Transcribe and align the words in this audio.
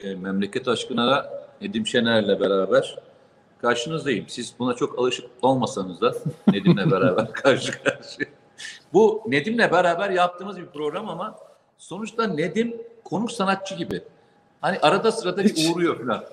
e, 0.00 0.14
memleket 0.14 0.68
aşkına 0.68 1.30
Nedim 1.60 1.86
Şener'le 1.86 2.40
beraber 2.40 2.98
karşınızdayım. 3.62 4.24
Siz 4.28 4.54
buna 4.58 4.74
çok 4.74 4.98
alışık 4.98 5.26
olmasanız 5.42 6.00
da 6.00 6.14
Nedim'le 6.52 6.76
beraber 6.90 7.32
karşı 7.32 7.82
karşıya. 7.82 8.28
Bu 8.92 9.22
Nedim'le 9.26 9.58
beraber 9.58 10.10
yaptığımız 10.10 10.58
bir 10.58 10.66
program 10.66 11.08
ama 11.08 11.38
sonuçta 11.78 12.26
Nedim 12.26 12.76
konuk 13.04 13.32
sanatçı 13.32 13.74
gibi. 13.74 14.02
Hani 14.60 14.78
arada 14.78 15.12
sırada 15.12 15.44
bir 15.44 15.74
uğruyor 15.74 16.00
falan. 16.00 16.24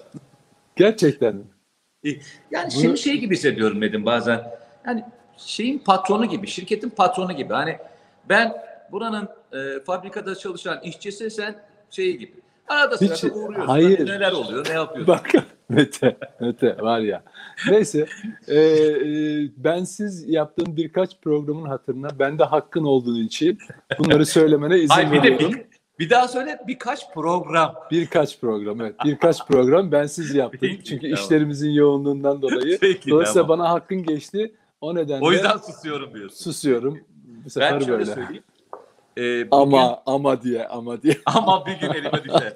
Gerçekten. 0.76 1.44
Yani 2.04 2.20
Bunu- 2.52 2.72
şimdi 2.72 2.98
şey 2.98 3.18
gibi 3.18 3.36
hissediyorum 3.36 3.82
Nedim 3.82 4.06
bazen. 4.06 4.52
Yani 4.88 5.06
şeyin 5.38 5.80
patronu 5.80 6.26
gibi, 6.26 6.48
şirketin 6.48 6.90
patronu 6.90 7.34
gibi. 7.34 7.54
Hani 7.54 7.78
ben 8.30 8.54
buranın 8.92 9.30
e, 9.54 9.80
fabrikada 9.84 10.36
çalışan 10.36 10.82
işçisi 10.82 11.32
sen 11.32 11.56
şey 11.90 12.18
gibi. 12.18 12.45
Arada 12.68 12.96
Hiç- 13.02 13.12
sırada 13.12 13.36
uğruyorsun. 13.36 13.68
hayır. 13.68 14.06
Neler 14.06 14.32
oluyor, 14.32 14.66
ne 14.70 14.74
yapıyorsun? 14.74 15.08
Bak 15.08 15.32
Mete, 15.70 16.18
Mete 16.40 16.78
var 16.82 17.00
ya. 17.00 17.24
Neyse, 17.70 18.06
e, 18.48 18.60
e, 18.60 18.94
bensiz 19.58 20.30
yaptığım 20.30 20.78
birkaç 20.78 21.22
programın 21.22 21.66
hatırına 21.70 22.20
bende 22.20 22.44
hakkın 22.44 22.84
olduğu 22.84 23.18
için 23.20 23.58
bunları 24.00 24.26
söylemene 24.26 24.78
izin 24.78 24.94
Ay 24.94 25.12
bir 25.12 25.18
de 25.18 25.24
veriyorum. 25.24 25.52
bir, 25.52 25.66
bir 26.06 26.10
daha 26.10 26.28
söyle 26.28 26.60
birkaç 26.68 27.14
program. 27.14 27.76
Birkaç 27.92 28.40
program, 28.40 28.82
evet. 28.82 28.96
Birkaç 29.06 29.48
program 29.48 29.92
bensiz 29.92 30.36
yaptım. 30.36 30.60
Peki, 30.62 30.84
Çünkü 30.84 31.10
tamam. 31.10 31.24
işlerimizin 31.24 31.70
yoğunluğundan 31.72 32.42
dolayı. 32.42 32.78
Peki 32.82 33.10
Dolayısıyla 33.12 33.48
tamam. 33.48 33.60
bana 33.60 33.70
hakkın 33.70 34.04
geçti. 34.04 34.56
O 34.82 34.96
nedenle 34.96 35.26
O 35.26 35.32
yüzden 35.32 35.58
susuyorum 35.58 36.14
diyorsun. 36.14 36.38
susuyorum. 36.52 36.94
Bu 37.26 37.44
Ben 37.46 37.50
sefer 37.50 37.80
şöyle 37.80 37.92
böyle. 37.92 38.06
söyleyeyim. 38.06 38.44
Ee, 39.18 39.52
bugün- 39.52 39.78
Ama 39.78 40.02
ama 40.06 40.42
diye 40.42 40.68
ama 40.68 41.02
diye. 41.02 41.18
ama 41.26 41.66
bir 41.66 41.80
gün 41.80 41.90
elime 41.90 42.24
düşer. 42.24 42.54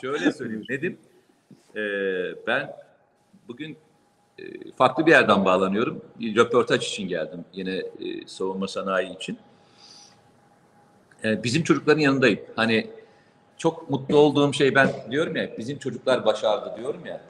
Şöyle 0.00 0.32
söyleyeyim 0.32 0.64
Nedim. 0.68 0.98
e, 1.76 1.80
ben 2.46 2.72
bugün 3.48 3.76
e, 4.38 4.42
farklı 4.72 5.06
bir 5.06 5.10
yerden 5.10 5.44
bağlanıyorum. 5.44 6.02
Bir 6.20 6.36
röportaj 6.36 6.86
için 6.88 7.08
geldim. 7.08 7.44
Yine 7.52 7.74
e, 7.76 8.26
savunma 8.26 8.68
sanayi 8.68 9.16
için. 9.16 9.38
E, 11.24 11.44
bizim 11.44 11.62
çocukların 11.62 12.00
yanındayım. 12.00 12.40
Hani 12.56 12.90
çok 13.58 13.90
mutlu 13.90 14.16
olduğum 14.16 14.52
şey 14.52 14.74
ben 14.74 14.90
diyorum 15.10 15.36
ya 15.36 15.58
bizim 15.58 15.78
çocuklar 15.78 16.24
başardı 16.26 16.74
diyorum 16.78 17.06
ya. 17.06 17.20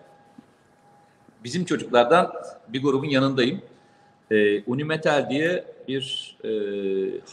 Bizim 1.44 1.64
çocuklardan 1.64 2.32
bir 2.68 2.82
grubun 2.82 3.08
yanındayım. 3.08 3.62
E, 4.30 4.62
Unimetal 4.62 5.30
diye 5.30 5.64
bir 5.88 6.36
e, 6.44 6.50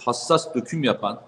hassas 0.06 0.56
döküm 0.56 0.84
yapan 0.84 1.22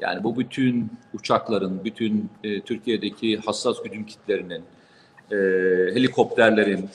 yani 0.00 0.24
bu 0.24 0.38
bütün 0.38 0.90
uçakların, 1.14 1.84
bütün 1.84 2.30
e, 2.44 2.60
Türkiye'deki 2.60 3.36
hassas 3.36 3.82
güdüm 3.82 4.06
kitlerinin, 4.06 4.62
e, 5.30 5.36
helikopterlerin, 5.94 6.88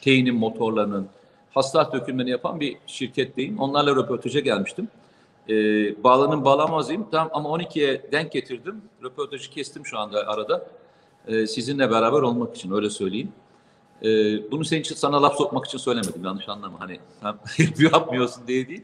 teyinin 0.00 0.34
motorlarının 0.34 1.08
hassas 1.50 1.92
dökümlerini 1.92 2.30
yapan 2.30 2.60
bir 2.60 2.76
şirketteyim. 2.86 3.58
Onlarla 3.58 3.96
röportaja 3.96 4.40
gelmiştim. 4.40 4.88
E, 5.48 5.54
bağlanın 6.04 6.44
bağlamazayım. 6.44 7.06
Tam 7.10 7.30
ama 7.32 7.48
12'ye 7.48 8.02
denk 8.12 8.32
getirdim. 8.32 8.82
Röportajı 9.04 9.50
kestim 9.50 9.86
şu 9.86 9.98
anda 9.98 10.26
arada. 10.28 10.66
E, 11.28 11.46
sizinle 11.46 11.90
beraber 11.90 12.20
olmak 12.20 12.56
için 12.56 12.72
öyle 12.72 12.90
söyleyeyim. 12.90 13.32
E, 14.02 14.06
bunu 14.50 14.64
senin 14.64 14.80
için 14.80 14.94
sana 14.94 15.22
laf 15.22 15.36
sokmak 15.36 15.66
için 15.66 15.78
söylemedim. 15.78 16.24
Yanlış 16.24 16.48
anlama. 16.48 16.80
Hani 16.80 17.00
sen 17.22 17.34
yapmıyorsun 17.92 18.46
diye 18.46 18.68
değil. 18.68 18.82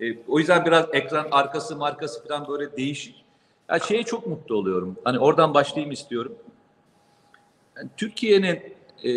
E, 0.00 0.04
o 0.28 0.38
yüzden 0.38 0.64
biraz 0.64 0.86
ekran 0.92 1.28
arkası 1.30 1.76
markası 1.76 2.28
falan 2.28 2.48
böyle 2.48 2.76
değişik. 2.76 3.24
Ya 3.70 3.78
şeye 3.78 4.02
çok 4.02 4.26
mutlu 4.26 4.56
oluyorum. 4.56 4.96
Hani 5.04 5.18
oradan 5.18 5.54
başlayayım 5.54 5.92
istiyorum. 5.92 6.36
Yani 7.76 7.88
Türkiye'nin 7.96 8.76
e, 9.04 9.10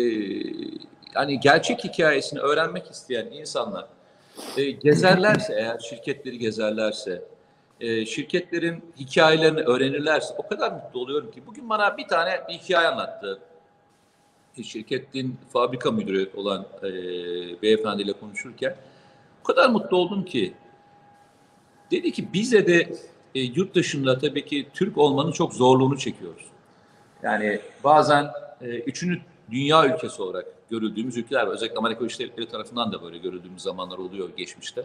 hani 1.14 1.40
gerçek 1.40 1.84
hikayesini 1.84 2.40
öğrenmek 2.40 2.90
isteyen 2.90 3.26
insanlar 3.26 3.86
e, 4.56 4.70
gezerlerse 4.70 5.54
eğer 5.54 5.78
şirketleri 5.78 6.38
gezerlerse 6.38 7.22
e, 7.80 8.06
şirketlerin 8.06 8.84
hikayelerini 8.98 9.60
öğrenirlerse 9.60 10.34
o 10.38 10.48
kadar 10.48 10.72
mutlu 10.72 11.00
oluyorum 11.00 11.30
ki 11.30 11.42
bugün 11.46 11.68
bana 11.70 11.96
bir 11.96 12.08
tane 12.08 12.40
bir 12.48 12.54
hikaye 12.54 12.88
anlattı. 12.88 13.38
Şirketin 14.62 15.36
fabrika 15.52 15.90
müdürü 15.90 16.30
olan 16.36 16.66
e, 16.82 16.92
beyefendiyle 17.62 18.12
konuşurken 18.12 18.76
o 19.42 19.44
kadar 19.44 19.70
mutlu 19.70 19.96
oldum 19.96 20.24
ki 20.24 20.54
dedi 21.90 22.12
ki 22.12 22.32
bize 22.32 22.66
de 22.66 22.94
e, 23.34 23.40
yurt 23.40 23.74
dışında 23.74 24.18
tabii 24.18 24.44
ki 24.44 24.68
Türk 24.74 24.98
olmanın 24.98 25.32
çok 25.32 25.54
zorluğunu 25.54 25.98
çekiyoruz. 25.98 26.44
Yani 27.22 27.60
bazen 27.84 28.30
e, 28.60 28.66
üçüncü 28.66 29.20
dünya 29.50 29.86
ülkesi 29.86 30.22
olarak 30.22 30.46
görüldüğümüz 30.70 31.16
ülkeler 31.16 31.46
var. 31.46 31.52
Özellikle 31.52 31.78
Amerika 31.78 32.00
Birleşik 32.00 32.20
Devletleri 32.20 32.48
tarafından 32.48 32.92
da 32.92 33.02
böyle 33.02 33.18
görüldüğümüz 33.18 33.62
zamanlar 33.62 33.98
oluyor 33.98 34.30
geçmişte. 34.36 34.84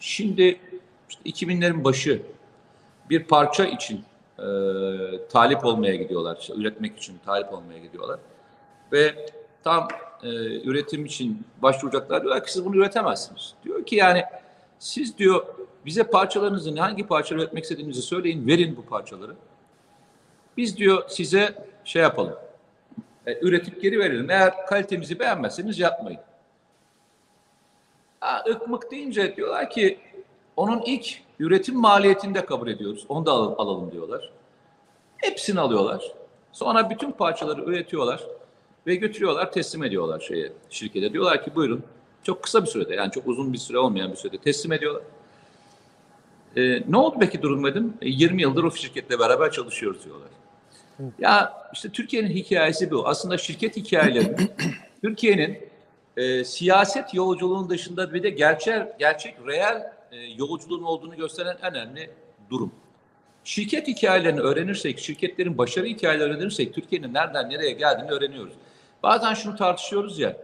Şimdi 0.00 0.60
işte 1.08 1.22
2000'lerin 1.30 1.84
başı 1.84 2.22
bir 3.10 3.24
parça 3.24 3.64
için 3.64 4.04
e, 4.38 4.46
talip 5.30 5.64
olmaya 5.64 5.96
gidiyorlar. 5.96 6.36
işte 6.40 6.54
üretmek 6.56 6.98
için 6.98 7.18
talip 7.24 7.52
olmaya 7.52 7.78
gidiyorlar. 7.78 8.18
Ve 8.92 9.26
tam 9.64 9.88
e, 10.22 10.28
üretim 10.60 11.04
için 11.04 11.44
başvuracaklar 11.62 12.22
diyorlar 12.22 12.44
ki 12.44 12.52
siz 12.52 12.64
bunu 12.64 12.76
üretemezsiniz. 12.76 13.54
Diyor 13.64 13.86
ki 13.86 13.96
yani 13.96 14.24
siz 14.78 15.18
diyor 15.18 15.46
bize 15.86 16.02
parçalarınızı 16.04 16.78
hangi 16.78 17.06
parçaları 17.06 17.42
üretmek 17.42 17.64
istediğinizi 17.64 18.02
söyleyin, 18.02 18.46
verin 18.46 18.76
bu 18.76 18.84
parçaları. 18.84 19.36
Biz 20.56 20.76
diyor 20.76 21.08
size 21.08 21.54
şey 21.84 22.02
yapalım. 22.02 22.34
e, 23.26 23.38
üretip 23.40 23.82
geri 23.82 23.98
verelim. 23.98 24.30
Eğer 24.30 24.66
kalitemizi 24.66 25.18
beğenmezseniz 25.18 25.78
yapmayın. 25.78 26.20
Ha, 28.20 28.44
ıkmık 28.48 28.90
deyince 28.90 29.36
diyorlar 29.36 29.70
ki 29.70 29.98
onun 30.56 30.82
ilk 30.86 31.22
üretim 31.38 31.80
maliyetini 31.80 32.34
de 32.34 32.44
kabul 32.44 32.68
ediyoruz. 32.68 33.06
Onu 33.08 33.26
da 33.26 33.32
alalım, 33.32 33.54
alalım 33.58 33.92
diyorlar. 33.92 34.32
Hepsini 35.16 35.60
alıyorlar. 35.60 36.12
Sonra 36.52 36.90
bütün 36.90 37.12
parçaları 37.12 37.62
üretiyorlar 37.62 38.26
ve 38.86 38.94
götürüyorlar, 38.94 39.52
teslim 39.52 39.84
ediyorlar 39.84 40.20
şeye, 40.20 40.52
şirkete. 40.70 41.12
Diyorlar 41.12 41.44
ki 41.44 41.54
buyurun. 41.54 41.84
Çok 42.22 42.42
kısa 42.42 42.62
bir 42.62 42.66
sürede 42.66 42.94
yani 42.94 43.10
çok 43.10 43.26
uzun 43.26 43.52
bir 43.52 43.58
süre 43.58 43.78
olmayan 43.78 44.12
bir 44.12 44.16
sürede 44.16 44.38
teslim 44.38 44.72
ediyorlar. 44.72 45.02
Ee, 46.56 46.82
ne 46.88 46.96
oldu 46.96 47.16
peki 47.20 47.42
durum 47.42 47.64
dedim. 47.64 47.94
E, 48.02 48.08
20 48.08 48.42
yıldır 48.42 48.64
o 48.64 48.70
şirketle 48.70 49.18
beraber 49.18 49.50
çalışıyoruz 49.50 50.04
diyorlar. 50.04 50.28
Ya 51.18 51.52
işte 51.72 51.88
Türkiye'nin 51.88 52.30
hikayesi 52.30 52.90
bu. 52.90 53.08
Aslında 53.08 53.38
şirket 53.38 53.76
hikayeleri 53.76 54.36
Türkiye'nin 55.02 55.58
e, 56.16 56.44
siyaset 56.44 57.14
yolculuğunun 57.14 57.70
dışında 57.70 58.14
bir 58.14 58.22
de 58.22 58.30
gerçek, 58.30 58.98
gerçek 58.98 59.34
reel 59.46 59.92
e, 60.12 60.16
yolculuğun 60.16 60.82
olduğunu 60.82 61.16
gösteren 61.16 61.56
en 61.62 61.74
önemli 61.74 62.10
durum. 62.50 62.72
Şirket 63.44 63.88
hikayelerini 63.88 64.40
öğrenirsek, 64.40 64.98
şirketlerin 64.98 65.58
başarı 65.58 65.86
hikayelerini 65.86 66.34
öğrenirsek 66.36 66.74
Türkiye'nin 66.74 67.14
nereden 67.14 67.50
nereye 67.50 67.72
geldiğini 67.72 68.10
öğreniyoruz. 68.10 68.52
Bazen 69.02 69.34
şunu 69.34 69.56
tartışıyoruz 69.56 70.18
ya, 70.18 70.36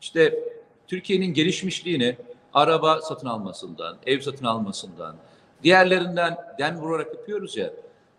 işte 0.00 0.38
Türkiye'nin 0.86 1.34
gelişmişliğini 1.34 2.16
araba 2.54 3.00
satın 3.00 3.26
almasından, 3.26 3.96
ev 4.06 4.20
satın 4.20 4.44
almasından, 4.44 5.16
diğerlerinden 5.62 6.36
dem 6.58 6.76
vurarak 6.76 7.14
yapıyoruz 7.14 7.56
ya. 7.56 7.70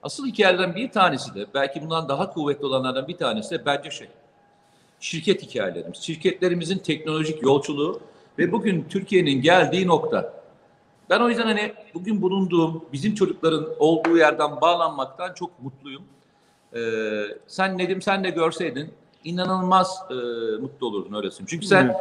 Asıl 0.04 0.28
hikayelerden 0.28 0.76
bir 0.76 0.92
tanesi 0.92 1.36
de, 1.36 1.46
belki 1.54 1.82
bundan 1.82 2.10
daha 2.10 2.34
kuvvetli 2.34 2.66
olanlardan 2.66 3.08
bir 3.08 3.18
tanesi 3.18 3.52
de 3.52 3.66
bence 3.66 3.92
şey, 3.92 4.08
şirket 5.00 5.42
hikayelerimiz, 5.42 5.98
şirketlerimizin 5.98 6.78
teknolojik 6.78 7.44
yolculuğu 7.44 8.02
ve 8.40 8.52
bugün 8.52 8.86
Türkiye'nin 8.90 9.42
geldiği 9.42 9.88
nokta. 9.88 10.34
Ben 11.10 11.20
o 11.20 11.30
yüzden 11.30 11.46
hani 11.46 11.74
bugün 11.94 12.22
bulunduğum, 12.22 12.86
bizim 12.94 13.16
çocukların 13.16 13.68
olduğu 13.80 14.18
yerden 14.18 14.62
bağlanmaktan 14.62 15.34
çok 15.34 15.64
mutluyum. 15.64 16.04
Ee, 16.76 16.80
sen 17.48 17.78
Nedim 17.78 18.02
sen 18.02 18.24
de 18.24 18.30
görseydin 18.30 18.94
inanılmaz 19.28 20.00
e, 20.10 20.14
mutlu 20.62 20.88
olurdun 20.88 21.14
öylesin. 21.14 21.46
Çünkü 21.46 21.66
sen 21.66 21.96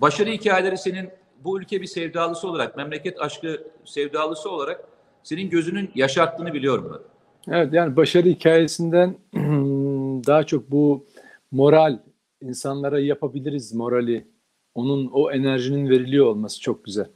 başarı 0.00 0.30
hikayeleri 0.30 0.78
senin 0.78 1.10
bu 1.44 1.60
ülke 1.60 1.82
bir 1.82 1.86
sevdalısı 1.86 2.48
olarak, 2.48 2.76
memleket 2.76 3.20
aşkı 3.20 3.62
sevdalısı 3.84 4.50
olarak 4.50 4.84
senin 5.22 5.50
gözünün 5.50 5.90
yaşarttığını 5.94 6.54
biliyorum 6.54 6.92
ben. 6.92 7.12
Evet 7.54 7.72
yani 7.72 7.96
başarı 7.96 8.28
hikayesinden 8.28 9.16
daha 10.26 10.44
çok 10.44 10.70
bu 10.70 11.06
moral 11.50 11.98
insanlara 12.40 13.00
yapabiliriz 13.00 13.74
morali 13.74 14.26
onun 14.74 15.10
o 15.12 15.30
enerjinin 15.30 15.90
veriliyor 15.90 16.26
olması 16.26 16.60
çok 16.60 16.84
güzel. 16.84 17.06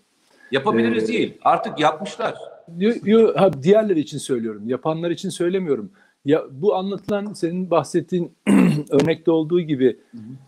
Yapabiliriz 0.50 1.05
Ee, 1.05 1.12
değil. 1.12 1.38
Artık 1.43 1.81
yapmışlar. 1.81 2.35
Yo, 2.79 2.93
yo, 3.05 3.32
ha, 3.37 3.62
diğerleri 3.62 4.00
için 4.00 4.19
söylüyorum. 4.19 4.69
Yapanlar 4.69 5.11
için 5.11 5.29
söylemiyorum. 5.29 5.91
Ya 6.25 6.44
bu 6.50 6.75
anlatılan 6.75 7.32
senin 7.32 7.70
bahsettiğin 7.70 8.37
örnekte 8.90 9.31
olduğu 9.31 9.61
gibi 9.61 9.96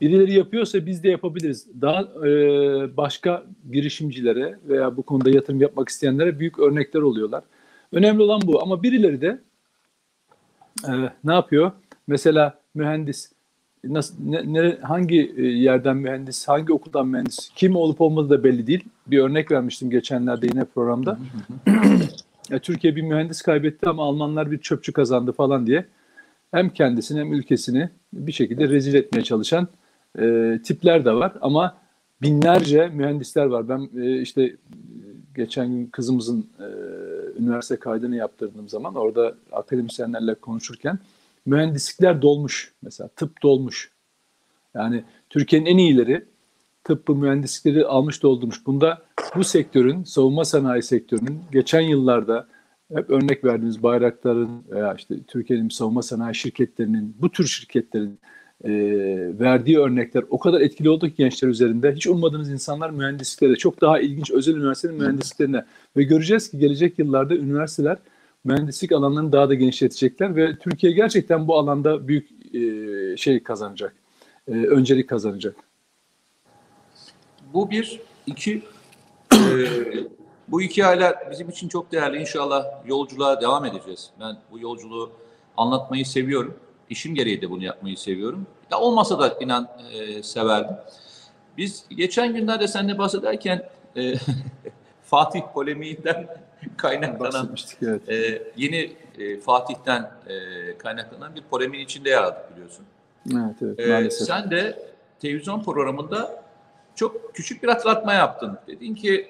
birileri 0.00 0.32
yapıyorsa 0.32 0.86
biz 0.86 1.02
de 1.02 1.08
yapabiliriz. 1.08 1.66
Daha 1.80 2.00
e, 2.00 2.30
başka 2.96 3.42
girişimcilere 3.72 4.58
veya 4.68 4.96
bu 4.96 5.02
konuda 5.02 5.30
yatırım 5.30 5.60
yapmak 5.60 5.88
isteyenlere 5.88 6.38
büyük 6.38 6.58
örnekler 6.58 7.00
oluyorlar. 7.00 7.42
Önemli 7.92 8.22
olan 8.22 8.40
bu 8.44 8.62
ama 8.62 8.82
birileri 8.82 9.20
de 9.20 9.38
e, 10.88 10.92
ne 11.24 11.32
yapıyor? 11.32 11.72
Mesela 12.06 12.58
mühendis 12.74 13.32
nasıl 13.84 14.14
ne, 14.24 14.52
nere- 14.52 14.80
hangi 14.80 15.34
e, 15.36 15.42
yerden 15.42 15.96
mühendis, 15.96 16.48
hangi 16.48 16.72
okuldan 16.72 17.08
mühendis, 17.08 17.50
kim 17.56 17.76
olup 17.76 18.00
olmadığı 18.00 18.30
da 18.30 18.44
belli 18.44 18.66
değil. 18.66 18.84
Bir 19.06 19.18
örnek 19.18 19.50
vermiştim 19.50 19.90
geçenlerde 19.90 20.46
yine 20.46 20.64
programda. 20.64 21.18
Ya, 22.50 22.58
Türkiye 22.58 22.96
bir 22.96 23.02
mühendis 23.02 23.42
kaybetti 23.42 23.88
ama 23.88 24.04
Almanlar 24.04 24.50
bir 24.50 24.58
çöpçü 24.58 24.92
kazandı 24.92 25.32
falan 25.32 25.66
diye 25.66 25.84
hem 26.50 26.70
kendisini 26.70 27.20
hem 27.20 27.32
ülkesini 27.32 27.90
bir 28.12 28.32
şekilde 28.32 28.68
rezil 28.68 28.94
etmeye 28.94 29.22
çalışan 29.22 29.68
e, 30.18 30.58
tipler 30.64 31.04
de 31.04 31.12
var 31.12 31.32
ama 31.40 31.76
binlerce 32.22 32.88
mühendisler 32.88 33.46
var. 33.46 33.68
Ben 33.68 33.90
e, 34.02 34.20
işte 34.20 34.56
geçen 35.34 35.68
gün 35.68 35.86
kızımızın 35.86 36.46
e, 36.60 36.66
üniversite 37.40 37.76
kaydını 37.76 38.16
yaptırdığım 38.16 38.68
zaman 38.68 38.94
orada 38.94 39.34
akademisyenlerle 39.52 40.34
konuşurken 40.34 40.98
mühendislikler 41.46 42.22
dolmuş 42.22 42.72
mesela 42.82 43.08
tıp 43.08 43.42
dolmuş. 43.42 43.92
Yani 44.74 45.04
Türkiye'nin 45.30 45.66
en 45.66 45.78
iyileri 45.78 46.24
tıbbı 46.84 47.14
mühendislikleri 47.14 47.86
almış 47.86 48.22
doldurmuş. 48.22 48.66
Bunda 48.66 49.02
bu 49.36 49.44
sektörün, 49.44 50.04
savunma 50.04 50.44
sanayi 50.44 50.82
sektörünün 50.82 51.40
geçen 51.52 51.80
yıllarda 51.80 52.48
hep 52.94 53.10
örnek 53.10 53.44
verdiğimiz 53.44 53.82
bayrakların 53.82 54.64
veya 54.70 54.94
işte 54.94 55.14
Türkiye'nin 55.26 55.68
savunma 55.68 56.02
sanayi 56.02 56.34
şirketlerinin, 56.34 57.16
bu 57.18 57.32
tür 57.32 57.46
şirketlerin 57.46 58.18
e, 58.64 58.70
verdiği 59.40 59.78
örnekler 59.78 60.24
o 60.30 60.38
kadar 60.38 60.60
etkili 60.60 60.90
oldu 60.90 61.08
ki 61.08 61.14
gençler 61.16 61.48
üzerinde. 61.48 61.92
Hiç 61.92 62.06
ummadığınız 62.06 62.50
insanlar 62.50 62.90
mühendisliklere, 62.90 63.56
çok 63.56 63.80
daha 63.80 64.00
ilginç 64.00 64.30
özel 64.30 64.56
üniversitenin 64.56 65.00
mühendisliklerine 65.00 65.64
ve 65.96 66.02
göreceğiz 66.02 66.50
ki 66.50 66.58
gelecek 66.58 66.98
yıllarda 66.98 67.34
üniversiteler 67.34 67.96
mühendislik 68.44 68.92
alanlarını 68.92 69.32
daha 69.32 69.48
da 69.48 69.54
genişletecekler 69.54 70.36
ve 70.36 70.56
Türkiye 70.56 70.92
gerçekten 70.92 71.48
bu 71.48 71.58
alanda 71.58 72.08
büyük 72.08 72.54
e, 72.54 73.16
şey 73.16 73.42
kazanacak, 73.42 73.94
e, 74.48 74.52
öncelik 74.52 75.08
kazanacak. 75.08 75.56
Bu 77.54 77.70
bir, 77.70 78.00
iki, 78.26 78.62
e, 79.32 79.38
bu 80.48 80.60
hikayeler 80.60 81.30
bizim 81.30 81.48
için 81.48 81.68
çok 81.68 81.92
değerli. 81.92 82.20
İnşallah 82.20 82.66
yolculuğa 82.86 83.40
devam 83.40 83.64
edeceğiz. 83.64 84.10
Ben 84.20 84.36
bu 84.50 84.58
yolculuğu 84.58 85.10
anlatmayı 85.56 86.06
seviyorum. 86.06 86.56
İşim 86.90 87.14
gereği 87.14 87.42
de 87.42 87.50
bunu 87.50 87.64
yapmayı 87.64 87.96
seviyorum. 87.96 88.46
Ya 88.70 88.78
olmasa 88.78 89.18
da 89.18 89.36
inan 89.40 89.68
e, 89.92 90.22
severdim. 90.22 90.76
Biz 91.56 91.84
geçen 91.90 92.34
günlerde 92.34 92.68
seninle 92.68 92.98
bahsederken 92.98 93.68
e, 93.96 94.14
Fatih 95.04 95.42
polemiğinden 95.54 96.26
kaynaklanan 96.76 97.56
evet. 97.82 98.08
e, 98.08 98.42
yeni 98.56 98.92
e, 99.18 99.40
Fatih'ten 99.40 100.10
e, 100.26 100.78
kaynaklanan 100.78 101.34
bir 101.34 101.42
polemiğin 101.42 101.84
içinde 101.84 102.10
yer 102.10 102.22
aldık 102.22 102.52
biliyorsun. 102.52 102.86
Evet 103.32 103.56
evet 103.62 103.88
maalesef. 103.88 104.26
sen 104.26 104.50
de 104.50 104.88
televizyon 105.20 105.62
programında 105.62 106.42
çok 106.94 107.34
küçük 107.34 107.62
bir 107.62 107.68
hatırlatma 107.68 108.12
yaptın. 108.12 108.58
Dedin 108.66 108.94
ki 108.94 109.28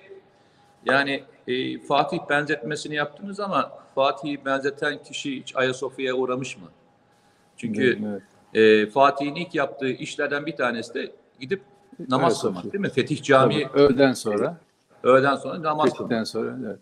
yani 0.85 1.23
e, 1.49 1.79
Fatih 1.79 2.19
benzetmesini 2.31 2.95
yaptınız 2.95 3.41
ama 3.41 3.73
Fatih'i 3.95 4.45
benzeten 4.45 5.03
kişi 5.03 5.41
hiç 5.41 5.57
Ayasofya'ya 5.57 6.15
uğramış 6.15 6.57
mı? 6.57 6.67
Çünkü 7.57 7.99
Evet, 8.55 8.87
e, 8.87 8.91
Fatih'in 8.91 9.35
ilk 9.35 9.55
yaptığı 9.55 9.89
işlerden 9.91 10.47
bir 10.47 10.57
tanesi 10.57 10.95
de 10.95 11.13
gidip 11.41 11.63
namaz 12.09 12.33
Ayasofya. 12.33 12.51
kılmak 12.61 12.73
değil 12.73 12.83
mi? 12.83 12.91
Fetih 12.91 13.23
Camii 13.23 13.69
Tabii, 13.73 13.83
öğleden 13.83 14.13
sonra, 14.13 14.57
öğleden 15.03 15.37
sonra 15.37 15.63
namaz 15.63 15.85
kılmak. 15.85 15.99
fetihten 15.99 16.25
sonra 16.25 16.59
evet. 16.67 16.79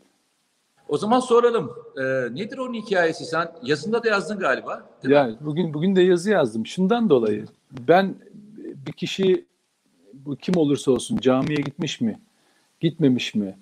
O 0.88 0.98
zaman 0.98 1.20
soralım. 1.20 1.72
E, 1.96 2.02
nedir 2.34 2.58
onun 2.58 2.75
hikayesi? 2.75 3.25
Sen 3.25 3.48
yazında 3.62 4.04
da 4.04 4.08
yazdın 4.08 4.38
galiba. 4.38 4.82
mi? 5.04 5.12
Yani 5.12 5.37
bugün 5.40 5.75
bugün 5.75 5.96
de 5.96 6.02
yazı 6.02 6.31
yazdım. 6.31 6.66
Şundan 6.66 7.10
dolayı 7.10 7.46
ben 7.88 8.14
bir 8.87 8.93
kişi 8.93 9.44
bu 10.12 10.37
kim 10.37 10.56
olursa 10.56 10.90
olsun 10.90 11.16
camiye 11.16 11.56
gitmiş 11.56 12.00
mi, 12.00 12.20
gitmemiş 12.81 13.34
mi, 13.34 13.58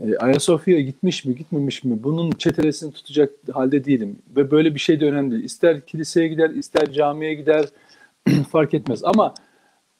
e, 0.00 0.16
Ayasofya'ya 0.16 0.82
gitmiş 0.82 1.24
mi, 1.24 1.34
gitmemiş 1.34 1.84
mi 1.84 2.02
bunun 2.02 2.30
çetelesini 2.30 2.92
tutacak 2.92 3.30
halde 3.52 3.84
değilim. 3.84 4.18
Ve 4.36 4.50
böyle 4.50 4.74
bir 4.74 4.80
şey 4.80 5.00
de 5.00 5.06
önemli. 5.06 5.44
İster 5.44 5.86
kiliseye 5.86 6.28
gider, 6.28 6.50
ister 6.50 6.92
camiye 6.92 7.34
gider 7.34 7.64
fark 8.50 8.74
etmez. 8.74 9.04
Ama 9.04 9.34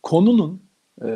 konunun 0.03 0.63
e, 1.03 1.09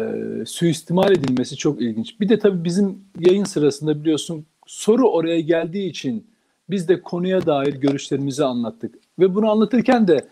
suistimal 0.47 1.13
edilmesi 1.13 1.57
çok 1.57 1.83
ilginç. 1.83 2.21
Bir 2.21 2.29
de 2.29 2.39
tabii 2.39 2.65
bizim 2.65 3.05
yayın 3.19 3.45
sırasında 3.45 4.01
biliyorsun 4.01 4.47
soru 4.67 5.11
oraya 5.11 5.41
geldiği 5.41 5.89
için 5.89 6.27
biz 6.71 6.89
de 6.89 7.03
konuya 7.03 7.47
dair 7.47 7.75
görüşlerimizi 7.75 8.45
anlattık. 8.45 8.95
Ve 9.19 9.35
bunu 9.35 9.51
anlatırken 9.51 10.09
de 10.09 10.27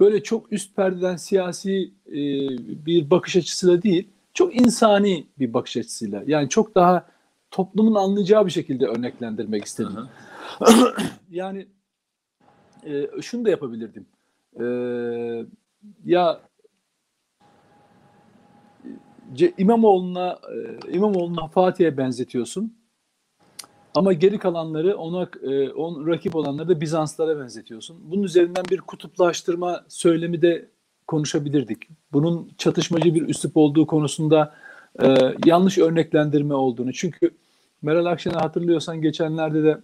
böyle 0.00 0.22
çok 0.22 0.52
üst 0.52 0.76
perdeden 0.76 1.16
siyasi 1.16 1.90
e, 2.08 2.18
bir 2.86 3.10
bakış 3.10 3.36
açısıyla 3.36 3.82
değil, 3.82 4.08
çok 4.34 4.56
insani 4.56 5.26
bir 5.38 5.54
bakış 5.54 5.76
açısıyla. 5.76 6.22
Yani 6.26 6.48
çok 6.48 6.74
daha 6.74 7.06
toplumun 7.52 7.94
anlayacağı 7.94 8.46
bir 8.46 8.50
şekilde 8.50 8.86
örneklendirmek 8.86 9.64
istedim. 9.64 10.08
Yani 11.30 11.66
e, 12.86 13.06
şunu 13.22 13.44
da 13.44 13.50
yapabilirdim. 13.50 14.06
E, 14.60 14.64
ya 16.04 16.40
Ce- 19.34 19.54
İmamoğlu'na 19.58 20.38
e, 20.54 20.92
İmamoğlu'na 20.92 21.48
Fatih'e 21.48 21.96
benzetiyorsun. 21.96 22.76
Ama 23.94 24.12
geri 24.12 24.38
kalanları 24.38 24.96
ona 24.96 25.28
e, 25.42 25.70
on, 25.70 26.06
rakip 26.06 26.36
olanları 26.36 26.68
da 26.68 26.80
Bizanslara 26.80 27.38
benzetiyorsun. 27.38 28.10
Bunun 28.10 28.22
üzerinden 28.22 28.64
bir 28.70 28.78
kutuplaştırma 28.78 29.84
söylemi 29.88 30.42
de 30.42 30.68
konuşabilirdik. 31.06 31.88
Bunun 32.12 32.50
çatışmacı 32.58 33.14
bir 33.14 33.28
üslup 33.28 33.56
olduğu 33.56 33.86
konusunda 33.86 34.54
e, 35.02 35.16
yanlış 35.46 35.78
örneklendirme 35.78 36.54
olduğunu. 36.54 36.92
Çünkü 36.92 37.30
Meral 37.82 38.06
Akşener 38.06 38.34
hatırlıyorsan 38.34 39.00
geçenlerde 39.00 39.64
de 39.64 39.80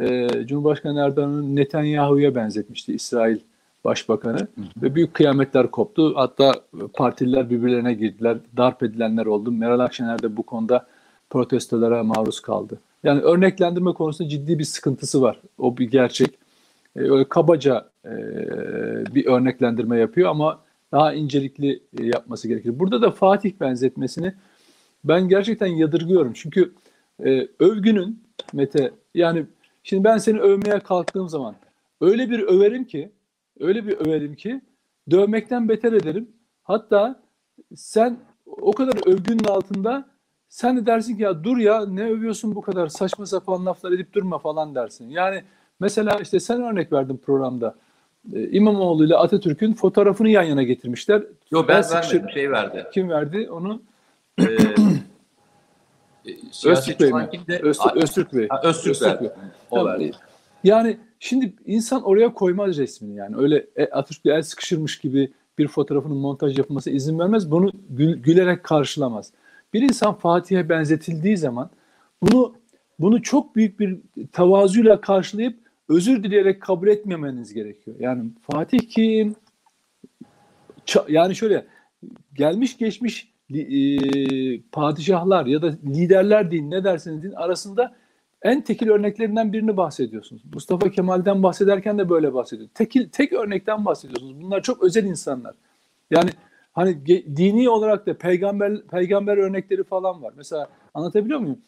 e, 0.00 0.28
Cumhurbaşkanı 0.46 1.00
Erdoğan'ın 1.00 1.56
Netanyahu'ya 1.56 2.34
benzetmişti 2.34 2.94
İsrail 2.94 3.38
Başbakanı 3.84 4.48
ve 4.82 4.94
büyük 4.94 5.14
kıyametler 5.14 5.70
koptu. 5.70 6.12
Hatta 6.16 6.54
partililer 6.94 7.50
birbirlerine 7.50 7.94
girdiler, 7.94 8.38
darp 8.56 8.82
edilenler 8.82 9.26
oldu. 9.26 9.52
Meral 9.52 9.80
Akşener 9.80 10.22
de 10.22 10.36
bu 10.36 10.42
konuda 10.42 10.86
protestolara 11.30 12.04
maruz 12.04 12.40
kaldı. 12.40 12.80
Yani 13.04 13.20
örneklendirme 13.20 13.92
konusunda 13.92 14.28
ciddi 14.28 14.58
bir 14.58 14.64
sıkıntısı 14.64 15.22
var. 15.22 15.40
O 15.58 15.76
bir 15.76 15.90
gerçek. 15.90 16.38
E, 16.96 17.00
öyle 17.00 17.24
kabaca 17.24 17.88
e, 18.04 18.10
bir 19.14 19.26
örneklendirme 19.26 19.98
yapıyor 19.98 20.30
ama 20.30 20.60
daha 20.92 21.14
incelikli 21.14 21.82
e, 21.98 22.04
yapması 22.04 22.48
gerekir. 22.48 22.78
Burada 22.78 23.02
da 23.02 23.10
Fatih 23.10 23.52
benzetmesini 23.60 24.34
ben 25.04 25.28
gerçekten 25.28 25.66
yadırgıyorum. 25.66 26.32
Çünkü 26.34 26.72
e, 27.24 27.48
övgünün 27.60 28.22
Mete 28.52 28.90
yani 29.14 29.46
şimdi 29.82 30.04
ben 30.04 30.18
seni 30.18 30.40
övmeye 30.40 30.80
kalktığım 30.80 31.28
zaman 31.28 31.54
öyle 32.00 32.30
bir 32.30 32.40
överim 32.40 32.84
ki 32.84 33.10
öyle 33.60 33.86
bir 33.86 33.96
överim 33.96 34.34
ki 34.34 34.60
dövmekten 35.10 35.68
beter 35.68 35.92
ederim. 35.92 36.28
Hatta 36.62 37.20
sen 37.74 38.16
o 38.46 38.72
kadar 38.72 39.08
övgünün 39.12 39.44
altında 39.44 40.08
sen 40.48 40.76
de 40.76 40.86
dersin 40.86 41.16
ki 41.16 41.22
ya 41.22 41.44
dur 41.44 41.58
ya 41.58 41.86
ne 41.86 42.04
övüyorsun 42.10 42.54
bu 42.54 42.60
kadar 42.60 42.88
saçma 42.88 43.26
sapan 43.26 43.66
laflar 43.66 43.92
edip 43.92 44.12
durma 44.14 44.38
falan 44.38 44.74
dersin. 44.74 45.08
Yani 45.08 45.42
mesela 45.80 46.18
işte 46.22 46.40
sen 46.40 46.62
örnek 46.62 46.92
verdin 46.92 47.16
programda. 47.16 47.74
Ee, 48.34 48.48
İmamoğlu 48.50 49.06
ile 49.06 49.16
Atatürk'ün 49.16 49.72
fotoğrafını 49.74 50.28
yan 50.28 50.42
yana 50.42 50.62
getirmişler. 50.62 51.22
Yo 51.50 51.68
ben 51.68 51.82
sıkışır- 51.82 52.14
vermedim. 52.14 52.30
Şey 52.34 52.50
verdi. 52.50 52.86
Kim 52.94 53.08
verdi 53.08 53.50
onu? 53.50 53.82
Ee, 54.40 54.44
Öztürk 56.66 57.00
Bey 57.00 57.12
mi? 57.12 57.28
Öztürk, 57.62 57.96
Öztürk 57.96 58.34
Bey. 58.34 58.48
Ha, 58.48 58.60
Öztürk. 58.64 59.20
Bey. 59.20 59.30
O 59.70 59.86
verdi. 59.86 60.10
Yani 60.64 60.96
şimdi 61.18 61.54
insan 61.66 62.02
oraya 62.02 62.34
koymaz 62.34 62.78
resmini 62.78 63.16
yani. 63.16 63.36
Öyle 63.36 63.66
e, 63.76 63.84
Atatürk'le 63.84 64.26
el 64.26 64.42
sıkışırmış 64.42 64.98
gibi 64.98 65.32
bir 65.58 65.68
fotoğrafının 65.68 66.16
montaj 66.16 66.58
yapılması 66.58 66.90
izin 66.90 67.18
vermez. 67.18 67.50
Bunu 67.50 67.72
gül- 67.90 68.22
gülerek 68.22 68.64
karşılamaz. 68.64 69.32
Bir 69.74 69.82
insan 69.82 70.14
Fatih'e 70.14 70.68
benzetildiği 70.68 71.36
zaman 71.36 71.70
bunu 72.22 72.54
bunu 72.98 73.22
çok 73.22 73.56
büyük 73.56 73.80
bir 73.80 73.98
tavazuyla 74.32 75.00
karşılayıp 75.00 75.58
özür 75.88 76.22
dileyerek 76.22 76.62
kabul 76.62 76.88
etmemeniz 76.88 77.54
gerekiyor. 77.54 77.96
Yani 78.00 78.30
Fatih 78.50 78.80
kim? 78.88 79.34
Yani 81.08 81.36
şöyle 81.36 81.66
gelmiş 82.34 82.76
geçmiş 82.76 83.29
e, 83.54 84.60
padişahlar 84.72 85.46
ya 85.46 85.62
da 85.62 85.72
liderler 85.84 86.50
deyin 86.50 86.70
ne 86.70 86.84
derseniz 86.84 87.22
deyin 87.22 87.34
arasında 87.34 87.94
en 88.42 88.60
tekil 88.60 88.88
örneklerinden 88.88 89.52
birini 89.52 89.76
bahsediyorsunuz. 89.76 90.42
Mustafa 90.54 90.90
Kemal'den 90.90 91.42
bahsederken 91.42 91.98
de 91.98 92.08
böyle 92.08 92.34
bahsediyor. 92.34 92.68
Tekil, 92.74 93.08
tek 93.08 93.32
örnekten 93.32 93.84
bahsediyorsunuz. 93.84 94.42
Bunlar 94.42 94.62
çok 94.62 94.82
özel 94.82 95.04
insanlar. 95.04 95.54
Yani 96.10 96.30
hani 96.72 97.06
dini 97.36 97.68
olarak 97.68 98.06
da 98.06 98.18
peygamber 98.18 98.82
peygamber 98.86 99.36
örnekleri 99.36 99.84
falan 99.84 100.22
var. 100.22 100.32
Mesela 100.36 100.68
anlatabiliyor 100.94 101.40
muyum? 101.40 101.58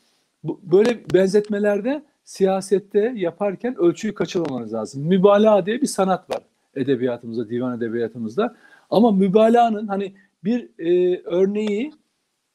Bu, 0.45 0.61
böyle 0.63 1.01
benzetmelerde 1.15 2.03
siyasette 2.25 3.13
yaparken 3.17 3.75
ölçüyü 3.79 4.15
kaçırmamanız 4.15 4.75
lazım. 4.75 5.03
Mübalağa 5.03 5.67
diye 5.67 5.81
bir 5.81 5.87
sanat 5.87 6.31
var. 6.31 6.43
edebiyatımızda, 6.77 7.49
divan 7.49 7.77
edebiyatımızda. 7.79 8.57
Ama 8.91 9.11
mübalağanın 9.13 9.87
hani 9.87 10.13
bir 10.45 10.71
e, 10.79 11.21
örneği 11.25 11.93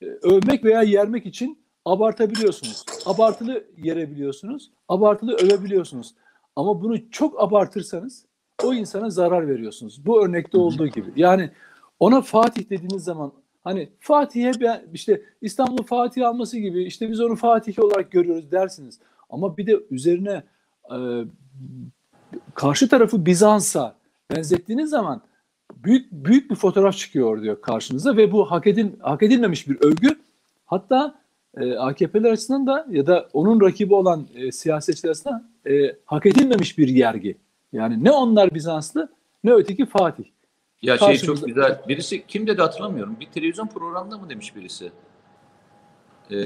e, 0.01 0.06
övmek 0.06 0.65
veya 0.65 0.82
yermek 0.82 1.25
için 1.25 1.60
abartabiliyorsunuz. 1.86 2.86
Abartılı 3.06 3.63
yerebiliyorsunuz, 3.77 4.72
abartılı 4.88 5.36
övebiliyorsunuz. 5.36 6.15
Ama 6.56 6.82
bunu 6.82 7.12
çok 7.12 7.41
abartırsanız 7.41 8.25
o 8.63 8.74
insana 8.74 9.10
zarar 9.10 9.48
veriyorsunuz. 9.48 10.06
Bu 10.06 10.25
örnekte 10.25 10.58
olduğu 10.58 10.88
gibi. 10.88 11.13
Yani 11.15 11.51
ona 12.00 12.22
Fatih 12.22 12.70
dediğiniz 12.70 13.03
zaman 13.03 13.32
hani 13.63 13.89
Fatih'e 14.00 14.51
ben 14.62 14.84
işte 14.94 15.22
İstanbul 15.41 15.84
Fatih 15.84 16.27
alması 16.27 16.58
gibi 16.58 16.84
işte 16.84 17.12
biz 17.12 17.22
onu 17.22 17.36
Fatih 17.36 17.79
olarak 17.79 18.12
görüyoruz 18.12 18.51
dersiniz. 18.51 19.00
Ama 19.29 19.58
bir 19.58 19.67
de 19.67 19.79
üzerine 19.91 20.44
e, 20.91 20.98
karşı 22.53 22.89
tarafı 22.89 23.25
Bizans'a 23.25 23.96
benzettiğiniz 24.32 24.89
zaman 24.89 25.22
büyük 25.84 26.12
büyük 26.12 26.51
bir 26.51 26.55
fotoğraf 26.55 26.98
çıkıyor 26.98 27.41
diyor 27.41 27.62
karşınıza 27.62 28.17
ve 28.17 28.31
bu 28.31 28.51
hak 28.51 28.67
edil 28.67 28.88
hak 29.00 29.24
edilmemiş 29.24 29.67
bir 29.69 29.77
övgü. 29.81 30.19
Hatta 30.65 31.19
e, 31.57 31.74
AKP'ler 31.77 32.31
açısından 32.31 32.67
da 32.67 32.88
ya 32.89 33.07
da 33.07 33.29
onun 33.34 33.62
rakibi 33.62 33.93
olan 33.93 34.27
e, 34.36 34.51
siyasetçiler 34.51 35.12
açısından 35.12 35.50
e, 35.69 35.96
hak 36.05 36.25
edilmemiş 36.25 36.77
bir 36.77 36.88
yergi. 36.88 37.38
Yani 37.74 38.03
ne 38.03 38.12
onlar 38.12 38.53
Bizanslı 38.53 39.10
ne 39.43 39.51
öteki 39.51 39.86
Fatih. 39.86 40.24
Ya 40.81 40.98
şey 40.98 41.07
Karşımızda- 41.07 41.25
çok 41.39 41.46
güzel. 41.48 41.81
Birisi 41.88 42.27
kim 42.27 42.48
dedi 42.48 42.62
hatırlamıyorum. 42.62 43.17
Bir 43.19 43.25
televizyon 43.25 43.67
programında 43.67 44.17
mı 44.17 44.29
demiş 44.29 44.55
birisi? 44.55 44.91
Ee, 46.31 46.38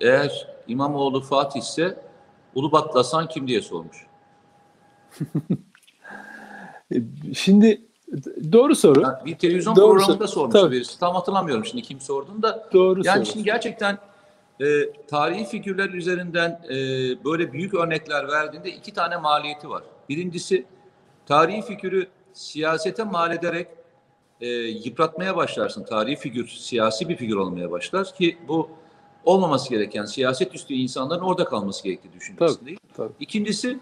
eğer 0.00 0.48
İmamoğlu 0.68 1.20
Fatih 1.20 1.60
ise 1.60 1.98
Ulubatlı 2.54 2.98
Hasan 2.98 3.28
kim 3.28 3.48
diye 3.48 3.60
sormuş. 3.62 4.06
E, 6.94 7.02
Şimdi 7.34 7.82
doğru 8.52 8.74
soru. 8.74 9.04
Ha, 9.04 9.22
Bir 9.26 9.34
televizyon 9.38 9.76
Doğru 9.76 9.98
programında 9.98 10.26
sor- 10.26 10.34
sormuş 10.34 10.52
tabii. 10.52 10.74
birisi. 10.76 11.00
Tam 11.00 11.14
hatırlamıyorum 11.14 11.64
şimdi 11.64 11.82
kim 11.82 12.00
sorduğunu 12.00 12.42
da. 12.42 12.68
Doğru 12.72 13.00
Yani 13.04 13.24
soru. 13.26 13.32
şimdi 13.32 13.44
gerçekten 13.44 13.98
e, 14.60 14.66
tarihi 15.10 15.44
figürler 15.44 15.88
üzerinden 15.90 16.50
e, 16.70 16.74
böyle 17.24 17.52
büyük 17.52 17.74
örnekler 17.74 18.28
verdiğinde 18.28 18.70
iki 18.70 18.92
tane 18.94 19.16
maliyeti 19.16 19.70
var. 19.70 19.82
Birincisi 20.08 20.64
tarihi 21.26 21.62
figürü 21.62 22.06
siyasete 22.32 23.04
mal 23.04 23.32
ederek 23.34 23.66
e, 24.40 24.46
yıpratmaya 24.58 25.36
başlarsın. 25.36 25.84
Tarihi 25.84 26.16
figür 26.16 26.46
siyasi 26.48 27.08
bir 27.08 27.16
figür 27.16 27.36
olmaya 27.36 27.70
başlar 27.70 28.14
ki 28.14 28.38
bu 28.48 28.68
olmaması 29.24 29.70
gereken 29.70 30.04
siyaset 30.04 30.54
üstü 30.54 30.74
insanların 30.74 31.20
orada 31.22 31.44
kalması 31.44 31.84
gerektiği 31.84 32.12
düşüncesindeyim. 32.12 32.78
Tabii. 32.96 33.12
İkincisi 33.20 33.78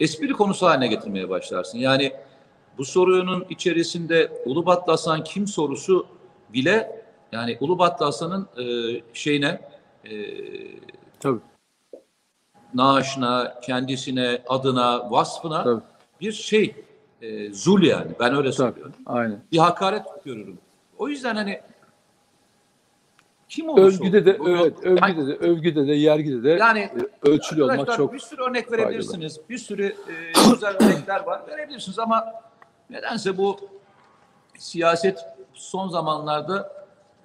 espri 0.00 0.32
konusu 0.32 0.66
haline 0.66 0.86
getirmeye 0.86 1.28
başlarsın. 1.28 1.78
Yani 1.78 2.12
bu 2.80 2.84
sorunun 2.84 3.46
içerisinde 3.50 4.32
Ulubatlı 4.44 4.92
Hasan 4.92 5.24
kim 5.24 5.46
sorusu 5.46 6.06
bile 6.48 7.02
yani 7.32 7.58
Ulubatlı 7.60 8.04
Hasan'ın 8.04 8.48
e, 8.58 8.64
şeyine 9.12 9.60
e, 10.04 10.10
Tabii. 11.20 11.40
naaşına, 12.74 13.60
kendisine, 13.60 14.42
adına, 14.48 15.10
vasfına 15.10 15.64
Tabii. 15.64 15.82
bir 16.20 16.32
şey 16.32 16.74
e, 17.22 17.52
zul 17.52 17.82
yani. 17.82 18.10
Ben 18.20 18.36
öyle 18.36 18.50
Tabii. 18.50 18.56
söylüyorum. 18.56 18.94
Aynen. 19.06 19.40
Bir 19.52 19.58
hakaret 19.58 20.02
görürüm. 20.24 20.58
O 20.98 21.08
yüzden 21.08 21.36
hani 21.36 21.60
kim 23.48 23.68
olursa 23.68 23.96
Övgüde 24.04 24.26
de 24.26 24.38
bu- 24.38 24.48
evet, 24.48 24.74
Yani- 24.84 24.96
övgüde 25.00 25.26
de 25.26 25.36
övgüde 25.46 25.86
de 25.86 25.92
yergide 25.92 26.42
de 26.42 26.50
Yani 26.50 26.80
e, 26.80 27.28
ölçülü 27.28 27.62
olmak 27.62 27.96
çok 27.96 28.12
bir 28.12 28.18
sürü 28.18 28.42
örnek 28.42 28.72
verebilirsiniz. 28.72 29.40
Bir 29.48 29.58
sürü 29.58 29.86
e, 29.86 30.50
güzel 30.52 30.76
örnekler 30.80 31.20
var. 31.26 31.42
Verebilirsiniz 31.48 31.98
ama 31.98 32.49
nedense 32.90 33.36
bu 33.38 33.56
siyaset 34.58 35.18
son 35.54 35.88
zamanlarda 35.88 36.72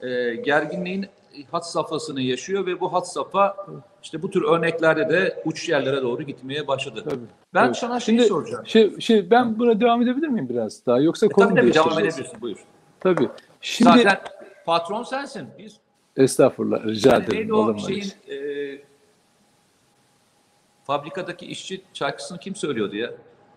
e, 0.02 0.36
gerginliğin 0.36 1.06
hat 1.52 1.70
safhasını 1.70 2.22
yaşıyor 2.22 2.66
ve 2.66 2.80
bu 2.80 2.94
hat 2.94 3.08
safha 3.12 3.58
işte 4.04 4.22
bu 4.22 4.30
tür 4.30 4.44
örneklerde 4.44 5.10
de 5.10 5.42
uç 5.46 5.70
yerlere 5.70 6.02
doğru 6.02 6.24
gitmeye 6.24 6.68
başladı. 6.68 7.04
tabii. 7.10 7.26
Ben 7.54 7.66
tabii. 7.66 7.78
sana 7.78 8.00
şeyi 8.00 8.18
Şimdi 8.18 8.30
soracağım. 8.30 8.66
şey, 8.68 9.00
şey 9.00 9.32
ben 9.32 9.60
buna 9.60 9.80
devam 9.82 10.02
edebilir 10.02 10.28
miyim 10.28 10.50
biraz 10.50 10.86
daha 10.86 11.00
yoksa 11.00 11.26
E, 11.26 11.30
konu 11.30 11.48
tabii 11.50 11.60
tabii 11.60 11.74
devam 11.74 12.00
edebilirsin 12.00 12.42
buyur. 12.42 12.58
Tabii. 13.00 13.30
Şimdi 13.62 13.92
Zaten 13.92 14.20
patron 14.66 15.04
sensin. 15.04 15.48
Biz 15.58 15.78
estağfurullah 16.18 16.86
rica 16.86 17.12
yani 17.14 17.24
ederim. 17.24 17.40
neydi 17.40 17.54
o 17.54 17.78
şeyin 17.78 18.02
şey? 18.28 18.74
e, 18.76 18.82
fabrikadaki 20.84 21.46
işçi 21.46 21.82
şarkısını 21.94 22.38
kim 22.38 22.56
söylüyordu 22.56 22.96
ya? 22.96 23.12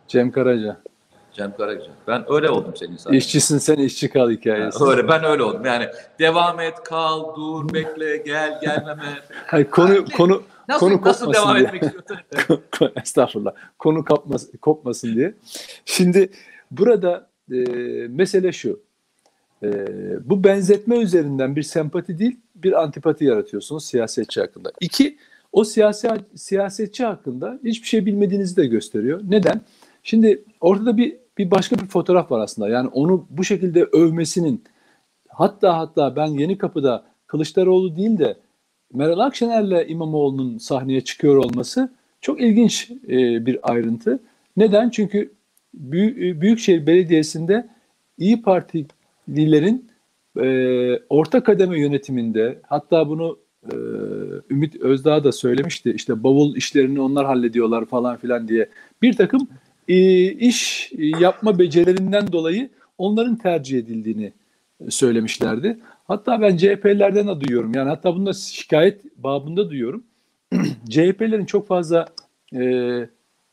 Cem 0.09 0.33
Karaca. 0.33 0.81
Cem 1.33 1.57
Karaca. 1.57 1.87
Ben 2.07 2.25
öyle 2.29 2.51
oldum 2.51 2.73
senin 2.77 2.97
sayende. 2.97 3.19
İşçisin 3.19 3.59
sen 3.59 3.77
işçi 3.77 4.11
kal 4.11 4.31
hikayesi. 4.31 4.85
Öyle 4.85 5.09
ben 5.09 5.25
öyle 5.25 5.43
oldum. 5.43 5.65
Yani 5.65 5.89
devam 6.19 6.61
et, 6.61 6.75
kal, 6.85 7.37
dur, 7.37 7.75
bekle, 7.75 8.17
gel, 8.17 8.61
gelmeme. 8.63 9.03
Hayır, 9.47 9.71
konu 9.71 10.05
konu 10.05 10.43
Nasıl 10.69 10.81
konu 10.81 11.01
nasıl 11.05 11.27
kopmasın 11.27 11.33
devam 11.33 11.57
diye. 11.57 11.67
etmek 11.67 11.83
istiyorsun? 11.83 12.93
Estağfurullah. 13.03 13.53
Konu 13.79 14.05
kapmas, 14.05 14.47
kopmasın 14.61 15.17
diye. 15.17 15.35
Şimdi 15.85 16.31
burada 16.71 17.29
e, 17.53 17.57
mesele 18.09 18.53
şu. 18.53 18.81
E, 19.63 19.69
bu 20.31 20.45
benzetme 20.45 20.99
üzerinden 20.99 21.57
bir 21.57 21.63
sempati 21.63 22.19
değil, 22.19 22.41
bir 22.55 22.83
antipati 22.83 23.25
yaratıyorsunuz 23.25 23.85
siyasetçi 23.85 24.41
hakkında. 24.41 24.73
İki, 24.81 25.19
o 25.53 25.65
siyasi 25.65 26.09
siyasetçi 26.35 27.05
hakkında 27.05 27.59
hiçbir 27.65 27.89
şey 27.89 28.07
bilmediğinizi 28.07 28.57
de 28.57 28.67
gösteriyor. 28.67 29.21
Neden? 29.29 29.61
Şimdi 30.03 30.45
ortada 30.61 30.97
bir 30.97 31.17
bir 31.39 31.51
başka 31.51 31.77
bir 31.77 31.87
fotoğraf 31.87 32.31
var 32.31 32.41
aslında. 32.41 32.69
Yani 32.69 32.89
onu 32.89 33.27
bu 33.31 33.45
şekilde 33.45 33.85
övmesinin 33.85 34.65
hatta 35.29 35.79
hatta 35.79 36.17
ben 36.17 36.27
Yeni 36.27 36.59
Kapı'da 36.59 37.05
Kılıçdaroğlu 37.27 37.97
değil 37.97 38.19
de 38.19 38.37
Meral 38.95 39.19
Akşener'le 39.19 39.89
İmamoğlu'nun 39.89 40.59
sahneye 40.59 41.01
çıkıyor 41.01 41.37
olması 41.37 41.93
çok 42.21 42.41
ilginç 42.41 42.91
e, 43.09 43.47
bir 43.47 43.73
ayrıntı. 43.73 44.19
Neden? 44.57 44.91
Çünkü 44.91 45.33
Büy- 45.91 46.41
Büyükşehir 46.41 46.87
Belediyesi'nde 46.87 47.69
İyi 48.19 48.43
Partililerin 48.43 49.91
e, 50.41 50.47
orta 51.09 51.43
kademe 51.43 51.81
yönetiminde 51.81 52.59
hatta 52.67 53.09
bunu 53.09 53.39
e, 53.73 53.75
Ümit 54.51 54.77
Özdağ 54.77 55.25
da 55.25 55.33
söylemişti. 55.33 55.91
İşte 55.91 56.23
bavul 56.25 56.57
işlerini 56.57 57.01
onlar 57.01 57.27
hallediyorlar 57.27 57.85
falan 57.85 58.17
filan 58.17 58.49
diye. 58.49 58.69
Bir 59.03 59.13
takım 59.13 59.41
e, 59.43 59.68
iş 59.89 60.93
yapma 60.99 61.59
becerilerinden 61.59 62.33
dolayı 62.33 62.71
onların 62.99 63.37
tercih 63.37 63.79
edildiğini 63.79 64.33
söylemişlerdi. 64.89 65.79
Hatta 66.05 66.41
ben 66.41 66.57
CHP'lerden 66.57 67.29
de 67.29 67.41
duyuyorum. 67.41 67.75
Yani 67.75 67.89
hatta 67.89 68.15
bunda 68.15 68.33
şikayet 68.33 69.17
babında 69.17 69.71
duyuyorum. 69.71 70.05
CHP'lerin 70.89 71.45
çok 71.45 71.67
fazla 71.67 72.07
e, 72.55 72.63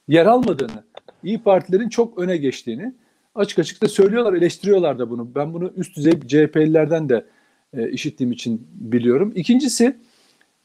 yer 0.07 0.25
almadığını, 0.25 0.83
İyi 1.23 1.41
Partilerin 1.41 1.89
çok 1.89 2.19
öne 2.19 2.37
geçtiğini 2.37 2.93
açık 3.35 3.59
açık 3.59 3.81
da 3.81 3.87
söylüyorlar, 3.87 4.33
eleştiriyorlar 4.33 4.99
da 4.99 5.09
bunu. 5.09 5.35
Ben 5.35 5.53
bunu 5.53 5.71
üst 5.77 5.97
düzey 5.97 6.13
CHP'lilerden 6.19 7.09
de 7.09 7.25
e, 7.73 7.89
işittiğim 7.89 8.31
için 8.31 8.67
biliyorum. 8.73 9.33
İkincisi 9.35 9.97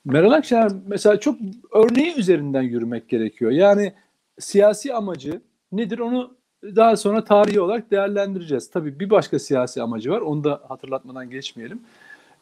Meral 0.05 0.33
Akşener 0.33 0.73
mesela 0.87 1.21
çok 1.21 1.39
örneği 1.73 2.15
üzerinden 2.15 2.63
yürümek 2.63 3.09
gerekiyor. 3.09 3.51
Yani 3.51 3.93
siyasi 4.39 4.95
amacı 4.95 5.41
nedir 5.73 5.99
onu 5.99 6.35
daha 6.63 6.97
sonra 6.97 7.25
tarihi 7.25 7.61
olarak 7.61 7.91
değerlendireceğiz. 7.91 8.71
Tabii 8.71 9.01
bir 9.01 9.11
başka 9.11 9.39
siyasi 9.39 9.83
amacı 9.83 10.11
var. 10.11 10.21
Onu 10.21 10.45
da 10.45 10.61
hatırlatmadan 10.69 11.31
geçmeyelim. 11.31 11.81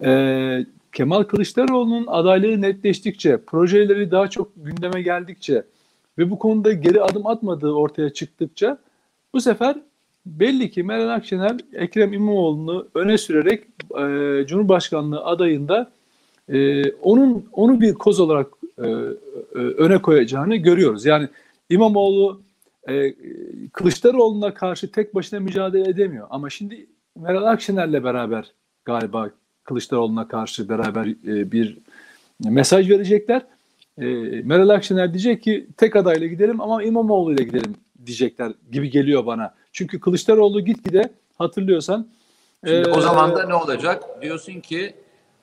Ee, 0.04 0.66
Kemal 0.92 1.22
Kılıçdaroğlu'nun 1.22 2.06
adaylığı 2.06 2.62
netleştikçe, 2.62 3.36
projeleri 3.46 4.10
daha 4.10 4.30
çok 4.30 4.52
gündeme 4.56 5.02
geldikçe 5.02 5.62
ve 6.18 6.30
bu 6.30 6.38
konuda 6.38 6.72
geri 6.72 7.02
adım 7.02 7.26
atmadığı 7.26 7.72
ortaya 7.72 8.12
çıktıkça 8.12 8.78
bu 9.34 9.40
sefer 9.40 9.76
belli 10.26 10.70
ki 10.70 10.82
Meral 10.82 11.08
Akşener 11.08 11.56
Ekrem 11.72 12.12
İmamoğlu'nu 12.12 12.88
öne 12.94 13.18
sürerek 13.18 13.64
e, 13.98 14.46
Cumhurbaşkanlığı 14.46 15.24
adayında 15.24 15.90
e, 16.48 16.90
onun 16.92 17.48
onu 17.52 17.80
bir 17.80 17.94
koz 17.94 18.20
olarak 18.20 18.46
e, 18.78 18.86
e, 18.86 19.58
öne 19.58 20.02
koyacağını 20.02 20.56
görüyoruz. 20.56 21.06
Yani 21.06 21.28
İmamoğlu 21.70 22.40
e, 22.88 23.14
Kılıçdaroğlu'na 23.72 24.54
karşı 24.54 24.92
tek 24.92 25.14
başına 25.14 25.40
mücadele 25.40 25.90
edemiyor. 25.90 26.26
Ama 26.30 26.50
şimdi 26.50 26.86
Meral 27.16 27.44
Akşener'le 27.44 28.04
beraber 28.04 28.52
galiba 28.84 29.30
Kılıçdaroğlu'na 29.64 30.28
karşı 30.28 30.68
beraber 30.68 31.06
e, 31.06 31.52
bir 31.52 31.78
mesaj 32.44 32.90
verecekler. 32.90 33.42
E, 33.98 34.06
Meral 34.44 34.68
Akşener 34.68 35.12
diyecek 35.12 35.42
ki 35.42 35.66
tek 35.76 35.96
adayla 35.96 36.26
gidelim 36.26 36.60
ama 36.60 36.82
İmamoğlu 36.82 37.32
ile 37.32 37.44
gidelim 37.44 37.74
diyecekler 38.06 38.52
gibi 38.72 38.90
geliyor 38.90 39.26
bana. 39.26 39.54
Çünkü 39.72 40.00
Kılıçdaroğlu 40.00 40.60
gitgide 40.60 41.10
hatırlıyorsan 41.38 42.06
Şimdi 42.66 42.88
e, 42.88 42.92
o 42.92 43.00
zaman 43.00 43.36
da 43.36 43.46
ne 43.46 43.54
olacak? 43.54 44.22
Diyorsun 44.22 44.60
ki 44.60 44.94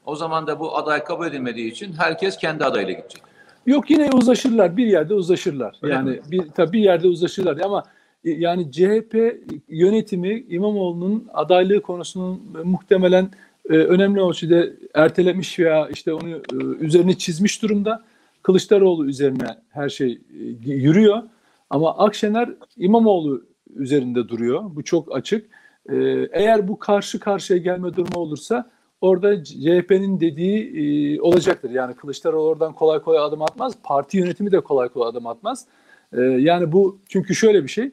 o 0.06 0.16
zaman 0.16 0.48
da 0.48 0.60
bu 0.60 0.78
aday 0.78 1.04
kabul 1.04 1.28
edilmediği 1.28 1.72
için 1.72 1.94
herkes 1.94 2.38
kendi 2.38 2.66
adayla 2.66 2.94
gidecek. 2.94 3.22
Yok 3.66 3.90
yine 3.90 4.10
uzlaşırlar. 4.12 4.78
Bir 4.78 4.88
yerde 4.88 5.14
uzlaşırlar. 5.14 5.80
Öyle 5.82 5.94
yani 5.94 6.10
mi? 6.10 6.20
bir 6.32 6.42
tabii 6.56 6.74
bir 6.74 6.80
yerde 6.80 7.08
uzlaşırlar 7.08 7.58
ama 7.58 7.84
yani 8.24 8.72
CHP 8.72 9.42
yönetimi 9.70 10.46
İmamoğlu'nun 10.50 11.28
adaylığı 11.34 11.82
konusunun 11.82 12.42
muhtemelen 12.64 13.30
e, 13.70 13.74
önemli 13.74 14.22
ölçüde 14.22 14.74
ertelemiş 14.94 15.60
veya 15.60 15.90
işte 15.90 16.14
onu 16.14 16.30
e, 16.30 16.56
üzerine 16.80 17.18
çizmiş 17.18 17.62
durumda. 17.62 18.04
Kılıçdaroğlu 18.44 19.06
üzerine 19.06 19.48
her 19.70 19.90
şey 19.90 20.12
e, 20.12 20.72
yürüyor. 20.72 21.24
Ama 21.70 21.98
Akşener 21.98 22.50
İmamoğlu 22.78 23.46
üzerinde 23.76 24.30
duruyor. 24.30 24.64
Bu 24.76 24.84
çok 24.84 25.16
açık. 25.16 25.50
E, 25.90 25.96
eğer 26.32 26.68
bu 26.68 26.80
karşı 26.80 27.20
karşıya 27.20 27.60
gelme 27.60 27.94
durumu 27.96 28.20
olursa 28.20 28.70
orada 29.02 29.44
CHP'nin 29.44 30.20
dediği 30.20 30.78
e, 31.18 31.22
olacaktır. 31.22 31.70
Yani 31.70 31.94
Kılıçdaroğlu 31.94 32.48
oradan 32.48 32.74
kolay 32.74 33.00
kolay 33.00 33.20
adım 33.20 33.42
atmaz. 33.42 33.74
Parti 33.84 34.18
yönetimi 34.18 34.52
de 34.52 34.60
kolay 34.60 34.90
kolay 34.90 35.10
adım 35.10 35.28
atmaz. 35.28 35.66
E, 36.14 36.22
yani 36.22 36.72
bu 36.72 37.00
çünkü 37.10 37.36
şöyle 37.36 37.64
bir 37.64 37.70
şey. 37.70 37.92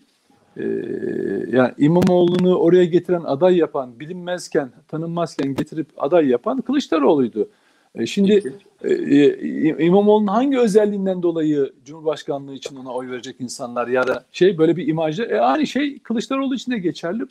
E, 0.56 0.64
yani 1.48 1.72
İmamoğlu'nu 1.78 2.56
oraya 2.56 2.84
getiren 2.84 3.22
aday 3.22 3.56
yapan, 3.56 4.00
bilinmezken, 4.00 4.70
tanınmazken 4.88 5.54
getirip 5.54 5.86
aday 5.96 6.28
yapan 6.28 6.60
Kılıçdaroğlu'ydu. 6.60 7.48
E, 7.94 8.06
şimdi 8.06 8.54
e, 8.84 8.92
e, 8.92 9.84
İmamoğlu'nun 9.84 10.26
hangi 10.26 10.58
özelliğinden 10.58 11.22
dolayı 11.22 11.72
Cumhurbaşkanlığı 11.84 12.54
için 12.54 12.76
ona 12.76 12.92
oy 12.92 13.10
verecek 13.10 13.36
insanlar 13.38 13.88
ya 13.88 14.06
da 14.06 14.24
şey 14.32 14.58
böyle 14.58 14.76
bir 14.76 14.88
imajda 14.88 15.24
e, 15.24 15.40
aynı 15.40 15.66
şey 15.66 15.98
Kılıçdaroğlu 15.98 16.54
için 16.54 16.72
de 16.72 16.78
geçerli. 16.78 17.22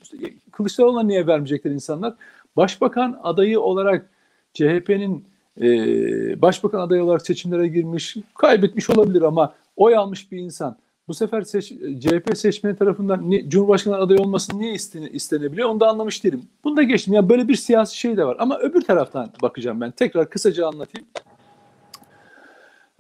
Kılıçdaroğlu'na 0.52 1.04
niye 1.04 1.28
vermeyecekler 1.28 1.72
insanlar? 1.72 2.14
Başbakan 2.56 3.20
adayı 3.24 3.60
olarak 3.60 4.10
CHP'nin 4.54 5.26
e, 5.62 6.42
başbakan 6.42 6.80
adayı 6.80 7.04
olarak 7.04 7.22
seçimlere 7.22 7.68
girmiş, 7.68 8.18
kaybetmiş 8.36 8.90
olabilir 8.90 9.22
ama 9.22 9.54
oy 9.76 9.96
almış 9.96 10.32
bir 10.32 10.38
insan 10.38 10.78
bu 11.08 11.14
sefer 11.14 11.42
seç, 11.42 11.74
CHP 12.00 12.38
seçmeni 12.38 12.76
tarafından 12.76 13.32
ne, 13.32 13.50
Cumhurbaşkanı 13.50 13.96
adayı 13.96 14.20
olmasını 14.20 14.60
niye 14.60 14.74
istene, 14.74 15.10
istenebiliyor 15.10 15.70
onu 15.70 15.80
da 15.80 15.88
anlamış 15.88 16.24
değilim. 16.24 16.44
Bunu 16.64 16.78
da 16.78 16.84
geçtim. 16.84 17.14
Yani 17.14 17.30
böyle 17.30 17.48
bir 17.48 17.56
siyasi 17.56 17.98
şey 17.98 18.18
de 18.18 18.26
var. 18.26 18.38
Ama 18.40 18.60
öbür 18.60 18.82
taraftan 18.82 19.30
bakacağım 19.42 19.82
ben. 19.82 19.92
Tekrar 19.92 20.30
kısaca 20.30 20.68
anlatayım. 20.68 21.08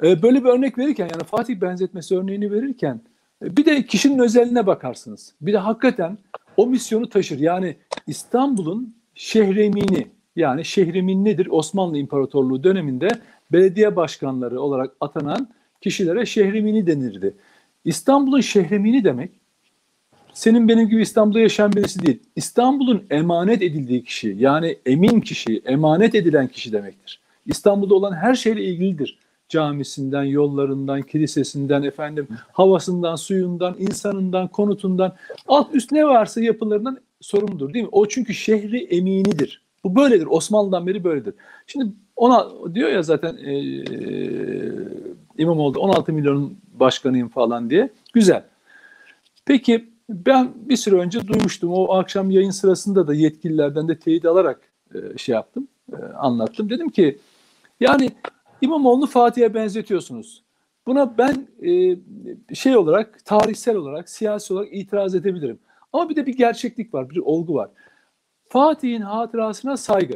Ee, 0.03 0.21
böyle 0.21 0.43
bir 0.43 0.49
örnek 0.49 0.77
verirken 0.77 1.09
yani 1.13 1.23
Fatih 1.23 1.61
benzetmesi 1.61 2.17
örneğini 2.17 2.51
verirken 2.51 3.01
e, 3.43 3.57
bir 3.57 3.65
de 3.65 3.85
kişinin 3.85 4.19
özelliğine 4.19 4.67
bakarsınız. 4.67 5.33
Bir 5.41 5.53
de 5.53 5.57
hakikaten 5.57 6.17
o 6.57 6.67
misyonu 6.67 7.09
taşır. 7.09 7.39
Yani 7.39 7.77
İstanbul'un 8.07 8.95
şehremini 9.15 10.07
yani 10.35 10.65
şehrimin 10.65 11.25
nedir? 11.25 11.47
Osmanlı 11.51 11.97
İmparatorluğu 11.97 12.63
döneminde 12.63 13.07
belediye 13.51 13.95
başkanları 13.95 14.61
olarak 14.61 14.93
atanan 15.01 15.49
kişilere 15.81 16.25
şehremini 16.25 16.87
denirdi. 16.87 17.35
İstanbul'un 17.85 18.41
şehremini 18.41 19.03
demek 19.03 19.31
senin 20.33 20.67
benim 20.67 20.89
gibi 20.89 21.01
İstanbul'da 21.01 21.39
yaşayan 21.39 21.73
birisi 21.73 22.05
değil. 22.05 22.19
İstanbul'un 22.35 23.03
emanet 23.09 23.61
edildiği 23.61 24.03
kişi 24.03 24.35
yani 24.39 24.77
emin 24.85 25.21
kişi, 25.21 25.61
emanet 25.65 26.15
edilen 26.15 26.47
kişi 26.47 26.73
demektir. 26.73 27.19
İstanbul'da 27.45 27.95
olan 27.95 28.13
her 28.13 28.35
şeyle 28.35 28.63
ilgilidir. 28.63 29.19
Camisinden, 29.49 30.23
yollarından, 30.23 31.01
kilisesinden, 31.01 31.83
efendim 31.83 32.27
havasından, 32.51 33.15
suyundan, 33.15 33.75
insanından, 33.79 34.47
konutundan, 34.47 35.15
alt 35.47 35.75
üst 35.75 35.91
ne 35.91 36.05
varsa 36.05 36.41
yapılarından 36.41 36.97
sorumludur 37.21 37.73
değil 37.73 37.85
mi? 37.85 37.89
O 37.91 38.07
çünkü 38.07 38.33
şehri 38.33 38.83
eminidir. 38.83 39.61
Bu 39.83 39.95
böyledir. 39.95 40.27
Osmanlı'dan 40.29 40.87
beri 40.87 41.03
böyledir. 41.03 41.33
Şimdi 41.67 41.93
ona 42.15 42.47
diyor 42.75 42.89
ya 42.89 43.01
zaten 43.01 43.37
e, 43.37 43.53
İmamoğlu 45.37 45.79
16 45.79 46.13
milyonun 46.13 46.57
başkanıyım 46.73 47.29
falan 47.29 47.69
diye. 47.69 47.89
Güzel. 48.13 48.43
Peki 49.45 49.89
ben 50.09 50.51
bir 50.55 50.75
süre 50.75 50.95
önce 50.95 51.27
duymuştum. 51.27 51.73
O 51.73 51.93
akşam 51.93 52.31
yayın 52.31 52.51
sırasında 52.51 53.07
da 53.07 53.13
yetkililerden 53.13 53.87
de 53.87 53.99
teyit 53.99 54.25
alarak 54.25 54.61
e, 54.95 55.17
şey 55.17 55.33
yaptım, 55.35 55.67
e, 55.93 55.95
anlattım. 55.95 56.69
Dedim 56.69 56.89
ki 56.89 57.17
yani 57.79 58.11
İmamoğlu'nu 58.61 59.07
Fatih'e 59.07 59.53
benzetiyorsunuz. 59.53 60.43
Buna 60.87 61.17
ben 61.17 61.47
e, 61.65 61.95
şey 62.55 62.77
olarak, 62.77 63.25
tarihsel 63.25 63.75
olarak, 63.75 64.09
siyasi 64.09 64.53
olarak 64.53 64.69
itiraz 64.71 65.15
edebilirim. 65.15 65.59
Ama 65.93 66.09
bir 66.09 66.15
de 66.15 66.25
bir 66.25 66.37
gerçeklik 66.37 66.93
var, 66.93 67.09
bir 67.09 67.17
olgu 67.17 67.53
var. 67.53 67.69
Fatih'in 68.49 69.01
hatırasına 69.01 69.77
saygı. 69.77 70.13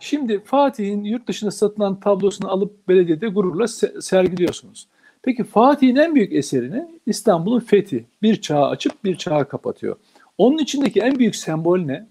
Şimdi 0.00 0.44
Fatih'in 0.44 1.04
yurt 1.04 1.28
dışında 1.28 1.50
satılan 1.50 2.00
tablosunu 2.00 2.50
alıp 2.50 2.88
belediyede 2.88 3.28
gururla 3.28 3.68
sergiliyorsunuz. 4.00 4.88
Peki 5.22 5.44
Fatih'in 5.44 5.96
en 5.96 6.14
büyük 6.14 6.32
eserini 6.32 6.88
İstanbul'un 7.06 7.60
fethi. 7.60 8.04
Bir 8.22 8.40
çağı 8.40 8.68
açıp 8.68 9.04
bir 9.04 9.16
çağı 9.16 9.48
kapatıyor. 9.48 9.96
Onun 10.38 10.58
içindeki 10.58 11.00
en 11.00 11.18
büyük 11.18 11.36
sembol 11.36 11.78
ne? 11.78 12.06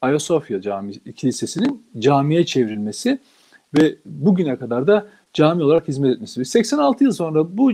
Ayasofya 0.00 0.60
Camii 0.60 1.12
Kilisesi'nin 1.12 1.86
camiye 1.98 2.46
çevrilmesi 2.46 3.18
ve 3.78 3.96
bugüne 4.04 4.56
kadar 4.56 4.86
da 4.86 5.06
cami 5.32 5.62
olarak 5.62 5.88
hizmet 5.88 6.14
etmesi. 6.14 6.44
86 6.44 7.04
yıl 7.04 7.12
sonra 7.12 7.56
bu 7.56 7.72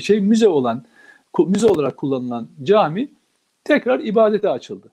şey 0.00 0.20
müze 0.20 0.48
olan 0.48 0.84
müze 1.38 1.66
olarak 1.66 1.96
kullanılan 1.96 2.48
cami 2.62 3.08
tekrar 3.68 4.00
ibadete 4.00 4.48
açıldı. 4.48 4.88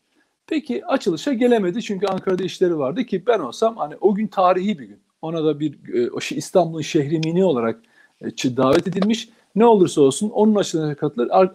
Peki 0.48 0.86
açılışa 0.86 1.34
gelemedi 1.34 1.82
çünkü 1.82 2.08
Ankara'da 2.08 2.44
işleri 2.44 2.78
vardı 2.78 3.04
ki 3.04 3.24
ben 3.28 3.40
olsam 3.40 3.78
hani 3.78 3.96
o 4.02 4.16
gün 4.16 4.28
tarihi 4.28 4.80
bir 4.80 4.86
gün. 4.86 5.00
Ona 5.22 5.46
da 5.46 5.60
bir 5.60 5.94
e, 5.94 6.36
İstanbul'un 6.36 6.82
şehrimini 6.82 7.44
olarak 7.44 7.80
e, 8.22 8.58
davet 8.58 8.88
edilmiş. 8.88 9.30
Ne 9.56 9.66
olursa 9.66 10.02
olsun 10.02 10.30
onun 10.30 10.56
açılışına 10.56 10.96
katılır 10.96 11.28
ar, 11.32 11.52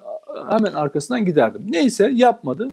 hemen 0.51 0.73
arkasından 0.73 1.25
giderdim. 1.25 1.63
Neyse 1.69 2.11
yapmadı 2.15 2.69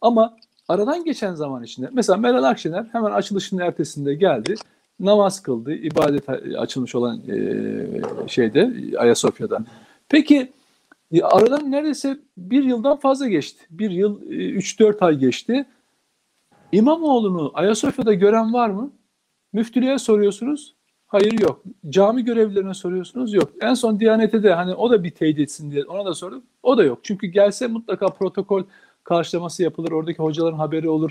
ama 0.00 0.36
aradan 0.68 1.04
geçen 1.04 1.34
zaman 1.34 1.62
içinde 1.62 1.88
mesela 1.92 2.16
Meral 2.16 2.44
Akşener 2.44 2.86
hemen 2.92 3.10
açılışının 3.10 3.60
ertesinde 3.60 4.14
geldi. 4.14 4.54
Namaz 5.00 5.42
kıldı, 5.42 5.74
ibadet 5.74 6.28
açılmış 6.58 6.94
olan 6.94 7.20
e, 7.28 7.38
şeyde 8.26 8.72
Ayasofya'da. 8.98 9.58
Peki 10.08 10.52
aradan 11.22 11.70
neredeyse 11.70 12.18
bir 12.36 12.64
yıldan 12.64 12.96
fazla 12.96 13.28
geçti. 13.28 13.66
Bir 13.70 13.90
yıl, 13.90 14.22
3-4 14.22 14.96
e, 14.96 15.04
ay 15.04 15.18
geçti. 15.18 15.66
İmamoğlu'nu 16.72 17.50
Ayasofya'da 17.54 18.14
gören 18.14 18.52
var 18.52 18.70
mı? 18.70 18.92
Müftülüğe 19.52 19.98
soruyorsunuz. 19.98 20.74
Hayır 21.06 21.40
yok. 21.40 21.62
Cami 21.88 22.24
görevlilerine 22.24 22.74
soruyorsunuz 22.74 23.34
yok. 23.34 23.52
En 23.60 23.74
son 23.74 24.00
Diyanet'e 24.00 24.42
de 24.42 24.54
hani 24.54 24.74
o 24.74 24.90
da 24.90 25.04
bir 25.04 25.10
teyit 25.10 25.38
etsin 25.38 25.70
diye 25.70 25.84
ona 25.84 26.04
da 26.04 26.14
sordum. 26.14 26.42
O 26.62 26.78
da 26.78 26.84
yok. 26.84 26.98
Çünkü 27.02 27.26
gelse 27.26 27.66
mutlaka 27.66 28.08
protokol 28.08 28.62
karşılaması 29.04 29.62
yapılır. 29.62 29.92
Oradaki 29.92 30.18
hocaların 30.18 30.58
haberi 30.58 30.88
olur. 30.88 31.10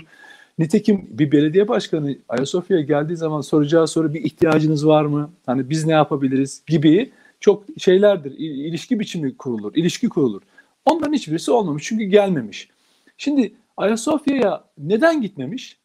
Nitekim 0.58 1.06
bir 1.10 1.32
belediye 1.32 1.68
başkanı 1.68 2.16
Ayasofya'ya 2.28 2.84
geldiği 2.84 3.16
zaman 3.16 3.40
soracağı 3.40 3.88
soru 3.88 4.14
bir 4.14 4.24
ihtiyacınız 4.24 4.86
var 4.86 5.04
mı? 5.04 5.30
Hani 5.46 5.70
biz 5.70 5.86
ne 5.86 5.92
yapabiliriz 5.92 6.62
gibi 6.66 7.10
çok 7.40 7.64
şeylerdir. 7.78 8.32
İlişki 8.38 9.00
biçimi 9.00 9.36
kurulur, 9.36 9.74
ilişki 9.74 10.08
kurulur. 10.08 10.42
Onların 10.84 11.12
hiçbirisi 11.12 11.50
olmamış 11.50 11.84
çünkü 11.84 12.04
gelmemiş. 12.04 12.68
Şimdi 13.16 13.54
Ayasofya'ya 13.76 14.64
neden 14.78 15.22
gitmemiş? 15.22 15.78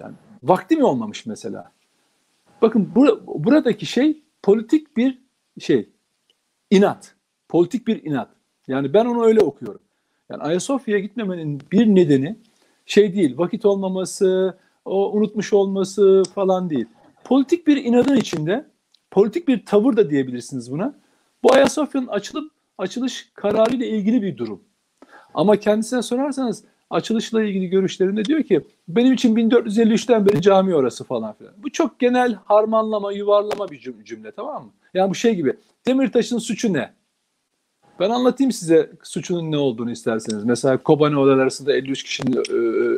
Yani 0.00 0.14
vakti 0.42 0.76
mi 0.76 0.84
olmamış 0.84 1.26
mesela? 1.26 1.72
Bakın 2.62 2.92
bur 2.94 3.20
buradaki 3.26 3.86
şey 3.86 4.22
politik 4.42 4.96
bir 4.96 5.18
şey. 5.60 5.88
inat. 6.70 7.14
Politik 7.48 7.86
bir 7.86 8.04
inat. 8.04 8.28
Yani 8.68 8.94
ben 8.94 9.04
onu 9.04 9.24
öyle 9.24 9.40
okuyorum. 9.40 9.80
Yani 10.30 10.42
Ayasofya'ya 10.42 11.00
gitmemenin 11.00 11.62
bir 11.72 11.86
nedeni 11.86 12.36
şey 12.86 13.14
değil, 13.14 13.38
vakit 13.38 13.66
olmaması, 13.66 14.58
o 14.84 15.12
unutmuş 15.12 15.52
olması 15.52 16.22
falan 16.34 16.70
değil. 16.70 16.86
Politik 17.24 17.66
bir 17.66 17.84
inadın 17.84 18.16
içinde, 18.16 18.66
politik 19.16 19.48
bir 19.48 19.66
tavır 19.66 19.96
da 19.96 20.10
diyebilirsiniz 20.10 20.72
buna. 20.72 20.94
Bu 21.42 21.52
Ayasofya'nın 21.52 22.06
açılıp 22.06 22.52
açılış 22.78 23.30
kararıyla 23.34 23.86
ilgili 23.86 24.22
bir 24.22 24.36
durum. 24.36 24.60
Ama 25.34 25.56
kendisine 25.56 26.02
sorarsanız 26.02 26.64
açılışla 26.90 27.42
ilgili 27.42 27.68
görüşlerinde 27.68 28.24
diyor 28.24 28.42
ki 28.42 28.60
benim 28.88 29.12
için 29.12 29.36
1453'ten 29.36 30.26
beri 30.26 30.42
cami 30.42 30.74
orası 30.74 31.04
falan 31.04 31.32
filan. 31.32 31.54
Bu 31.56 31.72
çok 31.72 31.98
genel 31.98 32.34
harmanlama, 32.34 33.12
yuvarlama 33.12 33.68
bir 33.70 34.04
cümle 34.04 34.32
tamam 34.32 34.64
mı? 34.64 34.70
Yani 34.94 35.10
bu 35.10 35.14
şey 35.14 35.34
gibi 35.34 35.56
Demirtaş'ın 35.86 36.38
suçu 36.38 36.72
ne? 36.72 36.92
Ben 38.00 38.10
anlatayım 38.10 38.52
size 38.52 38.90
suçunun 39.02 39.52
ne 39.52 39.56
olduğunu 39.56 39.90
isterseniz. 39.90 40.44
Mesela 40.44 40.76
Kobani 40.76 41.18
odalar 41.18 41.38
arasında 41.38 41.76
53 41.76 42.02
kişinin 42.02 42.36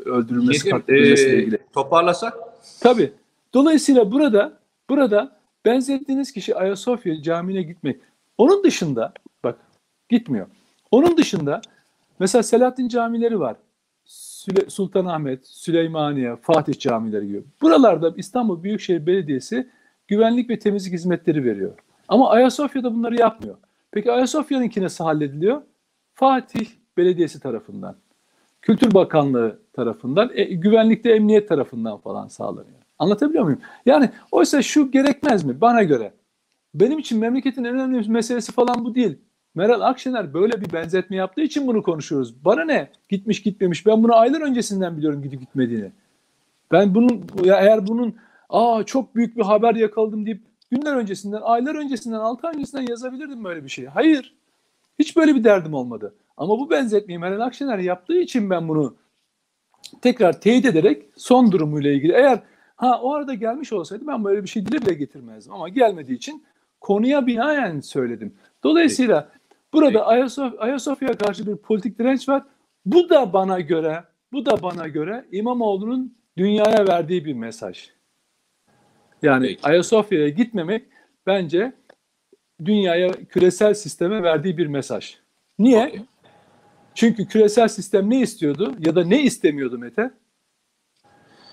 öldürülmesi 0.08 0.70
katledilmesiyle 0.70 1.42
ilgili. 1.42 1.58
Toparlasak? 1.72 2.34
Tabii. 2.80 3.12
Dolayısıyla 3.54 4.12
burada 4.12 4.52
burada 4.88 5.37
benzettiğiniz 5.64 6.32
kişi 6.32 6.56
Ayasofya 6.56 7.22
Camii'ne 7.22 7.62
gitmek. 7.62 8.00
Onun 8.38 8.64
dışında 8.64 9.12
bak 9.44 9.58
gitmiyor. 10.08 10.46
Onun 10.90 11.16
dışında 11.16 11.60
mesela 12.18 12.42
Selahattin 12.42 12.88
camileri 12.88 13.40
var. 13.40 13.56
Süle, 14.04 14.70
Sultanahmet, 14.70 15.46
Süleymaniye, 15.46 16.36
Fatih 16.36 16.78
camileri 16.78 17.26
gibi. 17.26 17.42
Buralarda 17.62 18.14
İstanbul 18.16 18.62
Büyükşehir 18.62 19.06
Belediyesi 19.06 19.68
güvenlik 20.08 20.50
ve 20.50 20.58
temizlik 20.58 20.92
hizmetleri 20.92 21.44
veriyor. 21.44 21.72
Ama 22.08 22.30
Ayasofya'da 22.30 22.94
bunları 22.94 23.16
yapmıyor. 23.16 23.56
Peki 23.90 24.12
Ayasofya'nınki 24.12 24.82
nasıl 24.82 25.04
hallediliyor? 25.04 25.62
Fatih 26.14 26.66
Belediyesi 26.96 27.40
tarafından, 27.40 27.96
Kültür 28.62 28.94
Bakanlığı 28.94 29.60
tarafından, 29.72 30.30
e, 30.34 30.44
güvenlikte 30.44 31.10
emniyet 31.10 31.48
tarafından 31.48 31.98
falan 31.98 32.28
sağlanıyor. 32.28 32.78
Anlatabiliyor 32.98 33.44
muyum? 33.44 33.60
Yani 33.86 34.10
oysa 34.32 34.62
şu 34.62 34.90
gerekmez 34.90 35.44
mi 35.44 35.60
bana 35.60 35.82
göre? 35.82 36.12
Benim 36.74 36.98
için 36.98 37.18
memleketin 37.18 37.64
en 37.64 37.74
önemli 37.74 38.08
meselesi 38.10 38.52
falan 38.52 38.84
bu 38.84 38.94
değil. 38.94 39.18
Meral 39.54 39.80
Akşener 39.80 40.34
böyle 40.34 40.60
bir 40.60 40.72
benzetme 40.72 41.16
yaptığı 41.16 41.40
için 41.40 41.66
bunu 41.66 41.82
konuşuyoruz. 41.82 42.44
Bana 42.44 42.64
ne? 42.64 42.90
Gitmiş 43.08 43.42
gitmemiş. 43.42 43.86
Ben 43.86 44.02
bunu 44.02 44.14
aylar 44.14 44.40
öncesinden 44.40 44.96
biliyorum 44.96 45.22
gidip 45.22 45.40
gitmediğini. 45.40 45.92
Ben 46.72 46.94
bunun 46.94 47.26
eğer 47.44 47.86
bunun 47.86 48.16
aa 48.48 48.84
çok 48.84 49.14
büyük 49.14 49.36
bir 49.36 49.42
haber 49.42 49.74
yakaladım 49.74 50.26
deyip 50.26 50.42
günler 50.70 50.96
öncesinden, 50.96 51.40
aylar 51.42 51.74
öncesinden, 51.74 52.18
altı 52.18 52.46
ay 52.46 52.54
öncesinden 52.54 52.86
yazabilirdim 52.88 53.44
böyle 53.44 53.64
bir 53.64 53.68
şeyi. 53.68 53.88
Hayır. 53.88 54.34
Hiç 54.98 55.16
böyle 55.16 55.34
bir 55.34 55.44
derdim 55.44 55.74
olmadı. 55.74 56.14
Ama 56.36 56.58
bu 56.58 56.70
benzetmeyi 56.70 57.18
Meral 57.18 57.40
Akşener 57.40 57.78
yaptığı 57.78 58.18
için 58.18 58.50
ben 58.50 58.68
bunu 58.68 58.94
tekrar 60.02 60.40
teyit 60.40 60.64
ederek 60.64 61.02
son 61.16 61.52
durumuyla 61.52 61.92
ilgili 61.92 62.12
eğer 62.12 62.42
ha 62.78 63.00
o 63.02 63.12
arada 63.14 63.34
gelmiş 63.34 63.72
olsaydı 63.72 64.06
ben 64.06 64.24
böyle 64.24 64.42
bir 64.42 64.48
şey 64.48 64.66
dile 64.66 64.82
bile 64.82 64.94
getirmezdim 64.94 65.52
ama 65.52 65.68
gelmediği 65.68 66.16
için 66.16 66.44
konuya 66.80 67.26
binaen 67.26 67.80
söyledim. 67.80 68.34
Dolayısıyla 68.64 69.32
burada 69.72 70.06
Ayasofya, 70.06 70.60
Ayasofya'ya 70.60 71.18
karşı 71.18 71.46
bir 71.46 71.56
politik 71.56 71.98
direnç 71.98 72.28
var. 72.28 72.42
Bu 72.86 73.08
da 73.10 73.32
bana 73.32 73.60
göre 73.60 74.04
bu 74.32 74.46
da 74.46 74.62
bana 74.62 74.88
göre 74.88 75.24
İmamoğlu'nun 75.32 76.14
dünyaya 76.36 76.88
verdiği 76.88 77.24
bir 77.24 77.34
mesaj. 77.34 77.90
Yani 79.22 79.46
Peki. 79.46 79.60
Ayasofya'ya 79.62 80.28
gitmemek 80.28 80.84
bence 81.26 81.72
dünyaya 82.64 83.12
küresel 83.12 83.74
sisteme 83.74 84.22
verdiği 84.22 84.58
bir 84.58 84.66
mesaj. 84.66 85.16
Niye? 85.58 85.86
Okey. 85.86 86.00
Çünkü 86.94 87.26
küresel 87.26 87.68
sistem 87.68 88.10
ne 88.10 88.20
istiyordu 88.20 88.74
ya 88.78 88.96
da 88.96 89.04
ne 89.04 89.22
istemiyordu 89.22 89.78
Mete? 89.78 90.10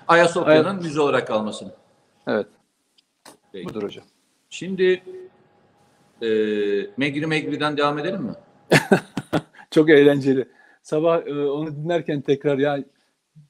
Ayasofya'nın 0.08 0.84
müze 0.84 1.02
olarak 1.02 1.28
kalmasını. 1.28 1.72
Evet, 2.28 2.48
Peki. 3.52 3.70
budur 3.70 3.84
hocam. 3.84 4.06
Şimdi 4.50 5.04
e, 6.22 6.28
Megri 6.98 7.28
Megri'den 7.28 7.78
devam 7.78 8.00
edelim 8.00 8.22
mi? 8.22 8.34
Çok 9.72 9.90
eğlenceli. 9.90 10.48
Sabah 10.84 11.28
e, 11.28 11.34
onu 11.34 11.76
dinlerken 11.76 12.22
tekrar 12.22 12.58
ya 12.58 12.84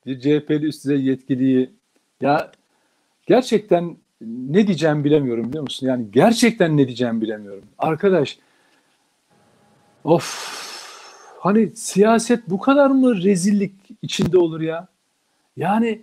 bir 0.05 0.19
CHP'li 0.19 0.65
üst 0.65 0.83
düzey 0.83 1.01
yetkiliyi 1.01 1.69
ya 2.21 2.51
gerçekten 3.25 3.97
ne 4.21 4.67
diyeceğimi 4.67 5.03
bilemiyorum 5.03 5.49
biliyor 5.49 5.63
musun? 5.63 5.87
Yani 5.87 6.05
gerçekten 6.11 6.77
ne 6.77 6.87
diyeceğimi 6.87 7.21
bilemiyorum. 7.21 7.63
Arkadaş 7.77 8.39
of 10.03 10.55
hani 11.39 11.75
siyaset 11.75 12.49
bu 12.49 12.59
kadar 12.59 12.89
mı 12.89 13.23
rezillik 13.23 13.73
içinde 14.01 14.37
olur 14.37 14.61
ya? 14.61 14.87
Yani 15.57 16.01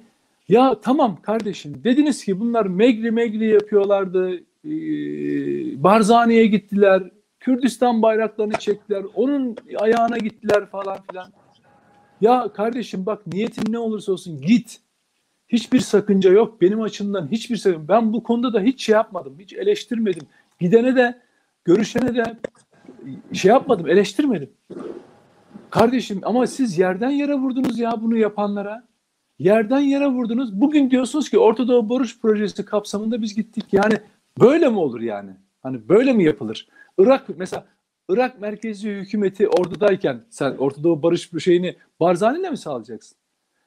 ya 0.49 0.81
tamam 0.81 1.19
kardeşim 1.23 1.85
dediniz 1.85 2.25
ki 2.25 2.41
bunlar 2.41 2.67
megri 2.67 3.11
megri 3.11 3.47
yapıyorlardı. 3.47 4.35
Ee, 4.65 5.83
Barzani'ye 5.83 6.47
gittiler. 6.47 7.03
Kürdistan 7.41 8.03
bayraklarını 8.03 8.53
çektiler. 8.53 9.05
Onun 9.15 9.57
ayağına 9.79 10.19
gittiler 10.19 10.67
falan 10.67 10.99
filan. 11.11 11.33
Ya 12.21 12.53
kardeşim 12.53 13.07
bak 13.07 13.27
niyetin 13.27 13.73
ne 13.73 13.79
olursa 13.79 14.13
olsun 14.13 14.41
git. 14.41 14.81
Hiçbir 15.49 15.81
sakınca 15.81 16.31
yok. 16.31 16.61
Benim 16.61 16.81
açımdan 16.81 17.29
hiçbir 17.31 17.57
sakınca. 17.57 17.89
Ben 17.89 18.13
bu 18.13 18.23
konuda 18.23 18.53
da 18.53 18.61
hiç 18.61 18.85
şey 18.85 18.93
yapmadım. 18.93 19.37
Hiç 19.39 19.53
eleştirmedim. 19.53 20.27
Gidene 20.61 20.97
de 20.97 21.21
görüşene 21.65 22.15
de 22.15 22.37
şey 23.33 23.49
yapmadım. 23.49 23.89
Eleştirmedim. 23.89 24.51
Kardeşim 25.71 26.21
ama 26.23 26.47
siz 26.47 26.79
yerden 26.79 27.11
yere 27.11 27.35
vurdunuz 27.35 27.79
ya 27.79 28.03
bunu 28.03 28.17
yapanlara. 28.17 28.85
Yerden 29.39 29.81
yere 29.81 30.07
vurdunuz. 30.07 30.61
Bugün 30.61 30.91
diyorsunuz 30.91 31.31
ki 31.31 31.39
Ortadoğu 31.39 31.89
Barış 31.89 32.21
Projesi 32.21 32.65
kapsamında 32.65 33.23
biz 33.23 33.35
gittik. 33.35 33.65
Yani 33.73 33.95
böyle 34.41 34.69
mi 34.69 34.79
olur 34.79 35.01
yani? 35.01 35.31
Hani 35.63 35.89
böyle 35.89 36.13
mi 36.13 36.25
yapılır? 36.25 36.69
Irak 36.99 37.25
mesela 37.37 37.67
Irak 38.09 38.41
merkezi 38.41 38.91
hükümeti 38.91 39.49
ordudayken 39.49 40.25
sen 40.31 40.57
Ortadoğu 40.57 41.03
Barış 41.03 41.31
şeyini 41.39 41.77
Barzani'yle 42.01 42.51
mi 42.51 42.57
sağlayacaksın? 42.59 43.19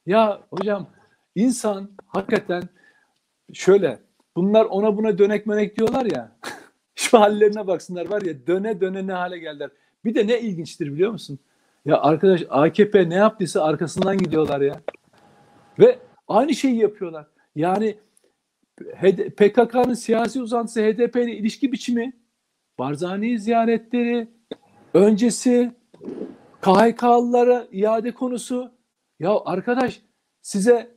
Ya 0.05 0.41
hocam 0.49 0.87
insan 1.35 1.89
hakikaten 2.07 2.63
şöyle 3.53 3.99
bunlar 4.35 4.65
ona 4.65 4.97
buna 4.97 5.17
dönek 5.17 5.45
mönek 5.45 5.77
diyorlar 5.77 6.05
ya 6.05 6.31
şu 6.95 7.19
hallerine 7.19 7.67
baksınlar 7.67 8.09
var 8.09 8.21
ya 8.21 8.47
döne 8.47 8.81
döne 8.81 9.07
ne 9.07 9.13
hale 9.13 9.39
geldiler. 9.39 9.69
Bir 10.05 10.15
de 10.15 10.27
ne 10.27 10.39
ilginçtir 10.39 10.93
biliyor 10.93 11.11
musun? 11.11 11.39
Ya 11.85 12.01
arkadaş 12.01 12.43
AKP 12.49 13.09
ne 13.09 13.15
yaptıysa 13.15 13.63
arkasından 13.63 14.17
gidiyorlar 14.17 14.61
ya. 14.61 14.81
Ve 15.79 15.99
aynı 16.27 16.53
şeyi 16.53 16.77
yapıyorlar. 16.77 17.27
Yani 17.55 17.97
PKK'nın 19.37 19.93
siyasi 19.93 20.41
uzantısı 20.41 20.81
HDP 20.81 21.15
ile 21.15 21.37
ilişki 21.37 21.71
biçimi, 21.71 22.13
Barzani 22.79 23.39
ziyaretleri, 23.39 24.27
öncesi, 24.93 25.71
KHK'lılara 26.61 27.67
iade 27.71 28.13
konusu. 28.13 28.71
Ya 29.19 29.39
arkadaş 29.45 30.01
size 30.41 30.95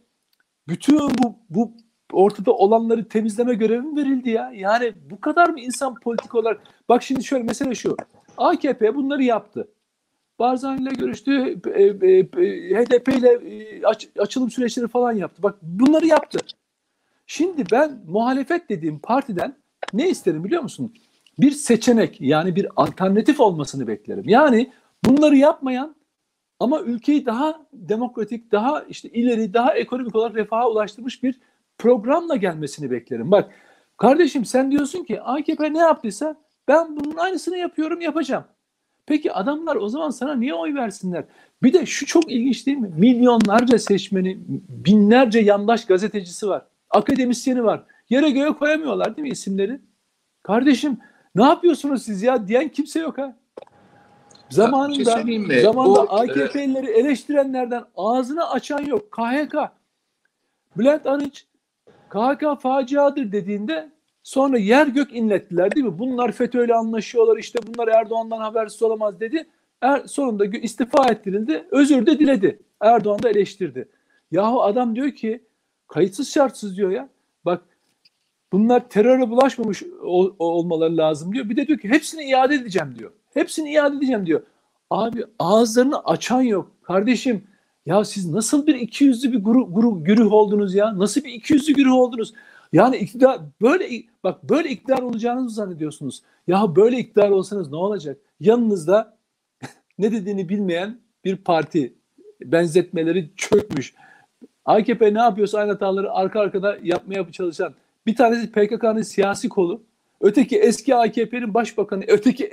bütün 0.68 0.98
bu, 0.98 1.38
bu 1.50 1.72
ortada 2.12 2.52
olanları 2.52 3.08
temizleme 3.08 3.54
görevi 3.54 3.80
mi 3.80 3.96
verildi 3.96 4.30
ya? 4.30 4.52
Yani 4.54 4.92
bu 5.10 5.20
kadar 5.20 5.48
mı 5.48 5.60
insan 5.60 5.94
politik 5.94 6.34
olarak? 6.34 6.60
Bak 6.88 7.02
şimdi 7.02 7.24
şöyle 7.24 7.44
mesele 7.44 7.74
şu. 7.74 7.96
AKP 8.36 8.94
bunları 8.94 9.24
yaptı. 9.24 9.68
Barzani 10.38 10.82
ile 10.82 10.90
görüştü, 10.90 11.60
e, 11.74 11.82
e, 11.82 12.18
e, 12.18 12.74
HDP 12.74 13.08
ile 13.08 13.40
aç- 13.86 14.08
açılım 14.18 14.50
süreçleri 14.50 14.88
falan 14.88 15.12
yaptı. 15.12 15.42
Bak 15.42 15.58
bunları 15.62 16.06
yaptı. 16.06 16.38
Şimdi 17.26 17.64
ben 17.72 17.98
muhalefet 18.06 18.68
dediğim 18.68 18.98
partiden 18.98 19.56
ne 19.92 20.08
isterim 20.10 20.44
biliyor 20.44 20.62
musun? 20.62 20.94
Bir 21.38 21.50
seçenek 21.50 22.20
yani 22.20 22.56
bir 22.56 22.66
alternatif 22.76 23.40
olmasını 23.40 23.86
beklerim. 23.86 24.24
Yani 24.26 24.72
bunları 25.04 25.36
yapmayan 25.36 25.96
ama 26.60 26.80
ülkeyi 26.80 27.26
daha 27.26 27.66
demokratik, 27.72 28.52
daha 28.52 28.82
işte 28.82 29.08
ileri, 29.08 29.54
daha 29.54 29.74
ekonomik 29.74 30.14
olarak 30.14 30.36
refaha 30.36 30.70
ulaştırmış 30.70 31.22
bir 31.22 31.40
programla 31.78 32.36
gelmesini 32.36 32.90
beklerim. 32.90 33.30
Bak 33.30 33.50
kardeşim 33.96 34.44
sen 34.44 34.70
diyorsun 34.70 35.04
ki 35.04 35.20
AKP 35.20 35.72
ne 35.72 35.78
yaptıysa 35.78 36.36
ben 36.68 36.96
bunun 36.96 37.16
aynısını 37.16 37.56
yapıyorum, 37.58 38.00
yapacağım. 38.00 38.44
Peki 39.08 39.32
adamlar 39.32 39.76
o 39.76 39.88
zaman 39.88 40.10
sana 40.10 40.34
niye 40.34 40.54
oy 40.54 40.74
versinler? 40.74 41.24
Bir 41.62 41.72
de 41.72 41.86
şu 41.86 42.06
çok 42.06 42.32
ilginç 42.32 42.66
değil 42.66 42.78
mi? 42.78 42.90
Milyonlarca 42.96 43.78
seçmeni, 43.78 44.38
binlerce 44.68 45.38
yandaş 45.38 45.84
gazetecisi 45.84 46.48
var. 46.48 46.62
Akademisyeni 46.90 47.64
var. 47.64 47.84
Yere 48.10 48.30
göğe 48.30 48.52
koyamıyorlar 48.52 49.16
değil 49.16 49.28
mi 49.28 49.32
isimleri? 49.32 49.80
Kardeşim 50.42 50.98
ne 51.34 51.42
yapıyorsunuz 51.44 52.02
siz 52.02 52.22
ya 52.22 52.48
diyen 52.48 52.68
kimse 52.68 53.00
yok 53.00 53.18
ha. 53.18 53.36
Zamanında, 54.50 55.22
şey 55.22 55.60
zamanında 55.62 55.94
Bu, 55.94 56.12
AKP'lileri 56.14 56.90
eleştirenlerden 56.90 57.84
ağzını 57.96 58.50
açan 58.50 58.84
yok. 58.84 59.12
KHK. 59.12 59.54
Bülent 60.76 61.06
Arınç 61.06 61.46
KHK 62.08 62.60
faciadır 62.60 63.32
dediğinde 63.32 63.90
sonra 64.22 64.58
yer 64.58 64.86
gök 64.86 65.12
inlettiler 65.16 65.74
değil 65.74 65.86
mi? 65.86 65.98
Bunlar 65.98 66.32
FETÖ'yle 66.32 66.74
anlaşıyorlar 66.74 67.36
işte 67.36 67.58
bunlar 67.66 67.88
Erdoğan'dan 67.88 68.38
habersiz 68.38 68.82
olamaz 68.82 69.20
dedi. 69.20 69.46
Er, 69.82 70.02
sonunda 70.06 70.44
istifa 70.46 71.08
ettirildi. 71.08 71.64
Özür 71.70 72.06
de 72.06 72.18
diledi. 72.18 72.58
Erdoğan 72.80 73.22
da 73.22 73.30
eleştirdi. 73.30 73.88
Yahu 74.30 74.62
adam 74.62 74.96
diyor 74.96 75.10
ki 75.10 75.42
kayıtsız 75.88 76.32
şartsız 76.32 76.76
diyor 76.76 76.90
ya. 76.90 77.08
Bak 77.44 77.62
bunlar 78.52 78.88
teröre 78.88 79.30
bulaşmamış 79.30 79.82
ol- 80.02 80.34
olmaları 80.38 80.96
lazım 80.96 81.32
diyor. 81.34 81.48
Bir 81.48 81.56
de 81.56 81.66
diyor 81.66 81.78
ki 81.78 81.88
hepsini 81.88 82.24
iade 82.24 82.54
edeceğim 82.54 82.94
diyor. 82.98 83.10
Hepsini 83.34 83.70
iade 83.72 83.96
edeceğim 83.96 84.26
diyor. 84.26 84.42
Abi 84.90 85.24
ağızlarını 85.38 85.98
açan 86.04 86.42
yok. 86.42 86.72
Kardeşim 86.82 87.44
ya 87.86 88.04
siz 88.04 88.30
nasıl 88.30 88.66
bir 88.66 88.74
ikiyüzlü 88.74 89.32
bir 89.32 89.44
guru, 89.44 89.72
guru, 89.72 90.04
güruh 90.04 90.32
oldunuz 90.32 90.74
ya? 90.74 90.98
Nasıl 90.98 91.24
bir 91.24 91.32
ikiyüzlü 91.32 91.74
güruh 91.74 91.92
oldunuz? 91.94 92.32
Yani 92.72 92.96
iktidar 92.96 93.40
böyle 93.60 94.02
bak 94.24 94.44
böyle 94.50 94.68
iktidar 94.68 95.02
olacağınızı 95.02 95.54
zannediyorsunuz. 95.54 96.22
Ya 96.46 96.76
böyle 96.76 96.98
iktidar 96.98 97.30
olsanız 97.30 97.70
ne 97.70 97.76
olacak? 97.76 98.18
Yanınızda 98.40 99.16
ne 99.98 100.12
dediğini 100.12 100.48
bilmeyen 100.48 100.98
bir 101.24 101.36
parti 101.36 101.94
benzetmeleri 102.40 103.30
çökmüş. 103.36 103.94
AKP 104.64 105.14
ne 105.14 105.18
yapıyorsa 105.18 105.58
aynı 105.58 105.72
hataları 105.72 106.12
arka 106.12 106.40
arkada 106.40 106.78
yapmaya 106.82 107.32
çalışan 107.32 107.74
bir 108.08 108.16
tanesi 108.16 108.52
PKK'nın 108.52 109.02
siyasi 109.02 109.48
kolu, 109.48 109.82
öteki 110.20 110.58
eski 110.58 110.94
AKP'nin 110.94 111.54
başbakanı, 111.54 112.04
öteki 112.08 112.50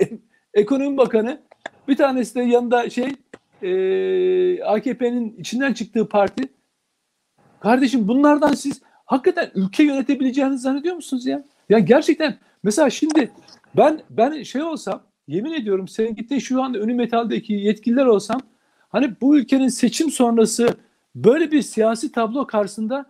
ekonomi 0.54 0.96
bakanı, 0.96 1.40
bir 1.88 1.96
tanesi 1.96 2.34
de 2.34 2.42
yanında 2.42 2.90
şey 2.90 3.14
e, 3.62 4.62
AKP'nin 4.62 5.36
içinden 5.38 5.72
çıktığı 5.72 6.08
parti. 6.08 6.48
Kardeşim 7.60 8.08
bunlardan 8.08 8.52
siz 8.52 8.82
hakikaten 9.06 9.50
ülke 9.54 9.82
yönetebileceğinizi 9.82 10.62
zannediyor 10.62 10.94
musunuz 10.94 11.26
ya? 11.26 11.44
Ya 11.68 11.78
gerçekten 11.78 12.38
mesela 12.62 12.90
şimdi 12.90 13.30
ben 13.76 14.00
ben 14.10 14.42
şey 14.42 14.62
olsam 14.62 15.02
yemin 15.28 15.52
ediyorum 15.52 15.88
senin 15.88 16.14
gittiğin 16.14 16.40
şu 16.40 16.62
anda 16.62 16.78
Ünlü 16.78 16.94
Metal'deki 16.94 17.52
yetkililer 17.52 18.06
olsam 18.06 18.40
Hani 18.88 19.20
bu 19.20 19.38
ülkenin 19.38 19.68
seçim 19.68 20.10
sonrası 20.10 20.68
böyle 21.14 21.52
bir 21.52 21.62
siyasi 21.62 22.12
tablo 22.12 22.46
karşısında 22.46 23.06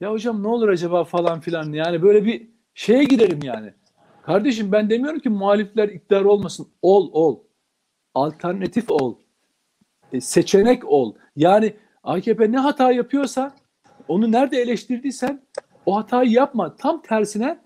ya 0.00 0.12
hocam 0.12 0.42
ne 0.42 0.48
olur 0.48 0.68
acaba 0.68 1.04
falan 1.04 1.40
filan 1.40 1.72
yani 1.72 2.02
böyle 2.02 2.24
bir 2.24 2.48
şeye 2.74 3.04
girelim 3.04 3.40
yani. 3.42 3.74
Kardeşim 4.22 4.72
ben 4.72 4.90
demiyorum 4.90 5.20
ki 5.20 5.28
muhalifler 5.28 5.88
iktidar 5.88 6.24
olmasın. 6.24 6.68
Ol 6.82 7.10
ol. 7.12 7.38
Alternatif 8.14 8.90
ol. 8.90 9.16
E, 10.12 10.20
seçenek 10.20 10.84
ol. 10.84 11.14
Yani 11.36 11.74
AKP 12.02 12.52
ne 12.52 12.58
hata 12.58 12.92
yapıyorsa 12.92 13.54
onu 14.12 14.32
nerede 14.32 14.60
eleştirdiysen 14.60 15.42
o 15.86 15.96
hatayı 15.96 16.30
yapma. 16.30 16.76
Tam 16.76 17.02
tersine 17.02 17.58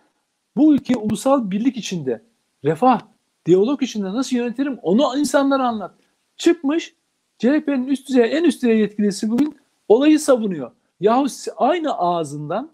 bu 0.57 0.75
ülkeyi 0.75 0.97
ulusal 0.97 1.51
birlik 1.51 1.77
içinde, 1.77 2.23
refah, 2.65 3.01
diyalog 3.47 3.83
içinde 3.83 4.07
nasıl 4.07 4.37
yönetirim 4.37 4.79
onu 4.83 5.19
insanlara 5.19 5.69
anlat. 5.69 5.95
Çıkmış 6.37 6.95
CHP'nin 7.39 7.87
üst 7.87 8.09
düzey, 8.09 8.39
en 8.39 8.45
üst 8.45 8.63
düzey 8.63 8.79
yetkilisi 8.79 9.31
bugün 9.31 9.57
olayı 9.89 10.21
savunuyor. 10.21 10.71
Yahu 11.01 11.27
aynı 11.57 11.99
ağzından 11.99 12.71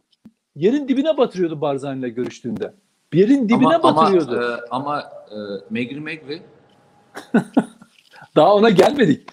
yerin 0.57 0.89
dibine 0.89 1.17
batırıyordu 1.17 1.61
Barzani'yle 1.61 2.09
görüştüğünde. 2.09 2.75
Yerin 3.15 3.49
dibine 3.49 3.77
ama, 3.77 3.83
batırıyordu. 3.83 4.61
Ama, 4.71 4.99
e, 4.99 5.01
ama 5.01 5.01
e, 5.31 5.37
Megri 5.71 6.01
Megri 6.01 6.43
Daha 8.37 8.55
ona 8.55 8.71
gelmedik. 8.71 9.29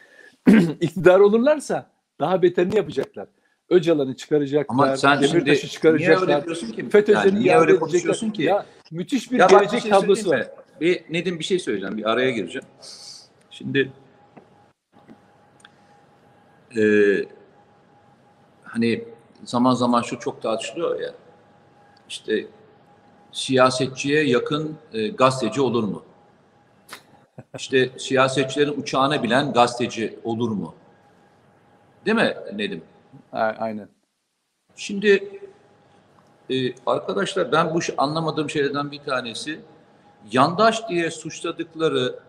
İktidar 0.81 1.19
olurlarsa 1.19 1.89
daha 2.19 2.41
beterini 2.41 2.75
yapacaklar. 2.75 3.27
Öcalan'ı 3.69 4.15
çıkaracaklar, 4.15 4.87
Ama 4.87 4.97
sen 4.97 5.21
Demirtaş'ı 5.21 5.45
niye 5.45 5.55
çıkaracaklar. 5.55 6.27
öyle 6.27 6.45
diyorsun 6.45 6.71
ki? 6.71 6.89
FETÖ'sünü 6.89 7.25
Yani 7.25 7.39
niye 7.39 7.57
öyle 7.57 7.79
konuşuyorsun 7.79 8.29
ki? 8.29 8.43
Ya, 8.43 8.65
müthiş 8.91 9.31
bir 9.31 9.39
Ya 9.39 9.45
gelecek 9.45 9.73
bir 9.73 9.81
şey 9.81 9.91
tablosu 9.91 10.29
var. 10.29 10.47
Bir 10.81 11.03
Nedim 11.09 11.39
bir 11.39 11.43
şey 11.43 11.59
söyleyeceğim. 11.59 11.97
Bir 11.97 12.09
araya 12.09 12.31
gireceğim. 12.31 12.67
Şimdi 13.51 13.91
e, 16.77 16.81
hani 18.63 19.03
zaman 19.43 19.73
zaman 19.73 20.01
şu 20.01 20.19
çok 20.19 20.41
tartışılıyor 20.41 20.99
ya. 20.99 21.13
İşte 22.09 22.45
siyasetçiye 23.31 24.23
yakın 24.23 24.77
e, 24.93 25.07
gazeteci 25.07 25.61
olur 25.61 25.83
mu? 25.83 26.03
İşte 27.57 27.89
siyasetçilerin 27.97 28.81
uçağına 28.81 29.23
bilen 29.23 29.53
gazeteci 29.53 30.19
olur 30.23 30.51
mu? 30.51 30.75
Değil 32.05 32.17
mi 32.17 32.35
Nedim? 32.55 32.81
A- 33.33 33.37
Aynen. 33.39 33.89
Şimdi 34.75 35.39
e, 36.49 36.55
arkadaşlar 36.85 37.51
ben 37.51 37.73
bu 37.73 37.79
anlamadığım 37.97 38.49
şeylerden 38.49 38.91
bir 38.91 38.99
tanesi 38.99 39.59
yandaş 40.31 40.89
diye 40.89 41.11
suçladıkları 41.11 42.19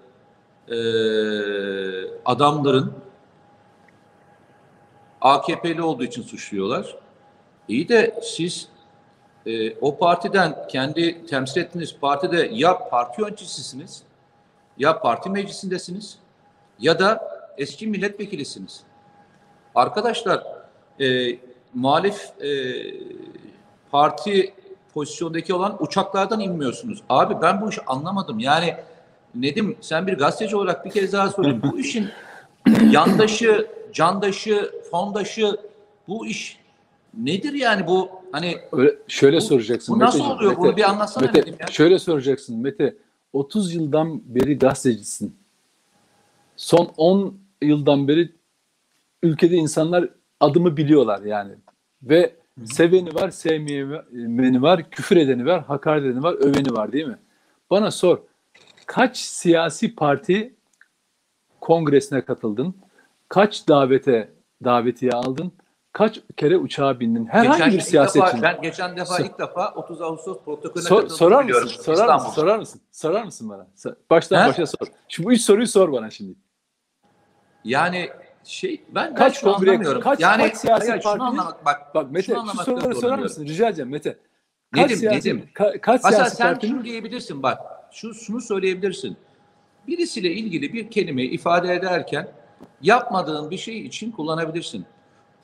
e, 0.68 0.76
adamların 2.24 2.92
AKP'li 5.20 5.82
olduğu 5.82 6.04
için 6.04 6.22
suçluyorlar. 6.22 6.96
İyi 7.68 7.88
de 7.88 8.20
siz 8.22 8.68
e, 9.46 9.74
o 9.74 9.98
partiden 9.98 10.68
kendi 10.68 11.26
temsil 11.26 11.60
ettiğiniz 11.60 11.96
partide 11.98 12.50
ya 12.52 12.88
parti 12.88 13.22
yöneticisiniz 13.22 14.02
ya 14.78 15.00
parti 15.00 15.30
meclisindesiniz 15.30 16.18
ya 16.78 16.98
da 16.98 17.30
eski 17.58 17.86
milletvekilisiniz. 17.86 18.80
Arkadaşlar 19.74 20.44
e, 21.00 21.38
muhalif 21.74 22.42
e, 22.42 22.50
parti 23.90 24.54
pozisyondaki 24.94 25.54
olan 25.54 25.82
uçaklardan 25.82 26.40
inmiyorsunuz. 26.40 27.02
Abi 27.08 27.34
ben 27.42 27.60
bu 27.60 27.68
işi 27.70 27.80
anlamadım. 27.86 28.38
Yani 28.38 28.74
Nedim 29.34 29.76
sen 29.80 30.06
bir 30.06 30.12
gazeteci 30.18 30.56
olarak 30.56 30.84
bir 30.84 30.90
kez 30.90 31.12
daha 31.12 31.30
sorayım. 31.30 31.62
Bu 31.72 31.78
işin 31.80 32.08
yandaşı, 32.90 33.66
candaşı, 33.92 34.70
fondaşı 34.90 35.56
bu 36.08 36.26
iş 36.26 36.58
nedir 37.18 37.52
yani 37.52 37.86
bu 37.86 38.08
hani 38.32 38.58
Öyle, 38.72 38.96
şöyle 39.08 39.36
Bu- 39.36 39.40
soracaksın. 39.40 39.94
bu 39.94 39.98
nasıl 39.98 40.18
Meteciğim, 40.18 40.38
oluyor? 40.38 40.56
Bunu 40.56 40.76
bir 40.76 40.90
anlatsana 40.90 41.26
Mete, 41.26 41.40
Nedim 41.40 41.54
ya. 41.60 41.66
Şöyle 41.66 41.98
soracaksın 41.98 42.58
Mete. 42.58 42.94
30 43.32 43.74
yıldan 43.74 44.22
beri 44.34 44.58
gazetecisin. 44.58 45.36
Son 46.56 46.90
10 46.96 47.38
yıldan 47.62 48.08
beri 48.08 48.32
ülkede 49.22 49.56
insanlar 49.56 50.08
adımı 50.40 50.76
biliyorlar 50.76 51.22
yani. 51.22 51.52
Ve 52.02 52.34
seveni 52.64 53.14
var, 53.14 53.30
sevmeyeni 53.30 54.62
var, 54.62 54.90
küfür 54.90 55.16
edeni 55.16 55.46
var, 55.46 55.64
hakaret 55.64 56.04
edeni 56.04 56.22
var, 56.22 56.32
öveni 56.34 56.72
var 56.72 56.92
değil 56.92 57.06
mi? 57.06 57.18
Bana 57.70 57.90
sor. 57.90 58.18
Kaç 58.86 59.16
siyasi 59.16 59.94
parti 59.94 60.54
kongresine 61.60 62.24
katıldın? 62.24 62.74
Kaç 63.28 63.68
davete 63.68 64.32
davetiye 64.64 65.12
aldın? 65.12 65.52
Kaç 65.92 66.20
kere 66.36 66.56
uçağa 66.56 67.00
bindin? 67.00 67.26
Herhangi 67.26 67.66
bir 67.72 67.72
ilk 67.78 67.82
siyasetçinin. 67.82 68.42
ben 68.42 68.62
geçen 68.62 68.96
defa 68.96 69.14
Sor- 69.16 69.24
ilk 69.24 69.38
defa 69.38 69.72
30 69.74 70.00
Ağustos 70.02 70.44
protokolüne 70.44 70.88
Sor- 70.88 70.96
katıldım 70.96 71.16
sorar 71.16 71.44
mısın? 71.44 71.68
Sorar 71.82 71.94
İstanbul'da. 71.94 72.16
mısın? 72.16 72.32
Sorar 72.40 72.58
mısın? 72.58 72.80
Sorar 72.92 73.24
mısın 73.24 73.48
bana? 73.48 73.66
Baştan 74.10 74.44
He? 74.44 74.48
başa 74.48 74.66
sor. 74.66 74.86
Şu 75.08 75.24
bu 75.24 75.32
üç 75.32 75.40
soruyu 75.40 75.66
sor 75.66 75.92
bana 75.92 76.10
şimdi. 76.10 76.34
Yani 77.64 78.10
şey 78.44 78.84
ben 78.94 79.14
Kaç 79.14 79.44
ben 79.44 79.50
kongre- 79.50 79.70
anlamıyorum. 79.70 80.02
kaç- 80.02 80.20
yani 80.20 80.42
kaç 80.42 80.56
siyasi 80.56 80.88
hayır, 80.90 81.02
partinin- 81.02 81.24
anlamak 81.26 81.64
bak. 81.64 81.94
Bak 81.94 82.10
Mete 82.12 82.34
şu 82.56 82.64
soruları 82.64 82.94
sorar 82.94 83.18
mısın? 83.18 83.46
Rica 83.46 83.68
edeceğim 83.68 83.90
Mete. 83.90 84.18
Kaç 84.74 84.84
Nedim, 84.84 84.96
siyasi, 84.96 85.18
Nedim. 85.18 85.48
ka- 85.54 85.80
kaç 85.80 86.00
Mesela 86.04 86.16
siyasi 86.16 86.36
sen 86.36 86.46
partinin 86.52 86.72
şunu 86.72 86.84
diyebilirsin 86.84 87.42
bak. 87.42 87.58
Şu 87.92 88.14
şunu 88.14 88.40
söyleyebilirsin. 88.40 89.16
Birisiyle 89.86 90.30
ilgili 90.32 90.72
bir 90.72 90.90
kelimeyi 90.90 91.30
ifade 91.30 91.74
ederken 91.74 92.28
yapmadığın 92.82 93.50
bir 93.50 93.58
şey 93.58 93.86
için 93.86 94.10
kullanabilirsin. 94.10 94.84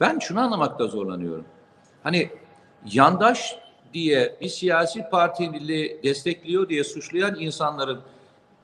Ben 0.00 0.18
şunu 0.18 0.40
anlamakta 0.40 0.87
zorlanıyorum. 0.87 1.44
Hani 2.02 2.30
yandaş 2.92 3.59
diye 3.94 4.37
bir 4.40 4.48
siyasi 4.48 5.04
partili 5.11 6.00
destekliyor 6.02 6.68
diye 6.68 6.85
suçlayan 6.85 7.37
insanların 7.40 8.00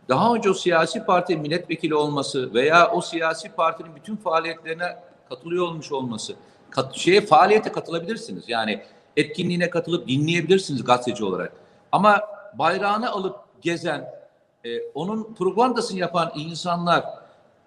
daha 0.08 0.34
önce 0.34 0.50
o 0.50 0.54
siyasi 0.54 1.04
parti 1.04 1.36
milletvekili 1.36 1.94
olması 1.94 2.54
veya 2.54 2.90
o 2.92 3.00
siyasi 3.00 3.48
partinin 3.48 3.96
bütün 3.96 4.16
faaliyetlerine 4.16 4.96
katılıyor 5.28 5.66
olmuş 5.66 5.92
olması, 5.92 6.34
kat, 6.70 6.94
şeye 6.94 7.20
faaliyete 7.20 7.72
katılabilirsiniz. 7.72 8.44
Yani 8.48 8.82
etkinliğine 9.16 9.70
katılıp 9.70 10.08
dinleyebilirsiniz 10.08 10.84
gazeteci 10.84 11.24
olarak. 11.24 11.52
Ama 11.92 12.20
bayrağını 12.54 13.10
alıp 13.10 13.36
gezen, 13.60 14.14
e, 14.64 14.82
onun 14.94 15.34
propagandasını 15.34 15.98
yapan 15.98 16.32
insanlar 16.34 17.04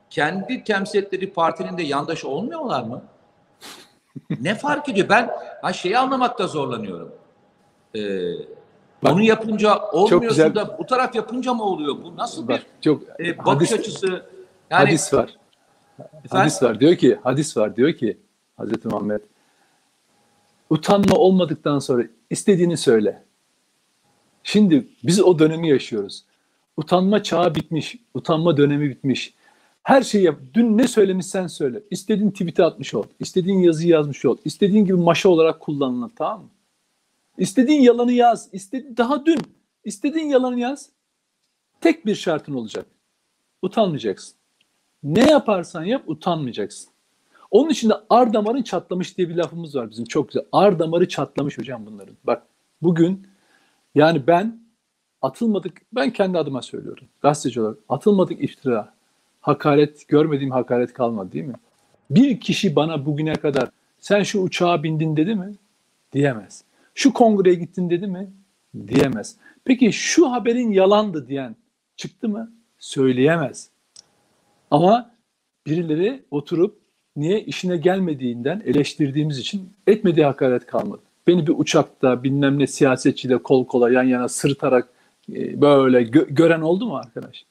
kendi 0.09 0.63
temsil 0.63 0.99
ettikleri 0.99 1.33
partinin 1.33 1.77
de 1.77 1.83
yandaşı 1.83 2.27
olmuyorlar 2.27 2.83
mı? 2.83 3.01
ne 4.41 4.55
fark 4.55 4.89
ediyor? 4.89 5.09
Ben 5.09 5.29
ha 5.61 5.73
şeyi 5.73 5.97
anlamakta 5.97 6.47
zorlanıyorum. 6.47 7.15
Ee, 7.95 7.99
Bak, 9.03 9.13
onu 9.13 9.21
yapınca 9.23 9.79
olmuyorsun 9.79 10.29
güzel- 10.29 10.55
da 10.55 10.77
bu 10.79 10.85
taraf 10.85 11.15
yapınca 11.15 11.53
mı 11.53 11.63
oluyor? 11.63 11.95
Bu 12.03 12.15
nasıl 12.17 12.47
bak 12.47 12.59
bir 12.59 12.81
çok 12.81 13.03
e, 13.19 13.37
bakış 13.37 13.71
hadis, 13.71 13.79
açısı? 13.79 14.07
Yani 14.07 14.85
hadis 14.85 15.13
var. 15.13 15.37
efendim? 15.99 16.27
Hadis 16.29 16.63
var. 16.63 16.79
Diyor 16.79 16.95
ki 16.95 17.19
hadis 17.23 17.57
var. 17.57 17.75
Diyor 17.75 17.93
ki 17.93 18.17
Hazreti 18.57 18.87
Muhammed 18.87 19.21
utanma 20.69 21.15
olmadıktan 21.15 21.79
sonra 21.79 22.03
istediğini 22.29 22.77
söyle. 22.77 23.23
Şimdi 24.43 24.87
biz 25.03 25.21
o 25.21 25.39
dönemi 25.39 25.69
yaşıyoruz. 25.69 26.23
Utanma 26.77 27.23
çağı 27.23 27.55
bitmiş. 27.55 27.95
Utanma 28.13 28.57
dönemi 28.57 28.89
bitmiş. 28.89 29.33
Her 29.83 30.01
şeyi 30.01 30.23
yap. 30.23 30.39
Dün 30.53 30.77
ne 30.77 30.87
söylemişsen 30.87 31.47
söyle. 31.47 31.81
İstediğin 31.91 32.31
tweet'i 32.31 32.63
atmış 32.63 32.93
ol. 32.93 33.03
İstediğin 33.19 33.59
yazıyı 33.59 33.89
yazmış 33.89 34.25
ol. 34.25 34.37
İstediğin 34.45 34.85
gibi 34.85 34.97
maşa 34.97 35.29
olarak 35.29 35.59
kullanılan 35.59 36.11
tamam 36.15 36.41
mı? 36.41 36.49
İstediğin 37.37 37.81
yalanı 37.81 38.11
yaz. 38.11 38.49
İstedi 38.51 38.97
daha 38.97 39.25
dün 39.25 39.39
istediğin 39.83 40.29
yalanı 40.29 40.59
yaz. 40.59 40.89
Tek 41.81 42.05
bir 42.05 42.15
şartın 42.15 42.53
olacak. 42.53 42.85
Utanmayacaksın. 43.61 44.35
Ne 45.03 45.31
yaparsan 45.31 45.83
yap 45.83 46.03
utanmayacaksın. 46.07 46.89
Onun 47.51 47.69
için 47.69 47.89
de 47.89 47.93
ar 48.09 48.33
damarın 48.33 48.63
çatlamış 48.63 49.17
diye 49.17 49.29
bir 49.29 49.35
lafımız 49.35 49.75
var 49.75 49.91
bizim 49.91 50.05
çok 50.05 50.27
güzel. 50.27 50.43
Ar 50.51 50.79
damarı 50.79 51.07
çatlamış 51.07 51.57
hocam 51.57 51.85
bunların. 51.85 52.15
Bak 52.23 52.43
bugün 52.81 53.27
yani 53.95 54.27
ben 54.27 54.59
atılmadık 55.21 55.81
ben 55.91 56.13
kendi 56.13 56.37
adıma 56.37 56.61
söylüyorum. 56.61 57.07
Gazeteci 57.21 57.61
olarak 57.61 57.77
atılmadık 57.89 58.43
iftira, 58.43 58.93
hakaret 59.41 60.07
görmediğim 60.07 60.51
hakaret 60.51 60.93
kalmadı 60.93 61.31
değil 61.31 61.45
mi? 61.45 61.55
Bir 62.09 62.39
kişi 62.39 62.75
bana 62.75 63.05
bugüne 63.05 63.33
kadar 63.35 63.69
sen 63.99 64.23
şu 64.23 64.41
uçağa 64.41 64.83
bindin 64.83 65.17
dedi 65.17 65.35
mi? 65.35 65.55
Diyemez. 66.13 66.63
Şu 66.95 67.13
kongreye 67.13 67.55
gittin 67.55 67.89
dedi 67.89 68.07
mi? 68.07 68.33
Diyemez. 68.87 69.37
Peki 69.65 69.93
şu 69.93 70.31
haberin 70.31 70.71
yalandı 70.71 71.27
diyen 71.27 71.55
çıktı 71.97 72.29
mı? 72.29 72.53
Söyleyemez. 72.79 73.69
Ama 74.71 75.11
birileri 75.67 76.23
oturup 76.31 76.79
niye 77.15 77.41
işine 77.41 77.77
gelmediğinden 77.77 78.61
eleştirdiğimiz 78.65 79.39
için 79.39 79.73
etmediği 79.87 80.25
hakaret 80.25 80.65
kalmadı. 80.65 81.01
Beni 81.27 81.47
bir 81.47 81.53
uçakta 81.57 82.23
bilmem 82.23 82.59
ne 82.59 82.67
siyasetçiyle 82.67 83.37
kol 83.37 83.65
kola 83.65 83.91
yan 83.91 84.03
yana 84.03 84.27
sırtarak 84.29 84.89
e, 85.33 85.61
böyle 85.61 86.01
gö- 86.01 86.33
gören 86.33 86.61
oldu 86.61 86.85
mu 86.85 86.95
arkadaş? 86.95 87.45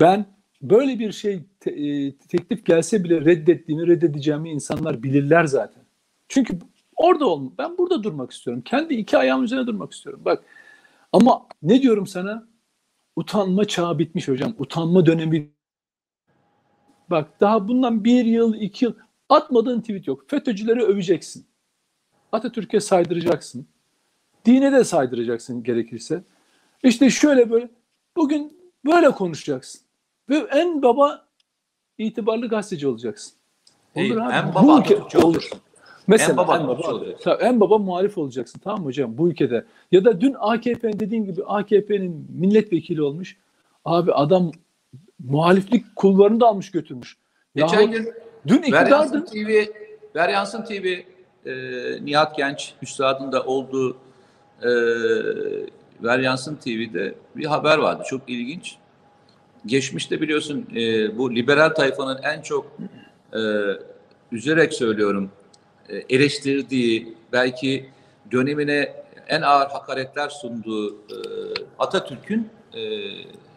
Ben 0.00 0.26
böyle 0.62 0.98
bir 0.98 1.12
şey 1.12 1.40
te- 1.60 1.70
e, 1.70 2.12
teklif 2.16 2.66
gelse 2.66 3.04
bile 3.04 3.20
reddettiğimi, 3.20 3.86
reddedeceğimi 3.86 4.50
insanlar 4.50 5.02
bilirler 5.02 5.44
zaten. 5.44 5.82
Çünkü 6.28 6.58
orada 6.96 7.26
olma. 7.26 7.50
Ben 7.58 7.78
burada 7.78 8.02
durmak 8.02 8.30
istiyorum. 8.30 8.62
Kendi 8.66 8.94
iki 8.94 9.18
ayağım 9.18 9.44
üzerine 9.44 9.66
durmak 9.66 9.92
istiyorum. 9.92 10.22
Bak 10.24 10.44
ama 11.12 11.46
ne 11.62 11.82
diyorum 11.82 12.06
sana? 12.06 12.48
Utanma 13.16 13.64
çağı 13.64 13.98
bitmiş 13.98 14.28
hocam. 14.28 14.54
Utanma 14.58 15.06
dönemi. 15.06 15.50
Bak 17.10 17.40
daha 17.40 17.68
bundan 17.68 18.04
bir 18.04 18.24
yıl, 18.24 18.54
iki 18.54 18.84
yıl 18.84 18.94
atmadığın 19.28 19.80
tweet 19.80 20.06
yok. 20.06 20.30
FETÖ'cüleri 20.30 20.82
öveceksin. 20.82 21.46
Atatürk'e 22.32 22.80
saydıracaksın. 22.80 23.66
Dine 24.44 24.72
de 24.72 24.84
saydıracaksın 24.84 25.62
gerekirse. 25.62 26.24
İşte 26.82 27.10
şöyle 27.10 27.50
böyle. 27.50 27.70
Bugün 28.16 28.72
böyle 28.86 29.10
konuşacaksın. 29.10 29.80
Ve 30.28 30.36
en 30.36 30.82
baba 30.82 31.28
itibarlı 31.98 32.48
gazeteci 32.48 32.88
olacaksın. 32.88 33.32
Değil, 33.94 34.26
abi. 34.26 34.34
en 34.34 34.54
baba 34.54 34.74
Atatürkçü 34.74 35.18
olacaksın. 35.18 35.60
Mesela 36.06 36.30
En 36.30 36.36
baba 36.36 36.58
en 36.58 36.68
baba, 36.68 37.34
en 37.40 37.60
baba 37.60 37.78
muhalif 37.78 38.18
olacaksın 38.18 38.60
tamam 38.64 38.80
mı 38.80 38.86
hocam 38.86 39.18
bu 39.18 39.28
ülkede. 39.28 39.64
Ya 39.92 40.04
da 40.04 40.20
dün 40.20 40.36
AKP 40.38 41.00
dediğin 41.00 41.24
gibi 41.24 41.44
AKP'nin 41.44 42.26
milletvekili 42.38 43.02
olmuş. 43.02 43.36
Abi 43.84 44.12
adam 44.12 44.52
muhaliflik 45.18 45.96
kullarını 45.96 46.40
da 46.40 46.46
almış 46.46 46.70
götürmüş. 46.70 47.16
Geçen 47.56 47.80
Yahu 47.80 47.92
gün 47.92 48.12
dün 48.46 48.58
iktidardın. 48.58 49.24
TV, 49.24 49.64
Veryansın 50.16 50.64
TV 50.64 50.86
e, 51.46 51.54
Nihat 52.04 52.36
Genç 52.36 52.74
Üstad'ın 52.82 53.32
da 53.32 53.42
olduğu 53.42 53.96
e, 54.62 54.70
Veryansın 56.02 56.56
TV'de 56.56 57.14
bir 57.36 57.46
haber 57.46 57.78
vardı. 57.78 58.02
Çok 58.08 58.30
ilginç. 58.30 58.76
Geçmişte 59.66 60.20
biliyorsun 60.20 60.66
e, 60.76 61.18
bu 61.18 61.34
liberal 61.34 61.68
tayfanın 61.68 62.20
en 62.22 62.42
çok 62.42 62.66
e, 63.32 63.40
üzerek 64.32 64.74
söylüyorum 64.74 65.30
eleştirdiği 65.96 67.14
belki 67.32 67.86
dönemine 68.32 68.92
en 69.28 69.42
ağır 69.42 69.66
hakaretler 69.70 70.28
sunduğu 70.28 70.94
e, 70.94 71.16
Atatürk'ün 71.78 72.48
e, 72.74 72.80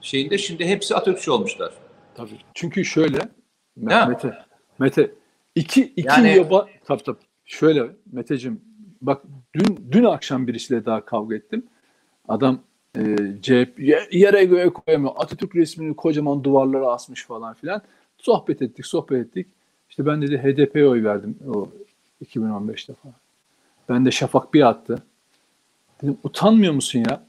şeyinde 0.01 0.37
şimdi 0.37 0.65
hepsi 0.65 0.95
Atatürkçü 0.95 1.31
olmuşlar. 1.31 1.73
Tabii. 2.15 2.29
Çünkü 2.53 2.85
şöyle. 2.85 3.17
Mete 3.77 4.33
Mete 4.79 5.11
iki 5.55 5.81
iki 5.81 6.07
Yani- 6.07 6.37
yaba 6.37 6.67
tabii 6.85 7.03
tabii. 7.03 7.17
Şöyle 7.45 7.83
Meteciğim 8.11 8.61
bak 9.01 9.21
dün 9.55 9.79
dün 9.91 10.03
akşam 10.03 10.47
birisiyle 10.47 10.85
daha 10.85 11.05
kavga 11.05 11.35
ettim. 11.35 11.65
Adam 12.27 12.59
e, 12.97 13.01
CHP 13.41 13.79
ye- 13.79 14.07
yere 14.11 14.45
göğe 14.45 14.69
koyamıyor. 14.69 15.13
Atatürk 15.17 15.55
resmini 15.55 15.95
kocaman 15.95 16.43
duvarlara 16.43 16.87
asmış 16.87 17.25
falan 17.25 17.53
filan. 17.53 17.81
Sohbet 18.17 18.61
ettik, 18.61 18.85
sohbet 18.85 19.27
ettik. 19.27 19.47
İşte 19.89 20.05
ben 20.05 20.21
dedi 20.21 20.37
HDP'ye 20.37 20.87
oy 20.87 21.03
verdim 21.03 21.37
o 21.55 21.69
2015'te 22.25 22.93
falan. 22.93 23.15
Ben 23.89 24.05
de 24.05 24.11
Şafak 24.11 24.53
bir 24.53 24.61
attı. 24.67 25.03
Dedim 26.01 26.17
utanmıyor 26.23 26.73
musun 26.73 26.99
ya? 27.09 27.23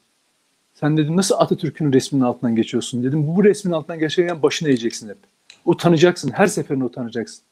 Sen 0.75 0.97
dedim 0.97 1.17
nasıl 1.17 1.35
Atatürk'ün 1.39 1.93
resminin 1.93 2.25
altından 2.25 2.57
geçiyorsun 2.57 3.05
dedim. 3.05 3.37
Bu 3.37 3.45
resmin 3.45 3.73
altından 3.73 3.99
geçerken 3.99 4.43
başını 4.43 4.69
eğeceksin 4.69 5.09
hep. 5.09 5.19
Utanacaksın. 5.65 6.31
Her 6.31 6.47
seferinde 6.47 6.85
utanacaksın. 6.85 7.43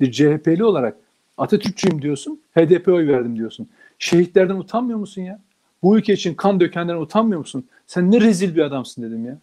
Bir 0.00 0.12
CHP'li 0.12 0.64
olarak 0.64 0.96
Atatürkçüyüm 1.38 2.02
diyorsun. 2.02 2.40
HDP 2.56 2.88
oy 2.88 3.08
verdim 3.08 3.36
diyorsun. 3.36 3.68
Şehitlerden 3.98 4.56
utanmıyor 4.56 4.98
musun 4.98 5.22
ya? 5.22 5.40
Bu 5.82 5.98
ülke 5.98 6.12
için 6.12 6.34
kan 6.34 6.60
dökenlerden 6.60 7.00
utanmıyor 7.00 7.38
musun? 7.40 7.66
Sen 7.86 8.10
ne 8.10 8.20
rezil 8.20 8.56
bir 8.56 8.60
adamsın 8.60 9.02
dedim 9.02 9.24
ya. 9.26 9.38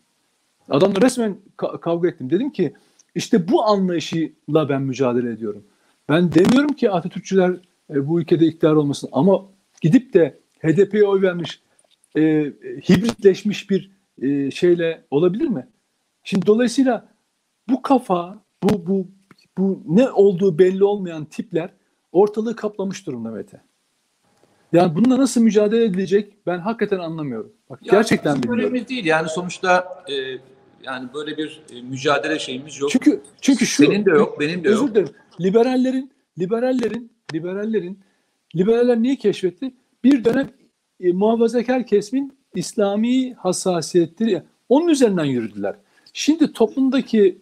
Adamla 0.70 1.02
resmen 1.02 1.38
ka- 1.58 1.80
kavga 1.80 2.08
ettim. 2.08 2.30
Dedim 2.30 2.50
ki 2.50 2.74
işte 3.16 3.48
bu 3.48 3.66
anlayışıyla 3.66 4.70
ben 4.70 4.82
mücadele 4.82 5.32
ediyorum. 5.32 5.64
Ben 6.10 6.32
demiyorum 6.34 6.76
ki 6.76 6.92
Atatürkçüler 6.92 7.52
e, 7.90 8.08
bu 8.08 8.22
ülkede 8.22 8.46
iktidar 8.46 8.74
olmasın 8.74 9.10
ama 9.12 9.46
gidip 9.82 10.14
de 10.14 10.40
HDP'ye 10.60 11.04
oy 11.04 11.22
vermiş 11.22 11.62
e, 12.18 12.22
hibritleşmiş 12.90 13.70
bir 13.70 13.92
e, 14.22 14.52
şeyle 14.52 15.06
olabilir 15.12 15.48
mi? 15.48 15.68
Şimdi 16.24 16.46
dolayısıyla 16.46 17.10
bu 17.70 17.82
kafa, 17.82 18.44
bu 18.64 18.88
bu 18.88 19.08
bu 19.58 19.84
ne 19.88 20.10
olduğu 20.12 20.58
belli 20.60 20.84
olmayan 20.84 21.26
tipler 21.26 21.70
ortalığı 22.12 22.56
kaplamış 22.56 23.08
durumda 23.08 23.32
Mete. 23.32 23.62
Yani 24.74 24.96
bununla 24.96 25.18
nasıl 25.18 25.42
mücadele 25.42 25.84
edilecek 25.84 26.34
ben 26.48 26.60
hakikaten 26.60 27.00
anlamıyorum. 27.00 27.54
Bak 27.70 27.80
Ya 27.84 27.92
gerçekten 27.92 28.36
bilmiyorum. 28.36 28.60
görevimiz 28.60 28.90
değil. 28.90 29.06
Yani 29.06 29.30
sonuçta 29.30 30.04
e, 30.10 30.14
yani 30.84 31.08
böyle 31.14 31.38
bir 31.38 31.62
e, 31.74 31.82
mücadele 31.82 32.40
şeyimiz 32.40 32.80
yok. 32.80 32.92
Çünkü 32.92 33.22
çünkü 33.42 33.66
şu 33.66 33.86
Senin 33.86 34.06
de 34.06 34.10
yok, 34.10 34.40
benim 34.40 34.64
de 34.64 34.70
özür 34.70 34.82
yok. 34.82 34.90
dilerim. 34.96 35.10
Liberallerin 35.42 36.12
liberallerin 36.40 37.12
liberallerin 37.34 38.00
liberaller 38.56 39.04
neyi 39.04 39.18
keşfetti? 39.18 39.74
Bir 40.04 40.26
dönem 40.26 40.50
e, 41.00 41.12
muhafazakar 41.12 41.86
kesimin 41.88 42.38
İslami 42.56 43.34
hassasiyetleri 43.34 44.44
onun 44.70 44.88
üzerinden 44.88 45.26
yürüdüler. 45.26 45.76
Şimdi 46.14 46.54
toplumdaki 46.54 47.38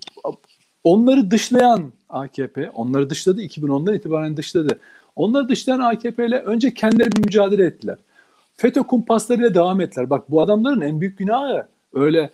onları 0.84 1.32
dışlayan 1.32 1.94
AKP, 2.10 2.70
onları 2.70 3.10
dışladı 3.10 3.42
2010'dan 3.42 3.96
itibaren 3.96 4.38
dışladı. 4.38 4.80
Onları 5.16 5.50
dışlayan 5.50 5.80
AKP 5.80 6.26
ile 6.26 6.40
önce 6.40 6.74
kendileri 6.74 7.12
bir 7.12 7.26
mücadele 7.26 7.66
ettiler. 7.66 7.98
FETÖ 8.56 8.84
kumpaslarıyla 8.84 9.54
devam 9.54 9.82
ettiler. 9.82 10.10
Bak 10.10 10.32
bu 10.32 10.42
adamların 10.42 10.82
en 10.82 11.02
büyük 11.02 11.18
günahı 11.18 11.68
öyle 11.94 12.30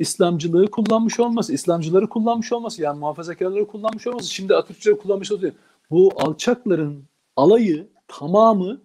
İslamcılığı 0.00 0.70
kullanmış 0.70 1.20
olması, 1.20 1.52
İslamcıları 1.52 2.08
kullanmış 2.08 2.52
olması, 2.52 2.82
yani 2.82 2.98
muhafazakarları 2.98 3.66
kullanmış 3.66 4.06
olması, 4.06 4.34
şimdi 4.34 4.54
Atatürkçüleri 4.54 4.98
kullanmış 4.98 5.32
olması. 5.32 5.54
Bu 5.90 6.12
alçakların 6.16 7.04
alayı 7.36 7.88
tamamı 8.08 8.80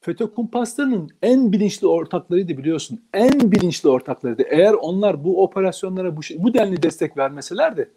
FETÖ 0.00 0.26
kumpaslarının 0.26 1.10
en 1.22 1.52
bilinçli 1.52 1.86
ortaklarıydı 1.86 2.58
biliyorsun. 2.58 3.00
En 3.14 3.52
bilinçli 3.52 3.88
ortaklarıydı. 3.88 4.42
Eğer 4.42 4.72
onlar 4.72 5.24
bu 5.24 5.42
operasyonlara 5.42 6.16
bu, 6.16 6.22
şey- 6.22 6.42
bu 6.42 6.54
denli 6.54 6.82
destek 6.82 7.16
vermeselerdi 7.16 7.90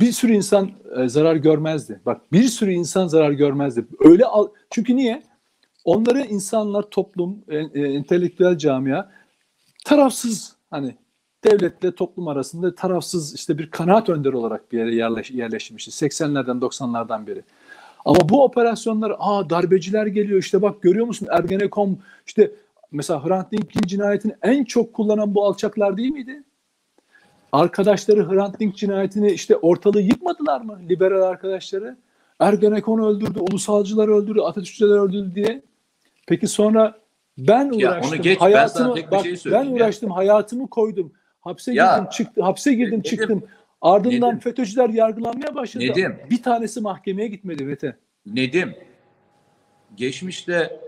bir 0.00 0.12
sürü 0.12 0.32
insan 0.32 0.70
e, 0.96 1.08
zarar 1.08 1.36
görmezdi. 1.36 2.00
Bak 2.06 2.32
bir 2.32 2.42
sürü 2.42 2.72
insan 2.72 3.06
zarar 3.06 3.30
görmezdi. 3.30 3.86
Öyle 4.00 4.24
al, 4.24 4.48
çünkü 4.70 4.96
niye? 4.96 5.22
Onları 5.84 6.20
insanlar, 6.20 6.82
toplum, 6.82 7.44
e, 7.48 7.56
e, 7.56 7.80
entelektüel 7.94 8.58
camia 8.58 9.08
tarafsız 9.84 10.56
hani 10.70 10.96
devletle 11.46 11.94
toplum 11.94 12.28
arasında 12.28 12.74
tarafsız 12.74 13.34
işte 13.34 13.58
bir 13.58 13.70
kanaat 13.70 14.08
önderi 14.08 14.36
olarak 14.36 14.72
bir 14.72 14.78
yere 14.78 14.94
yerleş, 14.94 15.30
yerleşmişti 15.30 15.90
80'lerden 16.06 16.60
90'lardan 16.60 17.26
beri. 17.26 17.42
Ama 18.04 18.28
bu 18.28 18.44
operasyonlar 18.44 19.16
aa 19.18 19.50
darbeciler 19.50 20.06
geliyor 20.06 20.40
işte 20.40 20.62
bak 20.62 20.82
görüyor 20.82 21.06
musun 21.06 21.28
Ergenekon 21.30 21.98
işte 22.26 22.50
mesela 22.92 23.24
Hrant 23.24 23.52
Dink'in 23.52 23.86
cinayetini 23.86 24.34
en 24.42 24.64
çok 24.64 24.92
kullanan 24.92 25.34
bu 25.34 25.44
alçaklar 25.44 25.96
değil 25.96 26.12
miydi? 26.12 26.42
Arkadaşları 27.52 28.28
Hrant 28.30 28.60
Dink 28.60 28.76
cinayetini 28.76 29.30
işte 29.30 29.56
ortalığı 29.56 30.00
yıkmadılar 30.00 30.60
mı 30.60 30.78
liberal 30.88 31.22
arkadaşları? 31.22 31.96
Ergenekon 32.40 32.98
öldürdü, 32.98 33.40
ulusalcılar 33.40 34.08
öldürdü, 34.08 34.40
Atatürkçüler 34.40 34.98
öldürdü 34.98 35.34
diye. 35.34 35.62
Peki 36.26 36.46
sonra 36.46 36.98
ben 37.38 37.72
Ya 37.72 37.90
uğraştım. 37.90 38.12
onu 38.12 38.22
geç, 38.22 38.40
ben 38.40 38.44
hayatımı, 38.44 38.96
bir 38.96 39.10
bak, 39.10 39.22
şey 39.22 39.32
ben 39.32 39.36
söyleyeyim 39.36 39.66
ya. 39.66 39.72
uğraştım, 39.74 40.10
hayatımı 40.10 40.68
koydum. 40.68 41.12
Hapse 41.46 41.72
Ya, 41.72 41.96
girdim, 41.96 42.10
çıktı, 42.10 42.42
hapse 42.42 42.74
girdim, 42.74 42.98
Nedim, 42.98 43.02
çıktım. 43.02 43.42
Ardından 43.82 44.28
Nedim. 44.28 44.38
FETÖ'cüler 44.38 44.88
yargılanmaya 44.88 45.54
başladı. 45.54 45.84
Nedim. 45.84 46.16
Bir 46.30 46.42
tanesi 46.42 46.80
mahkemeye 46.80 47.28
gitmedi 47.28 47.64
Mete. 47.64 47.96
Nedim, 48.26 48.74
geçmişte 49.96 50.80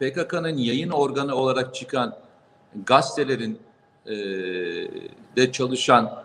PKK'nın 0.00 0.56
yayın 0.56 0.90
organı 0.90 1.34
olarak 1.34 1.74
çıkan 1.74 2.14
gazetelerin 2.86 3.58
e, 4.06 4.14
de 5.36 5.52
çalışan 5.52 6.24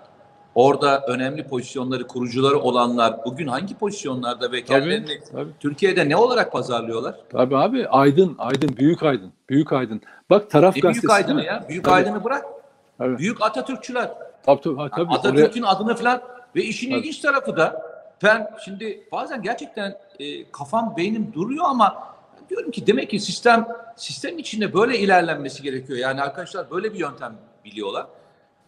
orada 0.55 1.05
önemli 1.07 1.47
pozisyonları 1.47 2.07
kurucuları 2.07 2.59
olanlar 2.59 3.25
bugün 3.25 3.47
hangi 3.47 3.75
pozisyonlarda 3.75 4.51
ve 4.51 4.63
kendilerini 4.63 5.19
tabii. 5.31 5.49
Türkiye'de 5.59 6.09
ne 6.09 6.15
olarak 6.15 6.51
pazarlıyorlar? 6.51 7.15
Tabii 7.29 7.57
abi 7.57 7.87
Aydın, 7.87 8.35
Aydın, 8.37 8.77
Büyük 8.77 9.03
Aydın, 9.03 9.31
Büyük 9.49 9.73
Aydın. 9.73 10.01
Bak 10.29 10.49
taraf 10.49 10.77
E, 10.77 10.79
gazetesi 10.79 11.01
büyük 11.07 11.11
Aydın'ı 11.11 11.43
ya. 11.43 11.65
Büyük 11.69 11.83
Tabii. 11.83 11.95
Aydın'ı 11.95 12.23
bırak. 12.23 12.60
Tabii. 13.01 13.17
Büyük 13.17 13.41
Atatürkçüler. 13.41 14.11
Tabii, 14.43 14.61
tabii, 14.61 14.75
tabii. 14.75 15.01
Oraya- 15.03 15.15
Atatürk'ün 15.17 15.63
adını 15.63 15.95
falan 15.95 16.21
ve 16.55 16.63
işin 16.63 16.89
Tabii. 16.89 16.99
ilginç 16.99 17.19
tarafı 17.19 17.57
da 17.57 17.91
ben 18.23 18.51
şimdi 18.65 19.07
bazen 19.11 19.41
gerçekten 19.41 19.97
e, 20.19 20.51
kafam 20.51 20.93
beynim 20.97 21.33
duruyor 21.33 21.65
ama 21.67 22.15
diyorum 22.49 22.71
ki 22.71 22.87
demek 22.87 23.09
ki 23.09 23.19
sistem 23.19 23.67
sistem 23.95 24.37
içinde 24.39 24.73
böyle 24.73 24.97
ilerlenmesi 24.99 25.63
gerekiyor. 25.63 25.99
Yani 25.99 26.21
arkadaşlar 26.21 26.71
böyle 26.71 26.93
bir 26.93 26.99
yöntem 26.99 27.35
biliyorlar. 27.65 28.05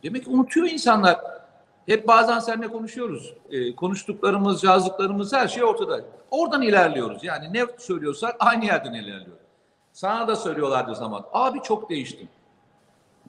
Demek 0.03 0.23
ki 0.23 0.29
unutuyor 0.29 0.67
insanlar. 0.67 1.19
Hep 1.85 2.07
bazen 2.07 2.39
seninle 2.39 2.67
konuşuyoruz. 2.67 3.33
E, 3.51 3.75
konuştuklarımız, 3.75 4.63
yazdıklarımız 4.63 5.33
her 5.33 5.47
şey 5.47 5.63
ortada. 5.63 6.01
Oradan 6.31 6.61
ilerliyoruz. 6.61 7.23
Yani 7.23 7.53
ne 7.53 7.65
söylüyorsak 7.77 8.35
aynı 8.39 8.65
yerden 8.65 8.93
ilerliyoruz. 8.93 9.43
Sana 9.93 10.27
da 10.27 10.35
söylüyorlardı 10.35 10.95
zaman. 10.95 11.25
Abi 11.33 11.61
çok 11.61 11.89
değiştim. 11.89 12.29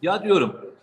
Ya 0.03 0.23
diyorum 0.23 0.74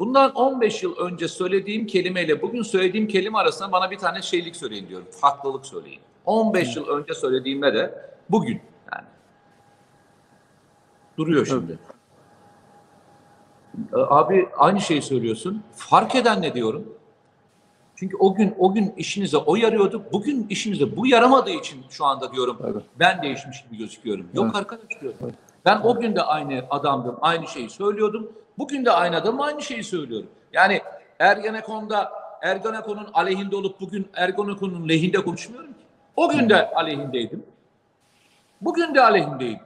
Bundan 0.00 0.32
15 0.32 0.82
yıl 0.82 0.96
önce 0.96 1.28
söylediğim 1.28 1.86
kelimeyle 1.86 2.42
bugün 2.42 2.62
söylediğim 2.62 3.08
kelime 3.08 3.38
arasında 3.38 3.72
bana 3.72 3.90
bir 3.90 3.98
tane 3.98 4.22
şeylik 4.22 4.56
söyleyin 4.56 4.88
diyorum. 4.88 5.06
Farklılık 5.20 5.66
söyleyin. 5.66 6.00
15 6.26 6.76
yıl 6.76 6.88
önce 6.88 7.14
söylediğimde 7.14 7.74
de 7.74 8.10
bugün 8.30 8.60
yani. 8.92 9.06
Duruyor 11.18 11.46
şimdi. 11.46 11.78
E, 13.92 13.96
Abi 13.96 14.48
aynı 14.56 14.80
şeyi 14.80 15.02
söylüyorsun. 15.02 15.62
Fark 15.76 16.14
eden 16.14 16.42
ne 16.42 16.54
diyorum? 16.54 16.94
Çünkü 17.96 18.16
o 18.16 18.34
gün 18.34 18.54
o 18.58 18.74
gün 18.74 18.92
işinize 18.96 19.36
o 19.36 19.56
yarıyordu. 19.56 20.02
Bugün 20.12 20.46
işinize 20.48 20.96
bu 20.96 21.06
yaramadığı 21.06 21.50
için 21.50 21.84
şu 21.90 22.04
anda 22.04 22.32
diyorum 22.32 22.58
Evet. 22.64 22.82
ben 22.98 23.22
değişmiş 23.22 23.62
gibi 23.62 23.78
gözüküyorum. 23.78 24.26
Yok 24.34 24.44
Evet. 24.44 24.56
arkadaş 24.56 25.00
diyorum. 25.00 25.18
Ben 25.64 25.80
o 25.84 26.00
gün 26.00 26.16
de 26.16 26.22
aynı 26.22 26.64
adamdım, 26.70 27.16
aynı 27.20 27.46
şeyi 27.46 27.70
söylüyordum. 27.70 28.32
Bugün 28.60 28.84
de 28.84 28.90
aynı 28.90 29.16
adam 29.16 29.40
aynı 29.40 29.62
şeyi 29.62 29.84
söylüyorum. 29.84 30.28
Yani 30.52 30.80
Ergenekon'da 31.18 32.12
Ergenekon'un 32.42 33.08
aleyhinde 33.12 33.56
olup 33.56 33.80
bugün 33.80 34.08
Ergenekon'un 34.14 34.88
lehinde 34.88 35.24
konuşmuyorum 35.24 35.72
ki. 35.72 35.84
O 36.16 36.28
gün 36.28 36.48
de 36.48 36.70
aleyhindeydim. 36.70 37.42
Bugün 38.60 38.94
de 38.94 39.02
aleyhindeyim. 39.02 39.58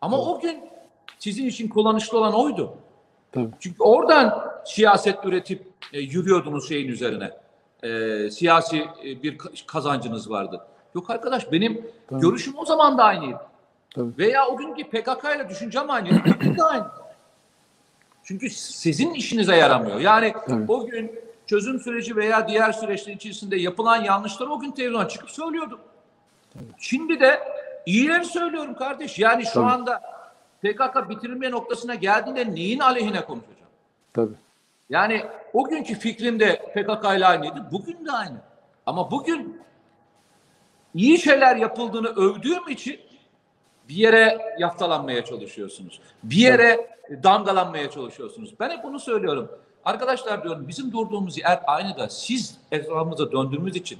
Ama 0.00 0.18
o 0.18 0.40
gün 0.40 0.60
sizin 1.18 1.46
için 1.46 1.68
kullanışlı 1.68 2.18
olan 2.18 2.34
oydu. 2.34 2.74
Tabii. 3.32 3.50
Çünkü 3.60 3.82
oradan 3.82 4.52
siyaset 4.64 5.24
üretip 5.24 5.66
e, 5.92 6.00
yürüyordunuz 6.00 6.68
şeyin 6.68 6.88
üzerine. 6.88 7.30
E, 7.82 8.30
siyasi 8.30 8.76
e, 9.04 9.22
bir 9.22 9.38
ka- 9.38 9.66
kazancınız 9.66 10.30
vardı. 10.30 10.60
Yok 10.94 11.10
arkadaş 11.10 11.52
benim 11.52 11.86
Tabii. 12.08 12.20
görüşüm 12.20 12.54
o 12.58 12.64
zaman 12.64 12.98
da 12.98 13.04
aynıydı. 13.04 13.40
Tabii. 13.94 14.18
Veya 14.18 14.46
o 14.48 14.56
günkü 14.56 14.84
PKK 14.84 15.24
ile 15.36 15.48
düşüncem 15.48 15.90
aynıydı. 15.90 16.22
Aynı. 16.70 17.03
Çünkü 18.24 18.50
sizin 18.50 19.14
işinize 19.14 19.56
yaramıyor. 19.56 20.00
Yani 20.00 20.34
Tabii. 20.48 20.72
o 20.72 20.86
gün 20.86 21.20
çözüm 21.46 21.80
süreci 21.80 22.16
veya 22.16 22.48
diğer 22.48 22.72
süreçlerin 22.72 23.16
içerisinde 23.16 23.56
yapılan 23.56 24.04
yanlışları 24.04 24.50
o 24.50 24.60
gün 24.60 24.70
televizyona 24.70 25.08
çıkıp 25.08 25.30
söylüyordum. 25.30 25.80
Şimdi 26.78 27.20
de 27.20 27.40
iyileri 27.86 28.24
söylüyorum 28.24 28.74
kardeş. 28.74 29.18
Yani 29.18 29.44
şu 29.46 29.52
Tabii. 29.52 29.64
anda 29.64 30.02
PKK 30.62 31.10
bitirilme 31.10 31.50
noktasına 31.50 31.94
geldiğinde 31.94 32.54
neyin 32.54 32.78
aleyhine 32.78 33.24
konuşacağım? 33.24 33.70
Tabii. 34.12 34.34
Yani 34.90 35.24
o 35.52 35.64
günkü 35.68 35.94
fikrim 35.94 36.40
de 36.40 36.56
PKK 36.56 37.16
ile 37.16 37.26
aynıydı. 37.26 37.68
Bugün 37.72 38.06
de 38.06 38.12
aynı. 38.12 38.36
Ama 38.86 39.10
bugün 39.10 39.60
iyi 40.94 41.18
şeyler 41.18 41.56
yapıldığını 41.56 42.08
övdüğüm 42.08 42.68
için 42.68 43.00
bir 43.88 43.94
yere 43.94 44.38
yaftalanmaya 44.58 45.24
çalışıyorsunuz. 45.24 46.00
Bir 46.22 46.36
yere 46.36 46.98
damgalanmaya 47.22 47.90
çalışıyorsunuz. 47.90 48.54
Ben 48.60 48.70
hep 48.70 48.84
bunu 48.84 49.00
söylüyorum. 49.00 49.50
Arkadaşlar 49.84 50.42
diyorum 50.44 50.68
bizim 50.68 50.92
durduğumuz 50.92 51.38
yer 51.38 51.60
aynı 51.66 51.98
da 51.98 52.08
siz 52.08 52.56
etrafımıza 52.72 53.32
döndüğümüz 53.32 53.76
için 53.76 53.98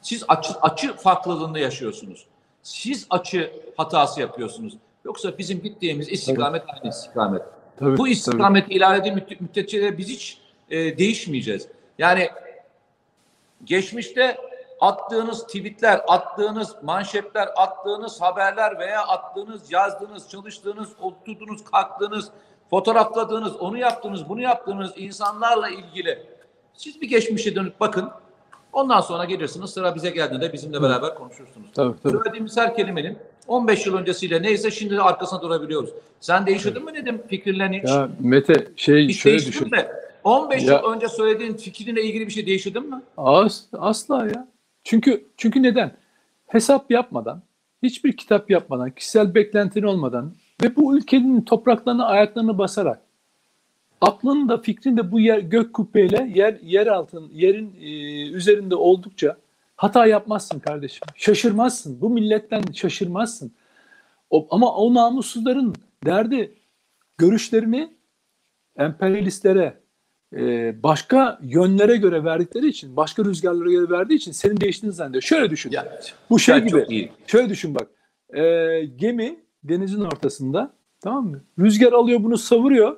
siz 0.00 0.24
açı, 0.28 0.52
açı 0.60 0.96
farklılığını 0.96 1.58
yaşıyorsunuz. 1.58 2.26
Siz 2.62 3.06
açı 3.10 3.52
hatası 3.76 4.20
yapıyorsunuz. 4.20 4.74
Yoksa 5.04 5.38
bizim 5.38 5.62
gittiğimiz 5.62 6.08
istikamet 6.08 6.62
aynı 6.68 6.88
istikamet. 6.88 7.42
Tabii. 7.78 7.92
Bu 7.92 7.96
tabii. 7.96 8.10
istikameti 8.10 8.74
ilerlediği 8.74 9.12
müddet- 9.12 9.40
müddetçe 9.40 9.82
de 9.82 9.98
biz 9.98 10.08
hiç 10.08 10.38
e, 10.70 10.98
değişmeyeceğiz. 10.98 11.68
Yani 11.98 12.28
geçmişte 13.64 14.36
attığınız 14.82 15.46
tweetler, 15.46 16.00
attığınız 16.08 16.76
manşetler, 16.82 17.48
attığınız 17.56 18.20
haberler 18.20 18.78
veya 18.78 19.02
attığınız, 19.06 19.72
yazdığınız, 19.72 20.28
çalıştığınız, 20.28 20.88
oturduğunuz, 21.00 21.64
kalktığınız, 21.64 22.28
fotoğrafladığınız, 22.70 23.56
onu 23.56 23.78
yaptığınız, 23.78 24.28
bunu 24.28 24.40
yaptığınız 24.42 24.90
insanlarla 24.96 25.68
ilgili 25.68 26.18
siz 26.74 27.00
bir 27.00 27.08
geçmişe 27.08 27.54
dönüp 27.54 27.80
bakın. 27.80 28.10
Ondan 28.72 29.00
sonra 29.00 29.24
gelirsiniz 29.24 29.70
sıra 29.70 29.94
bize 29.94 30.10
geldiğinde 30.10 30.52
bizimle 30.52 30.82
beraber 30.82 31.14
konuşursunuz. 31.14 31.66
Tabii, 31.74 31.94
tabii. 32.02 32.12
Söylediğimiz 32.12 32.56
her 32.56 32.76
kelimenin 32.76 33.18
15 33.48 33.86
yıl 33.86 33.94
öncesiyle 33.96 34.42
neyse 34.42 34.70
şimdi 34.70 34.96
de 34.96 35.02
arkasına 35.02 35.42
durabiliyoruz. 35.42 35.90
Sen 36.20 36.46
değiştirdin 36.46 36.84
mi 36.84 36.94
dedim 36.94 37.22
fikirlerini 37.28 37.82
hiç? 37.82 37.88
Ya 37.88 38.08
Mete 38.20 38.66
şey 38.76 39.08
hiç 39.08 39.20
şöyle 39.20 39.38
düşün. 39.38 39.70
mi? 39.70 39.86
15 40.24 40.62
Ya- 40.62 40.74
yıl 40.78 40.92
önce 40.92 41.08
söylediğin 41.08 41.54
fikrinle 41.56 42.02
ilgili 42.02 42.26
bir 42.26 42.32
şey 42.32 42.46
değiştirdin 42.46 42.90
mi? 42.90 43.02
As, 43.16 43.62
asla 43.78 44.26
ya. 44.26 44.46
Çünkü 44.84 45.26
çünkü 45.36 45.62
neden? 45.62 45.92
Hesap 46.46 46.90
yapmadan, 46.90 47.42
hiçbir 47.82 48.16
kitap 48.16 48.50
yapmadan, 48.50 48.90
kişisel 48.90 49.34
beklentin 49.34 49.82
olmadan 49.82 50.32
ve 50.62 50.76
bu 50.76 50.96
ülkenin 50.96 51.40
topraklarına 51.40 52.06
ayaklarını 52.06 52.58
basarak 52.58 53.00
aklın 54.02 54.48
da 54.48 54.58
fikrin 54.58 54.96
de 54.96 55.12
bu 55.12 55.20
yer 55.20 55.38
gök 55.38 55.72
kubbeyle 55.72 56.32
yer 56.34 56.58
yer 56.62 56.86
altın 56.86 57.30
yerin 57.32 57.74
e, 57.80 57.90
üzerinde 58.30 58.74
oldukça 58.74 59.36
hata 59.76 60.06
yapmazsın 60.06 60.58
kardeşim. 60.58 61.08
Şaşırmazsın. 61.14 62.00
Bu 62.00 62.10
milletten 62.10 62.62
şaşırmazsın. 62.72 63.52
O, 64.30 64.46
ama 64.50 64.74
o 64.74 64.94
namussuzların 64.94 65.74
derdi 66.06 66.54
görüşlerini 67.18 67.92
emperyalistlere, 68.76 69.74
e, 70.36 70.74
başka 70.82 71.38
yönlere 71.42 71.96
göre 71.96 72.24
verdikleri 72.24 72.68
için, 72.68 72.96
başka 72.96 73.24
rüzgarlara 73.24 73.70
göre 73.70 73.90
verdiği 73.90 74.14
için 74.14 74.32
senin 74.32 74.56
değiştiğini 74.56 74.94
zannediyor. 74.94 75.22
Şöyle 75.22 75.50
düşün. 75.50 75.70
Ya, 75.70 75.98
Bu 76.30 76.38
şey 76.38 76.58
gibi. 76.58 77.10
Şöyle 77.26 77.48
düşün 77.48 77.74
bak. 77.74 77.88
E, 78.36 78.42
gemi 78.96 79.36
denizin 79.64 80.00
ortasında 80.00 80.72
tamam 81.00 81.26
mı? 81.26 81.44
Rüzgar 81.58 81.92
alıyor 81.92 82.22
bunu 82.22 82.38
savuruyor. 82.38 82.96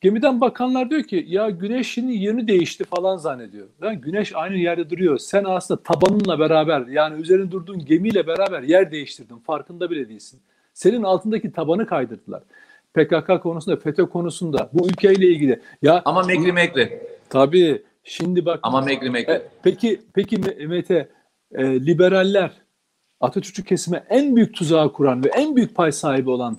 Gemiden 0.00 0.40
bakanlar 0.40 0.90
diyor 0.90 1.02
ki 1.02 1.24
ya 1.28 1.50
güneşin 1.50 2.08
yönü 2.08 2.48
değişti 2.48 2.84
falan 2.84 3.16
zannediyor. 3.16 3.66
Lan 3.82 4.00
güneş 4.00 4.32
aynı 4.34 4.56
yerde 4.56 4.90
duruyor. 4.90 5.18
Sen 5.18 5.44
aslında 5.44 5.82
tabanınla 5.82 6.38
beraber 6.38 6.86
yani 6.86 7.20
üzerinde 7.20 7.50
durduğun 7.50 7.84
gemiyle 7.84 8.26
beraber 8.26 8.62
yer 8.62 8.92
değiştirdin. 8.92 9.38
Farkında 9.38 9.90
bile 9.90 10.08
değilsin. 10.08 10.40
Senin 10.74 11.02
altındaki 11.02 11.52
tabanı 11.52 11.86
kaydırdılar. 11.86 12.42
PKK 13.00 13.42
konusunda, 13.42 13.76
FETÖ 13.80 14.06
konusunda 14.06 14.70
bu 14.72 14.88
ülkeyle 14.88 15.26
ilgili. 15.26 15.60
Ya 15.82 16.02
Ama 16.04 16.22
megri 16.22 16.52
megri. 16.52 17.02
tabii 17.28 17.82
şimdi 18.04 18.44
bak 18.46 18.60
Ama 18.62 18.80
megri 18.80 19.10
megri. 19.10 19.32
e, 19.32 19.48
peki 19.62 20.02
peki 20.14 20.36
Me- 20.36 20.66
Mete 20.66 21.08
e, 21.52 21.86
liberaller 21.86 22.52
Atatürkçü 23.20 23.64
kesime 23.64 24.04
en 24.08 24.36
büyük 24.36 24.54
tuzağı 24.54 24.92
kuran 24.92 25.24
ve 25.24 25.28
en 25.28 25.56
büyük 25.56 25.74
pay 25.74 25.92
sahibi 25.92 26.30
olan 26.30 26.58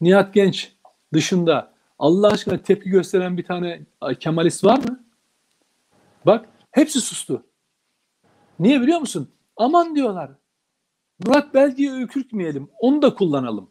Nihat 0.00 0.34
Genç 0.34 0.72
dışında 1.14 1.72
Allah 1.98 2.28
aşkına 2.28 2.58
tepki 2.58 2.90
gösteren 2.90 3.38
bir 3.38 3.44
tane 3.44 3.80
Kemalist 4.20 4.64
var 4.64 4.78
mı? 4.78 5.04
Bak 6.26 6.48
hepsi 6.70 7.00
sustu. 7.00 7.42
Niye 8.58 8.80
biliyor 8.80 8.98
musun? 9.00 9.28
Aman 9.56 9.96
diyorlar. 9.96 10.30
Murat 11.26 11.54
Belge'yi 11.54 11.90
ürkütmeyelim. 11.90 12.68
Onu 12.78 13.02
da 13.02 13.14
kullanalım. 13.14 13.70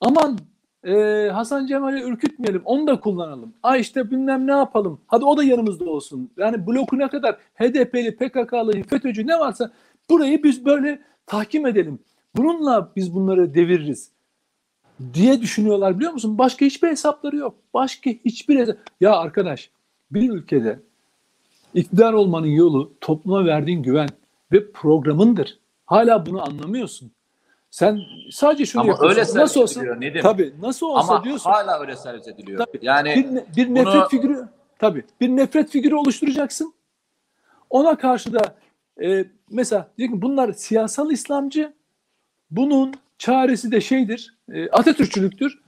Aman 0.00 0.38
e, 0.84 1.28
Hasan 1.32 1.66
Cemal'i 1.66 2.02
ürkütmeyelim. 2.02 2.62
Onu 2.64 2.86
da 2.86 3.00
kullanalım. 3.00 3.54
Ay 3.62 3.80
işte 3.80 4.10
bilmem 4.10 4.46
ne 4.46 4.52
yapalım. 4.52 5.00
Hadi 5.06 5.24
o 5.24 5.36
da 5.36 5.44
yanımızda 5.44 5.84
olsun. 5.84 6.30
Yani 6.36 6.66
blokuna 6.66 7.08
kadar 7.08 7.36
HDP'li, 7.54 8.16
PKK'lı, 8.16 8.82
FETÖ'cü 8.82 9.26
ne 9.26 9.38
varsa 9.38 9.70
burayı 10.10 10.42
biz 10.42 10.64
böyle 10.64 11.02
tahkim 11.26 11.66
edelim. 11.66 11.98
Bununla 12.36 12.92
biz 12.96 13.14
bunları 13.14 13.54
deviririz 13.54 14.10
diye 15.14 15.40
düşünüyorlar 15.40 15.96
biliyor 15.96 16.12
musun? 16.12 16.38
Başka 16.38 16.66
hiçbir 16.66 16.88
hesapları 16.88 17.36
yok. 17.36 17.54
Başka 17.74 18.10
hiçbir 18.10 18.58
hesap. 18.58 18.76
Ya 19.00 19.16
arkadaş 19.16 19.70
bir 20.10 20.30
ülkede 20.30 20.80
iktidar 21.74 22.12
olmanın 22.12 22.46
yolu 22.46 22.92
topluma 23.00 23.44
verdiğin 23.44 23.82
güven 23.82 24.08
ve 24.52 24.72
programındır. 24.72 25.58
Hala 25.86 26.26
bunu 26.26 26.42
anlamıyorsun. 26.42 27.12
Sen 27.70 28.00
sadece 28.30 28.66
şunu 28.66 28.82
Ama 28.82 28.90
yapıyorsun. 28.90 29.16
öyle 29.16 29.24
servis 29.24 29.36
nasıl 29.40 29.60
olsa 29.60 29.80
ediliyor 29.80 30.00
Nedim. 30.00 30.22
tabii 30.22 30.54
nasıl 30.62 30.86
olsa 30.86 31.14
Ama 31.14 31.24
diyorsun. 31.24 31.50
hala 31.50 31.80
öyle 31.80 31.96
servis 31.96 32.28
ediliyor. 32.28 32.66
Tabii. 32.66 32.78
Yani 32.82 33.30
bir, 33.56 33.56
bir 33.56 33.68
bunu- 33.68 33.74
nefret 33.74 34.10
figürü 34.10 34.48
tabii 34.78 35.04
bir 35.20 35.28
nefret 35.28 35.70
figürü 35.70 35.94
oluşturacaksın. 35.94 36.74
Ona 37.70 37.96
karşı 37.98 38.32
da 38.34 38.54
e, 39.02 39.24
mesela 39.50 39.90
diyor 39.98 40.10
ki 40.10 40.22
bunlar 40.22 40.52
siyasal 40.52 41.10
İslamcı. 41.10 41.72
Bunun 42.50 42.94
çaresi 43.18 43.72
de 43.72 43.80
şeydir. 43.80 44.34
E, 44.52 44.70
Atatürkçülüktür. 44.70 45.58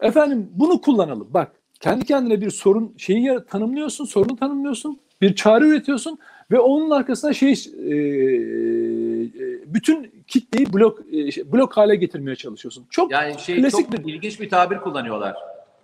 Efendim 0.00 0.50
bunu 0.54 0.80
kullanalım. 0.80 1.28
Bak 1.30 1.52
kendi 1.80 2.04
kendine 2.04 2.40
bir 2.40 2.50
sorun 2.50 2.94
şeyi 2.96 3.38
tanımlıyorsun, 3.50 4.04
sorunu 4.04 4.36
tanımlıyorsun, 4.36 5.00
bir 5.20 5.34
çare 5.34 5.64
üretiyorsun 5.68 6.18
ve 6.50 6.60
onun 6.60 6.90
arkasına 6.90 7.32
şey 7.32 7.50
e, 7.50 7.94
e, 7.94 7.94
bütün 9.74 10.24
kitleyi 10.26 10.72
blok 10.72 11.00
e, 11.12 11.30
şey, 11.30 11.52
blok 11.52 11.76
hale 11.76 11.96
getirmeye 11.96 12.36
çalışıyorsun. 12.36 12.86
Çok 12.90 13.10
yani 13.10 13.38
şey 13.38 13.60
klasik 13.60 13.92
çok 13.92 14.06
bir 14.06 14.14
ilginç 14.14 14.40
bir 14.40 14.50
tabir 14.50 14.78
kullanıyorlar. 14.78 15.36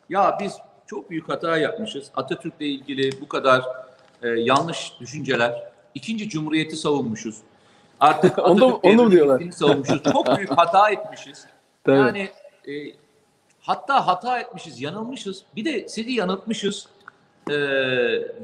Ya 0.08 0.38
biz 0.40 0.56
çok 0.86 1.10
büyük 1.10 1.28
hata 1.28 1.58
yapmışız. 1.58 2.10
Atatürk'le 2.16 2.60
ilgili 2.60 3.20
bu 3.20 3.28
kadar 3.28 3.62
e, 4.22 4.28
yanlış 4.28 4.92
düşünceler. 5.00 5.72
İkinci 5.94 6.28
Cumhuriyeti 6.28 6.76
savunmuşuz. 6.76 7.36
Artık 8.00 8.38
Onu 8.48 8.74
onu 8.74 9.10
diyorlar? 9.10 9.42
savunmuşuz. 9.52 10.02
Çok 10.12 10.36
büyük 10.36 10.50
hata 10.50 10.90
etmişiz. 10.90 11.46
Tabii. 11.84 11.96
Yani 11.96 12.28
e, 12.68 12.72
hatta 13.60 14.06
hata 14.06 14.40
etmişiz, 14.40 14.80
yanılmışız. 14.80 15.42
Bir 15.56 15.64
de 15.64 15.88
sizi 15.88 16.12
yanıltmışız. 16.12 16.88
e, 17.50 17.54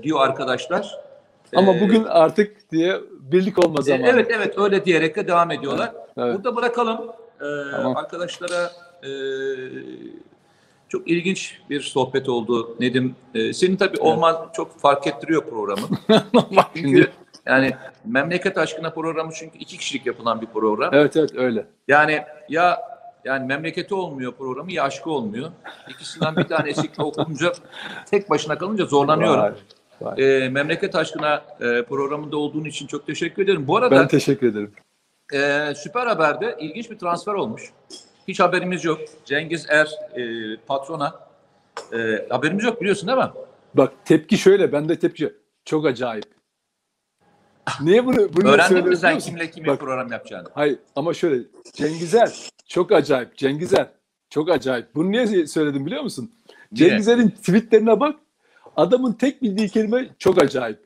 diyor 0.02 0.20
arkadaşlar. 0.20 1.09
Ama 1.56 1.72
E, 1.72 1.80
bugün 1.80 2.04
artık 2.04 2.70
diye 2.72 3.00
birlik 3.20 3.66
olma 3.66 3.78
e, 3.80 3.82
zamanı. 3.82 4.06
evet 4.08 4.30
evet 4.30 4.58
öyle 4.58 4.84
diyerek 4.84 5.16
de 5.16 5.28
devam 5.28 5.50
ediyorlar. 5.50 5.92
Evet. 6.16 6.34
Burada 6.34 6.56
bırakalım. 6.56 6.98
E, 7.40 7.46
Tamam. 7.72 7.96
Arkadaşlara 7.96 8.70
e, 9.02 9.10
çok 10.88 11.08
ilginç 11.10 11.60
bir 11.70 11.80
sohbet 11.80 12.28
oldu 12.28 12.76
Nedim. 12.80 13.14
E, 13.34 13.52
senin 13.52 13.76
tabii 13.76 14.00
olman 14.00 14.50
çok 14.52 14.80
fark 14.80 15.06
ettiriyor 15.06 15.44
programı. 15.44 15.86
Çünkü 16.74 17.10
yani 17.46 17.72
memleket 18.04 18.58
aşkına 18.58 18.90
programı 18.90 19.32
çünkü 19.34 19.58
iki 19.58 19.78
kişilik 19.78 20.06
yapılan 20.06 20.40
bir 20.40 20.46
program. 20.46 20.94
Evet 20.94 21.16
evet 21.16 21.36
öyle. 21.36 21.66
Yani 21.88 22.22
ya 22.48 22.80
yani 23.24 23.46
memleketi 23.46 23.94
olmuyor 23.94 24.32
programı 24.32 24.72
ya 24.72 24.84
aşkı 24.84 25.10
olmuyor. 25.10 25.50
İkisinden 25.88 26.36
bir 26.36 26.44
tanesi 26.44 26.90
okunca 26.98 27.52
tek 28.10 28.30
başına 28.30 28.58
kalınca 28.58 28.84
zorlanıyorum. 28.86 29.40
Vay. 29.42 29.52
E, 30.16 30.48
memleket 30.48 30.94
aşkına 30.94 31.44
e, 31.60 31.82
programında 31.82 32.36
olduğun 32.36 32.64
için 32.64 32.86
çok 32.86 33.06
teşekkür 33.06 33.44
ederim. 33.44 33.66
Bu 33.66 33.76
arada 33.76 33.96
Ben 33.96 34.08
teşekkür 34.08 34.46
ederim. 34.46 34.72
e, 35.32 35.74
Süper 35.74 36.06
Haber'de 36.06 36.56
ilginç 36.60 36.90
bir 36.90 36.98
transfer 36.98 37.32
olmuş. 37.32 37.72
Hiç 38.28 38.40
haberimiz 38.40 38.84
yok. 38.84 39.00
Cengiz 39.24 39.66
Er 39.68 39.88
e, 40.16 40.22
patrona 40.66 41.14
e, 41.92 42.26
haberimiz 42.30 42.64
yok 42.64 42.80
biliyorsun 42.80 43.08
değil 43.08 43.18
mi? 43.18 43.30
Bak 43.74 43.92
tepki 44.04 44.38
şöyle. 44.38 44.72
Ben 44.72 44.88
de 44.88 44.98
tepki 44.98 45.32
çok 45.64 45.86
acayip. 45.86 46.24
Niye 47.80 48.06
bunu, 48.06 48.16
bunu 48.32 48.48
Öğrendin 48.48 48.88
mi 48.88 48.96
sen 48.96 49.18
kimle 49.18 49.50
kimin 49.50 49.68
Bak, 49.68 49.80
program 49.80 50.12
yapacağını? 50.12 50.48
Hayır 50.54 50.78
ama 50.96 51.14
şöyle 51.14 51.42
Cengizer 51.72 52.48
çok 52.68 52.92
acayip. 52.92 53.36
Cengizer 53.36 53.86
çok 54.30 54.50
acayip. 54.50 54.94
Bunu 54.94 55.10
niye 55.10 55.46
söyledim 55.46 55.86
biliyor 55.86 56.02
musun? 56.02 56.30
Niye? 56.72 56.88
Cengizer'in 56.88 57.28
tweetlerine 57.28 58.00
bak. 58.00 58.16
Adamın 58.80 59.12
tek 59.12 59.42
bildiği 59.42 59.68
kelime 59.68 60.08
çok 60.18 60.42
acayip. 60.42 60.78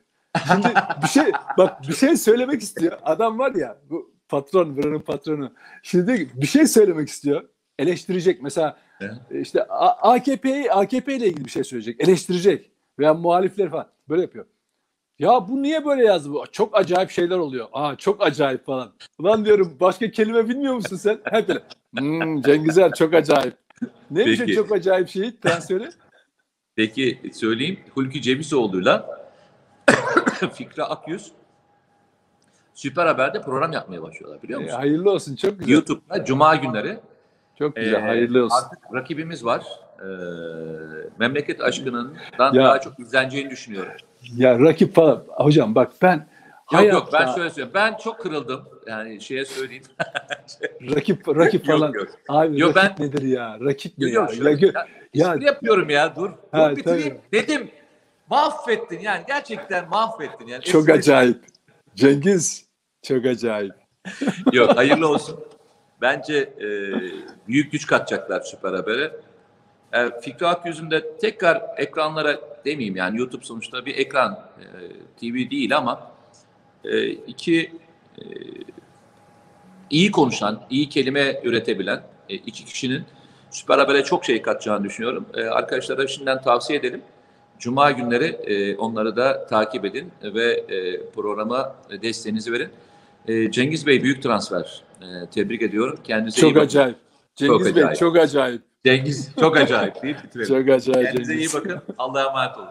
Şimdi 0.47 0.67
bir 1.03 1.07
şey 1.07 1.23
bak 1.57 1.81
bir 1.87 1.93
şey 1.93 2.17
söylemek 2.17 2.61
istiyor. 2.61 2.97
Adam 3.03 3.39
var 3.39 3.55
ya 3.55 3.77
bu 3.89 4.11
patron 4.29 4.77
buranın 4.77 4.99
patronu. 4.99 5.51
Şimdi 5.83 6.29
bir 6.33 6.47
şey 6.47 6.67
söylemek 6.67 7.09
istiyor. 7.09 7.43
Eleştirecek. 7.79 8.41
Mesela 8.41 8.77
Evet. 9.01 9.13
işte 9.31 9.63
AKP'yi 10.01 10.71
AKP 10.71 11.15
ile 11.15 11.27
ilgili 11.27 11.45
bir 11.45 11.49
şey 11.49 11.63
söyleyecek. 11.63 12.01
Eleştirecek. 12.01 12.71
Veya 12.99 13.13
muhalifler 13.13 13.69
falan. 13.69 13.87
Böyle 14.09 14.21
yapıyor. 14.21 14.45
Ya 15.19 15.47
bu 15.49 15.61
niye 15.63 15.85
böyle 15.85 16.03
yazdı 16.05 16.31
bu? 16.31 16.43
Çok 16.51 16.77
acayip 16.77 17.09
şeyler 17.11 17.37
oluyor. 17.37 17.67
Aa 17.73 17.95
çok 17.95 18.23
acayip 18.23 18.65
falan. 18.65 18.93
Ulan 19.19 19.45
diyorum 19.45 19.77
başka 19.79 20.11
kelime 20.11 20.49
bilmiyor 20.49 20.73
musun 20.73 20.95
sen? 20.97 21.19
Hep 21.23 21.47
böyle. 21.47 21.59
Hmm, 21.97 22.41
Cengizer 22.41 22.91
çok 22.93 23.13
acayip. 23.13 23.53
O 23.83 24.15
Peki. 24.15 24.53
çok 24.53 24.71
acayip 24.71 25.09
şey 25.09 25.35
transferi? 25.39 25.89
Peki 26.79 27.21
söyleyeyim. 27.33 27.79
Hulki 27.93 28.21
Cevizoğlu'yla 28.21 29.25
Fikri 30.53 30.83
Akyüz 30.83 31.31
Süper 32.73 33.05
Haber'de 33.05 33.41
program 33.41 33.71
yapmaya 33.73 34.01
başlıyorlar 34.01 34.43
biliyor 34.43 34.59
E, 34.59 34.63
musun? 34.63 34.77
hayırlı 34.77 35.11
olsun 35.11 35.35
çok 35.35 35.59
güzel. 35.59 35.73
YouTube'da 35.73 36.25
Cuma 36.25 36.55
günleri 36.55 36.97
Çok 37.59 37.75
güzel 37.75 37.93
Ee, 37.93 38.01
hayırlı 38.01 38.43
olsun. 38.45 38.55
Artık 38.57 38.93
rakibimiz 38.93 39.45
var. 39.45 39.63
Ee, 40.01 40.05
memleket 41.19 41.61
aşkından 41.61 42.13
Ya. 42.39 42.53
daha 42.53 42.81
çok 42.81 42.99
izleneceğini 42.99 43.49
düşünüyorum. 43.49 43.91
Ya 44.35 44.59
rakip 44.59 44.95
falan. 44.95 45.23
Hocam 45.27 45.75
bak 45.75 45.91
ben 46.01 46.27
Yok 46.73 46.83
yok 46.93 47.09
ben 47.13 47.17
hayatta 47.17 47.35
şöyle 47.35 47.49
söyleyeyim. 47.49 47.71
Ben 47.73 47.97
çok 47.97 48.19
kırıldım. 48.19 48.61
Yani 48.87 49.21
şeye 49.21 49.45
söyleyeyim. 49.45 49.83
rakip 50.95 51.27
rakip 51.27 51.65
falan. 51.65 51.91
yok. 51.93 52.07
Abi 52.29 52.59
Yok, 52.59 52.77
rakip 52.77 52.99
nedir 52.99 53.21
ya? 53.21 53.57
Rakip 53.61 53.97
ne 53.97 54.09
Yok, 54.09 54.33
ya? 54.37 54.49
yok, 54.49 54.61
Ya 54.63 54.71
ya, 55.13 55.27
ya- 55.27 55.37
yapıyorum 55.41 55.89
ya 55.89 56.15
dur. 56.15 56.31
Ha, 56.51 56.71
dur 56.71 56.75
bitireyim. 56.77 57.17
Dedim 57.31 57.69
mahvettin 58.29 58.99
yani 58.99 59.23
gerçekten 59.27 59.89
mahvettin. 59.89 60.47
Yani 60.47 60.63
çok 60.63 60.89
Espri- 60.89 60.93
acayip. 60.93 61.45
Cengiz 61.95 62.65
çok 63.03 63.25
acayip. 63.25 63.73
Yok 64.53 64.77
hayırlı 64.77 65.07
olsun. 65.09 65.39
Bence 66.01 66.37
e, 66.37 66.67
büyük 67.47 67.71
güç 67.71 67.87
katacaklar 67.87 68.41
Süper 68.41 68.73
Haber'e. 68.73 69.11
E, 69.93 70.21
Fikri 70.21 70.47
Akyüz'ün 70.47 70.91
de 70.91 71.17
tekrar 71.17 71.61
ekranlara 71.77 72.39
demeyeyim 72.65 72.95
yani 72.95 73.17
YouTube 73.19 73.45
sonuçta 73.45 73.85
bir 73.85 73.97
ekran 73.97 74.49
e, 74.59 74.65
TV 75.19 75.51
değil 75.51 75.77
ama 75.77 76.11
e, 76.83 77.07
iki 77.09 77.71
e, 78.17 78.23
iyi 79.89 80.11
konuşan, 80.11 80.61
iyi 80.69 80.89
kelime 80.89 81.41
üretebilen 81.43 82.01
e, 82.29 82.35
iki 82.35 82.65
kişinin 82.65 83.03
Süper 83.51 83.77
Haber'e 83.77 84.03
çok 84.03 84.25
şey 84.25 84.41
katacağını 84.41 84.83
düşünüyorum. 84.83 85.25
E, 85.33 85.43
arkadaşlara 85.43 86.07
şimdiden 86.07 86.41
tavsiye 86.41 86.79
edelim. 86.79 87.01
Cuma 87.59 87.91
günleri 87.91 88.25
e, 88.25 88.75
onları 88.77 89.15
da 89.15 89.45
takip 89.47 89.85
edin 89.85 90.11
ve 90.23 90.53
e, 90.53 91.09
programa 91.09 91.75
desteğinizi 92.01 92.51
verin. 92.51 92.69
E, 93.27 93.51
Cengiz 93.51 93.87
Bey 93.87 94.03
büyük 94.03 94.23
transfer. 94.23 94.81
E, 95.01 95.05
tebrik 95.33 95.61
ediyorum. 95.61 95.99
Kendinize 96.03 96.37
iyi 96.37 96.41
Çok 96.41 96.55
bakın. 96.55 96.65
acayip. 96.65 96.95
Cengiz 97.35 97.75
Bey 97.75 97.83
acayip. 97.83 97.99
çok 97.99 98.17
acayip. 98.17 98.61
Cengiz 98.85 99.31
çok 99.39 99.57
acayip 99.57 99.95
bitirelim. 100.03 100.47
Çok 100.47 100.69
acayip 100.69 101.07
Kendinize 101.07 101.33
iyi 101.33 101.37
Cengiz. 101.37 101.53
bakın. 101.55 101.81
Allah'a 101.97 102.29
emanet 102.29 102.57
olun. 102.57 102.67